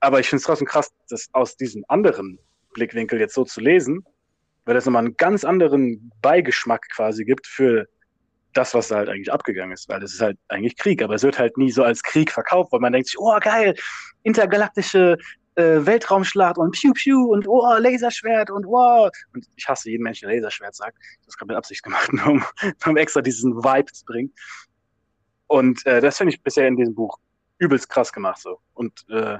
Aber 0.00 0.20
ich 0.20 0.28
finde 0.28 0.40
es 0.40 0.44
trotzdem 0.44 0.66
krass, 0.66 0.90
das 1.08 1.28
aus 1.32 1.56
diesem 1.56 1.84
anderen 1.88 2.38
Blickwinkel 2.74 3.20
jetzt 3.20 3.34
so 3.34 3.44
zu 3.44 3.60
lesen, 3.60 4.04
weil 4.64 4.74
das 4.74 4.86
nochmal 4.86 5.04
einen 5.04 5.16
ganz 5.16 5.44
anderen 5.44 6.10
Beigeschmack 6.22 6.86
quasi 6.94 7.24
gibt 7.24 7.46
für 7.46 7.86
das, 8.52 8.74
was 8.74 8.88
da 8.88 8.96
halt 8.96 9.08
eigentlich 9.08 9.32
abgegangen 9.32 9.72
ist, 9.72 9.88
weil 9.88 10.00
das 10.00 10.12
ist 10.12 10.20
halt 10.20 10.38
eigentlich 10.48 10.76
Krieg, 10.76 11.02
aber 11.02 11.14
es 11.14 11.22
wird 11.22 11.38
halt 11.38 11.56
nie 11.58 11.72
so 11.72 11.82
als 11.82 12.02
Krieg 12.02 12.30
verkauft, 12.30 12.72
weil 12.72 12.80
man 12.80 12.92
denkt 12.92 13.08
sich, 13.08 13.18
oh 13.18 13.36
geil, 13.40 13.74
intergalaktische 14.22 15.18
äh, 15.56 15.84
Weltraumschlacht 15.84 16.58
und 16.58 16.72
Piu 16.72 16.92
Piu 16.92 17.32
und 17.32 17.46
oh, 17.48 17.76
Laserschwert 17.78 18.50
und 18.50 18.66
wow. 18.66 19.10
Und 19.32 19.46
ich 19.56 19.68
hasse 19.68 19.90
jeden 19.90 20.02
Menschen, 20.02 20.28
der 20.28 20.36
Laserschwert 20.36 20.74
sagt. 20.74 20.98
Das 21.24 21.36
kommt 21.36 21.48
mit 21.48 21.56
Absicht 21.56 21.82
gemacht, 21.82 22.12
nur 22.12 22.26
um, 22.26 22.44
um 22.86 22.96
extra 22.96 23.20
diesen 23.20 23.56
Vibe 23.56 23.92
zu 23.92 24.04
bringen. 24.04 24.32
Und 25.46 25.84
äh, 25.86 26.00
das 26.00 26.18
finde 26.18 26.34
ich 26.34 26.42
bisher 26.42 26.66
in 26.66 26.76
diesem 26.76 26.94
Buch 26.94 27.18
übelst 27.58 27.88
krass 27.88 28.12
gemacht 28.12 28.40
so. 28.40 28.58
Und 28.74 29.04
äh, 29.08 29.38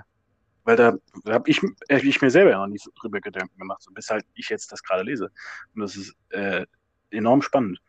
weil 0.64 0.76
da, 0.76 0.96
da 1.24 1.34
habe 1.34 1.50
ich, 1.50 1.60
äh, 1.88 1.98
ich 1.98 2.20
mir 2.20 2.30
selber 2.30 2.52
noch 2.52 2.66
nie 2.66 2.78
so 2.78 2.90
drüber 2.98 3.20
Gedanken 3.20 3.56
gemacht, 3.58 3.82
so 3.82 3.92
bis 3.92 4.08
halt 4.08 4.24
ich 4.34 4.48
jetzt 4.48 4.72
das 4.72 4.82
gerade 4.82 5.02
lese. 5.02 5.30
Und 5.74 5.82
das 5.82 5.96
ist 5.96 6.14
äh, 6.30 6.66
enorm 7.10 7.42
spannend. 7.42 7.80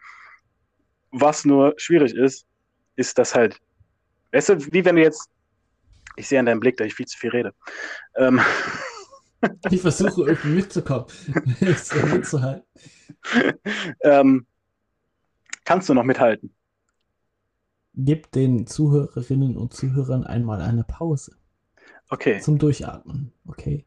Was 1.12 1.46
nur 1.46 1.74
schwierig 1.78 2.14
ist, 2.14 2.46
ist, 2.96 3.18
dass 3.18 3.34
halt, 3.34 3.62
weißt 4.32 4.50
du, 4.50 4.74
wie 4.74 4.84
wenn 4.84 4.98
du 4.98 5.02
jetzt, 5.02 5.30
ich 6.16 6.28
sehe 6.28 6.40
an 6.40 6.46
deinem 6.46 6.60
Blick, 6.60 6.78
dass 6.78 6.88
ich 6.88 6.96
viel 6.96 7.08
zu 7.08 7.18
viel 7.18 7.32
rede. 7.32 7.54
Ähm, 8.16 8.40
ich 9.70 9.82
versuche 9.82 10.24
irgendwie 10.24 10.50
mitzukommen, 10.50 11.08
mitzuhalten. 11.60 12.64
ähm, 14.02 14.46
kannst 15.64 15.90
du 15.90 15.94
noch 15.94 16.04
mithalten? 16.04 16.54
Gib 17.94 18.32
den 18.32 18.68
Zuhörerinnen 18.68 19.56
und 19.56 19.74
Zuhörern 19.74 20.26
einmal 20.26 20.62
eine 20.62 20.84
Pause. 20.84 21.38
Okay. 22.10 22.40
Zum 22.42 22.58
Durchatmen. 22.58 23.32
Okay. 23.48 23.86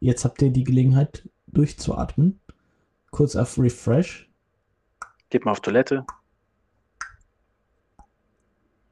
Jetzt 0.00 0.24
habt 0.24 0.40
ihr 0.42 0.50
die 0.50 0.64
Gelegenheit, 0.64 1.28
durchzuatmen. 1.46 2.40
Kurz 3.10 3.36
auf 3.36 3.58
Refresh. 3.58 4.30
Geht 5.30 5.44
mal 5.44 5.52
auf 5.52 5.60
Toilette. 5.60 6.04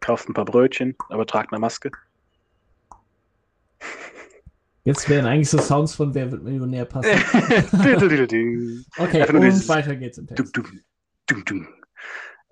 Kauft 0.01 0.29
ein 0.29 0.35
paar 0.35 0.45
Brötchen, 0.45 0.95
aber 1.09 1.27
tragt 1.27 1.53
eine 1.53 1.61
Maske. 1.61 1.91
Jetzt 4.85 5.09
wären 5.09 5.25
eigentlich 5.25 5.49
so 5.49 5.59
Sounds 5.59 5.95
von 5.95 6.15
Wer 6.15 6.31
wird 6.31 6.43
Millionär 6.43 6.85
passen. 6.85 7.09
okay, 8.99 9.29
und 9.29 9.41
dieses, 9.41 9.69
weiter 9.69 9.97
geht's 9.97 10.19
im 10.19 10.27
Text. 10.27 10.55
Dum, 10.57 10.67
dum, 11.27 11.45
dum, 11.45 11.67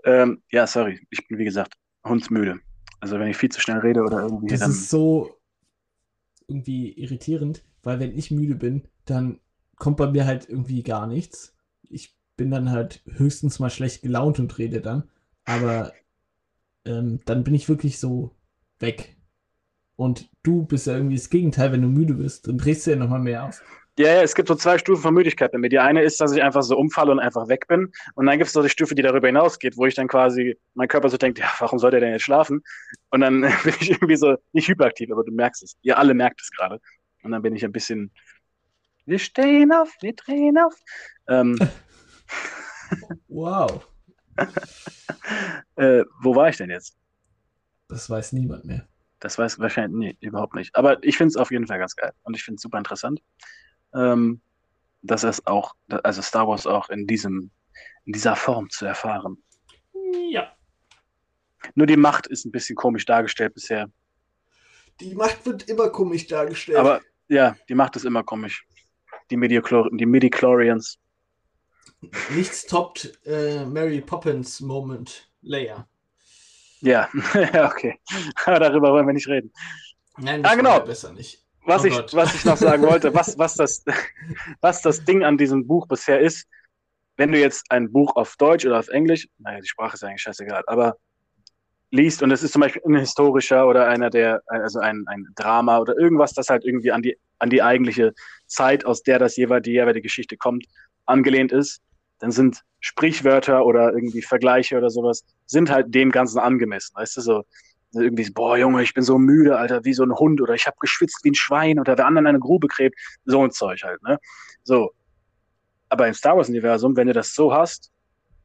ähm, 0.05 0.42
ja, 0.51 0.66
sorry. 0.66 1.01
Ich 1.11 1.29
bin, 1.29 1.38
wie 1.38 1.45
gesagt, 1.45 1.75
hundsmüde. 2.05 2.59
Also 3.01 3.18
wenn 3.18 3.29
ich 3.29 3.37
viel 3.37 3.51
zu 3.51 3.61
schnell 3.61 3.79
rede 3.79 4.03
oder 4.03 4.23
irgendwie. 4.23 4.49
Das 4.49 4.66
ist 4.66 4.88
so 4.88 5.38
irgendwie 6.49 6.92
irritierend, 6.92 7.64
weil 7.83 8.01
wenn 8.01 8.16
ich 8.16 8.31
müde 8.31 8.55
bin, 8.55 8.88
dann 9.05 9.40
kommt 9.77 9.97
bei 9.97 10.11
mir 10.11 10.27
halt 10.27 10.49
irgendwie 10.49 10.83
gar 10.83 11.07
nichts. 11.07 11.55
Ich 11.83 12.16
bin 12.37 12.51
dann 12.51 12.71
halt 12.71 13.03
höchstens 13.07 13.59
mal 13.59 13.71
schlecht 13.71 14.03
gelaunt 14.03 14.38
und 14.38 14.57
rede 14.59 14.81
dann. 14.81 15.11
Aber 15.45 15.92
ähm, 16.85 17.21
dann 17.25 17.45
bin 17.45 17.55
ich 17.55 17.68
wirklich 17.68 17.99
so 17.99 18.35
weg. 18.79 19.16
Und 19.96 20.31
du 20.42 20.64
bist 20.64 20.87
ja 20.87 20.94
irgendwie 20.94 21.16
das 21.16 21.31
Gegenteil, 21.31 21.72
wenn 21.72 21.83
du 21.83 21.88
müde 21.88 22.14
bist. 22.14 22.48
Dann 22.48 22.59
drehst 22.59 22.87
du 22.87 22.92
ja 22.92 22.96
nochmal 22.96 23.20
mehr 23.20 23.44
auf. 23.44 23.62
Ja, 23.98 24.07
ja, 24.07 24.22
es 24.22 24.35
gibt 24.35 24.48
so 24.48 24.55
zwei 24.55 24.78
Stufen 24.78 25.02
von 25.02 25.12
Müdigkeit 25.12 25.52
bei 25.52 25.59
mir. 25.59 25.68
Die 25.68 25.78
eine 25.78 26.02
ist, 26.02 26.18
dass 26.18 26.33
ich 26.33 26.42
einfach 26.42 26.62
so 26.62 26.78
umfalle 26.78 27.12
und 27.12 27.18
einfach 27.18 27.48
weg 27.48 27.66
bin. 27.68 27.92
Und 28.14 28.24
dann 28.24 28.38
gibt 28.38 28.46
es 28.46 28.55
so 28.55 28.62
die 28.62 28.70
Stufe, 28.70 28.94
die 28.94 29.02
darüber 29.02 29.26
hinausgeht, 29.26 29.76
wo 29.76 29.85
ich 29.85 29.94
dann 29.94 30.09
quasi, 30.09 30.59
mein 30.72 30.88
Körper 30.88 31.11
so 31.11 31.18
denkt, 31.18 31.38
ja, 31.38 31.50
warum 31.59 31.78
soll 31.78 31.90
der 31.90 32.00
denn 32.00 32.12
jetzt 32.12 32.22
schlafen? 32.22 32.62
Und 33.11 33.20
dann 33.20 33.42
bin 33.64 33.74
ich 33.81 33.90
irgendwie 33.90 34.16
so, 34.16 34.37
nicht 34.52 34.68
hyperaktiv, 34.68 35.11
aber 35.12 35.24
du 35.24 35.33
merkst 35.33 35.62
es. 35.62 35.76
Ihr 35.83 35.98
alle 35.98 36.14
merkt 36.14 36.40
es 36.40 36.50
gerade. 36.50 36.81
Und 37.22 37.33
dann 37.33 37.42
bin 37.42 37.55
ich 37.55 37.64
ein 37.64 37.72
bisschen, 37.72 38.11
wir 39.05 39.18
stehen 39.18 39.72
auf, 39.72 39.94
wir 40.00 40.14
drehen 40.14 40.57
auf. 40.57 40.74
Ähm, 41.28 41.59
wow. 43.28 43.87
äh, 45.76 46.02
wo 46.22 46.35
war 46.35 46.48
ich 46.48 46.57
denn 46.57 46.70
jetzt? 46.70 46.96
Das 47.88 48.09
weiß 48.09 48.33
niemand 48.33 48.64
mehr. 48.64 48.88
Das 49.23 49.39
weiß 49.39 49.59
wahrscheinlich, 49.59 50.17
nee, 50.21 50.27
überhaupt 50.27 50.55
nicht. 50.55 50.75
Aber 50.75 51.03
ich 51.03 51.17
finde 51.17 51.31
es 51.31 51.37
auf 51.37 51.51
jeden 51.51 51.67
Fall 51.67 51.79
ganz 51.79 51.97
geil. 51.97 52.13
Und 52.25 52.37
ich 52.37 52.43
finde 52.43 52.57
es 52.57 52.63
super 52.63 52.79
interessant 52.79 53.21
ähm, 53.95 54.41
dass 55.03 55.25
es 55.25 55.45
auch, 55.47 55.75
also 55.89 56.23
Star 56.23 56.47
Wars 56.47 56.67
auch 56.67 56.89
in 56.89 57.07
diesem, 57.07 57.51
in 58.05 58.13
dieser 58.13 58.37
Form 58.37 58.71
zu 58.71 58.87
erfahren. 58.87 59.43
Ja. 60.31 60.53
Nur 61.75 61.87
die 61.87 61.97
Macht 61.97 62.27
ist 62.27 62.45
ein 62.45 62.53
bisschen 62.53 62.77
komisch 62.77 63.05
dargestellt 63.05 63.55
bisher. 63.55 63.91
Die 65.01 65.15
Macht 65.15 65.45
wird 65.47 65.69
immer 65.69 65.91
komisch 65.91 66.27
dargestellt. 66.27 66.79
Aber 66.79 67.01
ja, 67.29 67.57
die 67.69 67.75
Macht 67.75 67.97
ist 67.97 68.05
immer 68.05 68.23
komisch. 68.23 68.67
Die, 69.31 69.37
Mediochlor 69.37 69.89
die 69.93 70.07
Medichlorians. 70.07 70.99
Nichts 72.31 72.67
toppt 72.67 73.19
äh, 73.25 73.65
Mary 73.65 74.01
Poppins 74.01 74.61
Moment 74.61 75.31
Leia. 75.41 75.89
Ja, 76.83 77.09
okay. 77.64 77.99
Aber 78.45 78.61
darüber 78.61 78.92
wollen 78.92 79.07
wir 79.07 79.14
nicht 79.14 79.29
reden. 79.29 79.51
Nein, 80.18 80.42
das 80.42 80.53
ah, 80.53 80.55
genau. 80.55 80.81
besser 80.81 81.12
nicht 81.12 81.42
was, 81.64 81.83
oh 81.83 81.87
ich, 81.87 81.97
was 82.12 82.35
ich 82.35 82.45
noch 82.45 82.57
sagen 82.57 82.83
wollte, 82.83 83.14
was, 83.14 83.38
was, 83.38 83.55
das, 83.55 83.85
was 84.61 84.83
das 84.83 85.05
Ding 85.05 85.25
an 85.25 85.38
diesem 85.38 85.66
Buch 85.66 85.87
bisher 85.87 86.21
ist, 86.21 86.47
wenn 87.16 87.33
du 87.33 87.38
jetzt 87.38 87.64
ein 87.71 87.92
Buch 87.92 88.16
auf 88.16 88.37
Deutsch 88.37 88.64
oder 88.66 88.79
auf 88.79 88.88
Englisch, 88.88 89.29
naja, 89.38 89.61
die 89.61 89.68
Sprache 89.68 89.95
ist 89.95 90.05
eigentlich 90.05 90.23
scheißegal, 90.23 90.62
aber 90.66 90.97
liest 91.90 92.23
und 92.23 92.31
es 92.31 92.42
ist 92.42 92.53
zum 92.53 92.62
Beispiel 92.62 92.83
ein 92.87 92.97
historischer 92.97 93.66
oder 93.66 93.87
einer 93.87 94.09
der, 94.09 94.40
also 94.47 94.81
ein, 94.81 95.05
ein 95.07 95.27
Drama 95.35 95.79
oder 95.79 95.97
irgendwas, 95.97 96.33
das 96.33 96.49
halt 96.49 96.64
irgendwie 96.64 96.90
an 96.90 97.03
die, 97.03 97.18
an 97.38 97.51
die 97.51 97.62
eigentliche 97.62 98.14
Zeit, 98.47 98.87
aus 98.87 99.03
der 99.03 99.18
das 99.18 99.37
jeweils 99.37 99.64
die 99.64 99.73
jeweilige 99.73 100.03
Geschichte 100.03 100.38
kommt, 100.38 100.64
angelehnt 101.05 101.53
ist, 101.53 101.83
dann 102.23 102.31
sind 102.31 102.63
Sprichwörter 102.79 103.67
oder 103.67 103.93
irgendwie 103.93 104.23
Vergleiche 104.23 104.79
oder 104.79 104.91
sowas, 104.91 105.25
sind 105.47 105.73
halt 105.73 105.93
dem 105.93 106.13
Ganzen 106.13 106.39
angemessen. 106.39 106.95
Weißt 106.95 107.17
du, 107.17 107.21
so, 107.21 107.43
irgendwie, 107.95 108.31
boah, 108.31 108.57
Junge, 108.57 108.85
ich 108.85 108.95
bin 108.95 109.03
so 109.03 109.19
müde, 109.19 109.59
Alter, 109.59 109.85
wie 109.85 109.93
so 109.93 110.05
ein 110.05 110.15
Hund 110.15 110.41
oder 110.41 110.55
ich 110.55 110.69
habe 110.69 110.77
geschwitzt 110.79 111.25
wie 111.25 111.33
ein 111.33 111.35
Schwein 111.35 111.81
oder 111.81 111.99
wer 111.99 112.07
anderen 112.07 112.29
eine 112.29 112.39
Grube 112.39 112.69
gräbt, 112.69 112.97
so 113.25 113.43
ein 113.43 113.51
Zeug 113.51 113.83
halt, 113.83 114.01
ne? 114.05 114.21
So. 114.63 114.93
Aber 115.89 116.07
im 116.07 116.15
Star 116.15 116.37
Wars-Universum, 116.37 116.97
wenn 116.97 117.09
du 117.09 117.13
das 117.13 117.35
so 117.35 117.53
hast, 117.53 117.91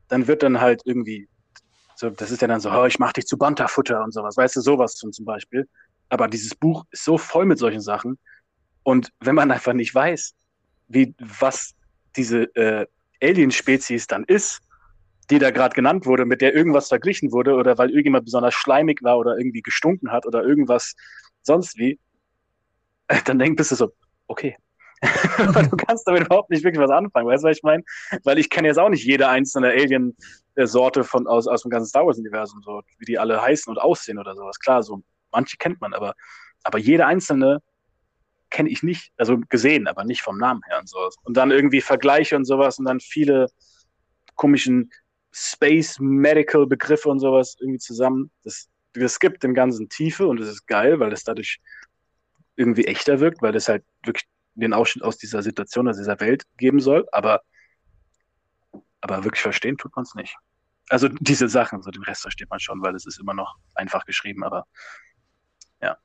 dann 0.08 0.26
wird 0.26 0.42
dann 0.42 0.60
halt 0.60 0.82
irgendwie, 0.86 1.30
so, 1.96 2.10
das 2.10 2.32
ist 2.32 2.42
ja 2.42 2.48
dann 2.48 2.60
so, 2.60 2.72
oh, 2.72 2.86
ich 2.86 2.98
mach 2.98 3.14
dich 3.14 3.28
zu 3.28 3.38
Banterfutter 3.38 4.04
und 4.04 4.12
sowas, 4.12 4.38
weißt 4.38 4.56
du, 4.56 4.62
sowas 4.62 4.96
zum, 4.96 5.12
zum 5.12 5.26
Beispiel. 5.26 5.70
Aber 6.10 6.28
dieses 6.28 6.56
Buch 6.56 6.84
ist 6.90 7.04
so 7.04 7.20
voll 7.20 7.46
mit 7.46 7.60
solchen 7.60 7.82
Sachen. 7.82 8.18
Und 8.82 9.14
wenn 9.20 9.36
man 9.36 9.52
einfach 9.52 9.74
nicht 9.74 9.94
weiß, 9.94 10.34
wie, 10.88 11.14
was 11.20 11.76
diese 12.16 12.46
äh, 12.56 12.88
Alien-Spezies 13.22 14.08
dann 14.08 14.24
ist, 14.24 14.62
die 15.30 15.40
da 15.40 15.52
gerade 15.52 15.76
genannt 15.76 16.06
wurde, 16.06 16.26
mit 16.26 16.42
der 16.42 16.56
irgendwas 16.56 16.88
verglichen 16.88 17.32
wurde 17.32 17.56
oder 17.56 17.78
weil 17.78 17.90
irgendjemand 17.90 18.26
besonders 18.26 18.54
schleimig 18.54 19.04
war 19.04 19.18
oder 19.18 19.38
irgendwie 19.38 19.62
gestunken 19.62 20.12
hat 20.12 20.26
oder 20.26 20.44
irgendwas 20.44 20.96
sonst 21.42 21.78
wie, 21.78 22.00
dann 23.26 23.40
denkst 23.40 23.70
du 23.70 23.76
so, 23.76 23.92
okay. 24.28 24.56
du 25.02 25.78
kannst 25.78 26.08
damit 26.08 26.26
überhaupt 26.26 26.50
nicht 26.50 26.64
wirklich 26.64 26.82
was 26.82 26.90
anfangen, 26.90 27.28
weißt 27.28 27.44
du, 27.44 27.50
was 27.50 27.58
ich 27.58 27.64
meine? 27.64 27.84
Weil 28.24 28.40
ich 28.40 28.50
kenne 28.50 28.68
jetzt 28.68 28.80
auch 28.80 28.90
nicht 28.90 29.06
jede 29.06 29.28
einzelne 29.28 29.70
Alien-Sorte 29.70 31.04
von 31.04 31.28
aus, 31.28 31.48
aus 31.48 31.62
dem 31.62 31.70
ganzen 31.70 31.88
Star 31.88 32.06
Wars-Universum, 32.06 32.62
so 32.64 32.82
wie 32.98 33.06
die 33.06 33.20
alle 33.20 33.40
heißen 33.40 33.70
und 33.70 33.78
aussehen 33.78 34.18
oder 34.18 34.34
sowas. 34.36 34.60
Klar, 34.60 34.82
so 34.82 35.04
manche 35.32 35.58
kennt 35.58 35.82
man, 35.82 35.94
aber, 35.94 36.16
aber 36.64 36.80
jede 36.80 37.06
einzelne 37.06 37.62
kenne 38.50 38.70
ich 38.70 38.84
nicht, 38.84 39.12
also 39.18 39.38
gesehen, 39.50 39.88
aber 39.88 40.04
nicht 40.04 40.22
vom 40.22 40.38
Namen 40.38 40.62
her 40.68 40.80
und 40.80 40.90
sowas. 40.90 41.16
Und 41.24 41.36
dann 41.38 41.52
irgendwie 41.52 41.82
Vergleiche 41.82 42.36
und 42.36 42.46
sowas 42.46 42.80
und 42.80 42.86
dann 42.86 43.00
viele 43.00 43.48
komischen 44.36 44.92
Space 45.32 46.00
Medical 46.00 46.66
Begriffe 46.66 47.10
und 47.10 47.20
sowas 47.20 47.56
irgendwie 47.60 47.80
zusammen. 47.80 48.32
Das, 48.44 48.70
das 48.94 49.20
gibt 49.20 49.44
dem 49.44 49.54
Ganzen 49.54 49.90
Tiefe 49.90 50.28
und 50.28 50.40
es 50.40 50.48
ist 50.48 50.66
geil, 50.68 51.00
weil 51.00 51.12
es 51.14 51.24
dadurch 51.24 51.60
irgendwie 52.56 52.86
echter 52.86 53.20
wirkt, 53.20 53.42
weil 53.42 53.52
das 53.52 53.70
halt 53.70 53.84
wirklich 54.04 54.28
den 54.56 54.74
Ausschnitt 54.74 55.04
aus 55.04 55.18
dieser 55.18 55.44
Situation, 55.44 55.88
aus 55.88 55.98
dieser 55.98 56.20
Welt 56.20 56.44
geben 56.58 56.80
soll, 56.80 57.08
aber, 57.12 57.42
aber 59.02 59.24
wirklich 59.24 59.44
verstehen 59.44 59.78
tut 59.78 59.96
man 59.96 60.04
es 60.04 60.16
nicht. 60.16 60.36
Also 60.90 61.08
diese 61.08 61.50
Sachen, 61.50 61.82
so 61.84 61.92
den 61.92 62.04
Rest 62.04 62.22
versteht 62.22 62.50
man 62.50 62.60
schon, 62.60 62.82
weil 62.82 62.96
es 62.96 63.06
ist 63.06 63.20
immer 63.20 63.34
noch 63.34 63.58
einfach 63.76 64.06
geschrieben, 64.06 64.44
aber 64.44 64.66
ja. 65.82 65.98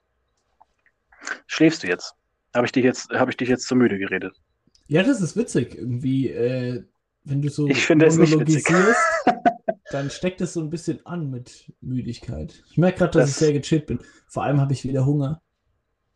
Schläfst 1.47 1.83
du 1.83 1.87
jetzt? 1.87 2.15
Habe 2.55 2.67
ich 2.67 2.73
dich 2.73 2.85
jetzt, 2.85 3.11
habe 3.11 3.31
ich 3.31 3.37
dich 3.37 3.49
jetzt 3.49 3.67
zu 3.67 3.75
müde 3.75 3.99
geredet? 3.99 4.41
Ja, 4.89 5.03
das 5.03 5.21
ist 5.21 5.37
witzig. 5.37 5.77
Irgendwie, 5.77 6.29
äh, 6.29 6.85
wenn 7.25 7.41
du 7.41 7.49
so 7.49 7.67
ich 7.67 7.87
finde 7.87 8.07
es 8.07 8.17
nicht 8.17 8.39
witzig. 8.39 8.67
dann 9.91 10.11
steckt 10.11 10.41
es 10.41 10.55
so 10.55 10.61
ein 10.61 10.71
bisschen 10.71 11.05
an 11.07 11.31
mit 11.31 11.73
Müdigkeit. 11.81 12.63
Ich 12.71 12.79
merke 12.79 12.99
gerade, 12.99 13.13
dass 13.13 13.23
das, 13.23 13.31
ich 13.31 13.37
sehr 13.37 13.53
gechillt 13.53 13.87
bin. 13.87 14.01
Vor 14.27 14.43
allem 14.43 14.61
habe 14.61 14.73
ich 14.73 14.85
wieder 14.85 15.05
Hunger. 15.07 15.41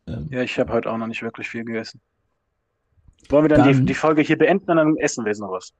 Ähm, 0.07 0.27
ja, 0.31 0.41
ich 0.41 0.57
habe 0.59 0.73
heute 0.73 0.91
auch 0.91 0.97
noch 0.97 1.07
nicht 1.07 1.21
wirklich 1.21 1.49
viel 1.49 1.63
gegessen. 1.63 2.01
Wollen 3.29 3.45
wir 3.45 3.49
dann, 3.49 3.65
dann 3.65 3.79
die, 3.79 3.85
die, 3.85 3.93
Folge 3.93 4.21
hier 4.21 4.37
beenden 4.37 4.71
und 4.71 4.77
dann 4.77 4.97
essen 4.97 5.25
wir 5.25 5.31
jetzt 5.31 5.39
noch 5.39 5.51
was? 5.51 5.73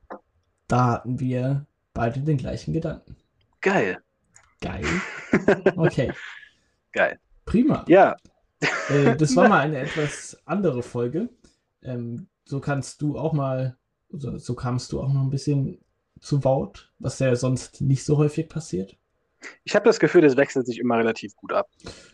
Da 0.67 0.85
hatten 0.87 1.19
wir 1.19 1.65
beide 1.93 2.19
den 2.19 2.37
gleichen 2.37 2.73
Gedanken. 2.73 3.15
Geil. 3.61 3.99
Geil. 4.61 4.83
Okay. 5.75 6.11
Geil. 6.93 7.19
Prima. 7.45 7.85
Ja. 7.87 8.15
Äh, 8.89 9.15
das 9.15 9.35
war 9.35 9.49
mal 9.49 9.59
eine 9.59 9.79
etwas 9.79 10.37
andere 10.45 10.83
Folge. 10.83 11.29
Ähm, 11.81 12.27
so 12.45 12.59
kannst 12.59 13.01
du 13.01 13.17
auch 13.17 13.33
mal 13.33 13.77
so, 14.09 14.37
so 14.37 14.55
kamst 14.55 14.91
du 14.91 15.01
auch 15.01 15.11
noch 15.11 15.21
ein 15.21 15.29
bisschen 15.29 15.79
zu 16.19 16.43
Wort, 16.43 16.91
was 16.99 17.19
ja 17.19 17.35
sonst 17.35 17.81
nicht 17.81 18.03
so 18.03 18.17
häufig 18.17 18.49
passiert. 18.49 18.97
Ich 19.63 19.75
habe 19.75 19.85
das 19.85 19.99
Gefühl, 19.99 20.21
das 20.21 20.37
wechselt 20.37 20.65
sich 20.65 20.79
immer 20.79 20.97
relativ 20.97 21.35
gut 21.35 21.53
ab. 21.53 21.69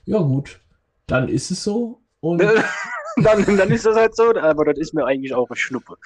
Ja, 0.05 0.19
gut. 0.19 0.59
Dann 1.07 1.29
ist 1.29 1.51
es 1.51 1.63
so. 1.63 2.01
Und 2.19 2.41
dann, 3.17 3.57
dann 3.57 3.71
ist 3.71 3.85
das 3.85 3.95
halt 3.95 4.15
so, 4.15 4.35
aber 4.35 4.65
das 4.65 4.77
ist 4.77 4.93
mir 4.93 5.05
eigentlich 5.05 5.33
auch 5.33 5.49
eine 5.49 5.55
Schnuppe. 5.55 5.97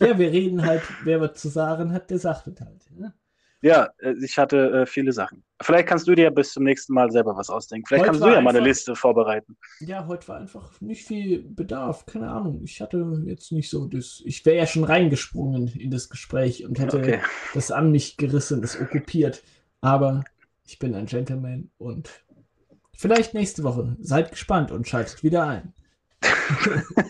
ja, 0.00 0.18
wir 0.18 0.30
reden 0.30 0.64
halt, 0.64 0.82
wer 1.04 1.20
was 1.20 1.34
zu 1.34 1.48
sagen 1.48 1.92
hat, 1.92 2.10
der 2.10 2.18
sagt 2.18 2.46
es 2.46 2.60
halt. 2.60 2.90
Ne? 2.96 3.14
Ja, 3.62 3.88
äh, 3.98 4.14
ich 4.22 4.38
hatte 4.38 4.82
äh, 4.82 4.86
viele 4.86 5.12
Sachen. 5.12 5.42
Vielleicht 5.62 5.88
kannst 5.88 6.06
du 6.06 6.14
dir 6.14 6.30
bis 6.30 6.52
zum 6.52 6.64
nächsten 6.64 6.92
Mal 6.92 7.10
selber 7.10 7.36
was 7.36 7.48
ausdenken. 7.50 7.86
Vielleicht 7.86 8.02
Heute 8.02 8.10
kannst 8.10 8.22
du 8.22 8.26
ja 8.28 8.40
mal 8.40 8.50
eine 8.50 8.58
einfach- 8.58 8.66
Liste 8.68 8.94
vorbereiten. 8.94 9.56
Ja, 9.80 10.06
heute 10.06 10.28
war 10.28 10.36
einfach 10.36 10.78
nicht 10.80 11.06
viel 11.06 11.42
Bedarf. 11.42 12.04
Keine 12.06 12.30
Ahnung. 12.30 12.60
Ich 12.64 12.80
hatte 12.80 13.22
jetzt 13.24 13.50
nicht 13.52 13.70
so 13.70 13.86
das. 13.86 14.22
Ich 14.24 14.44
wäre 14.44 14.58
ja 14.58 14.66
schon 14.66 14.84
reingesprungen 14.84 15.68
in 15.68 15.90
das 15.90 16.10
Gespräch 16.10 16.64
und 16.66 16.78
hätte 16.78 16.98
Okay. 16.98 17.20
das 17.54 17.70
an 17.70 17.90
mich 17.90 18.16
gerissen, 18.18 18.60
das 18.60 18.78
okkupiert. 18.80 19.42
Aber 19.80 20.22
ich 20.66 20.78
bin 20.78 20.94
ein 20.94 21.06
Gentleman 21.06 21.70
und 21.78 22.10
vielleicht 22.94 23.32
nächste 23.34 23.62
Woche. 23.64 23.96
Seid 24.00 24.30
gespannt 24.32 24.70
und 24.70 24.86
schaltet 24.86 25.22
wieder 25.22 25.46
ein. 25.46 25.72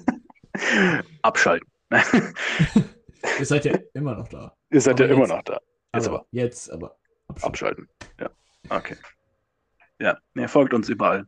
Abschalten. 1.23 1.69
Ihr 3.39 3.47
seid 3.47 3.65
ja 3.65 3.77
immer 3.95 4.15
noch 4.15 4.29
da. 4.29 4.55
Ihr 4.71 4.81
seid 4.81 4.95
Aber 5.01 5.07
ja 5.09 5.15
immer 5.15 5.27
noch 5.27 5.43
da. 5.43 5.59
Jetzt 5.97 6.09
aber, 6.09 6.17
aber. 6.19 6.27
Jetzt 6.31 6.71
aber. 6.71 6.97
abschalten. 7.29 7.49
Abschalten. 7.49 7.89
Ja. 8.21 8.31
Okay. 8.69 8.97
Ja, 9.99 10.19
ihr 10.35 10.49
folgt 10.49 10.75
uns 10.75 10.89
überall. 10.89 11.27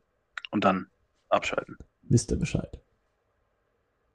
Und 0.50 0.64
dann 0.64 0.88
abschalten. 1.28 1.76
Wisst 2.02 2.30
ihr 2.30 2.38
Bescheid. 2.38 2.80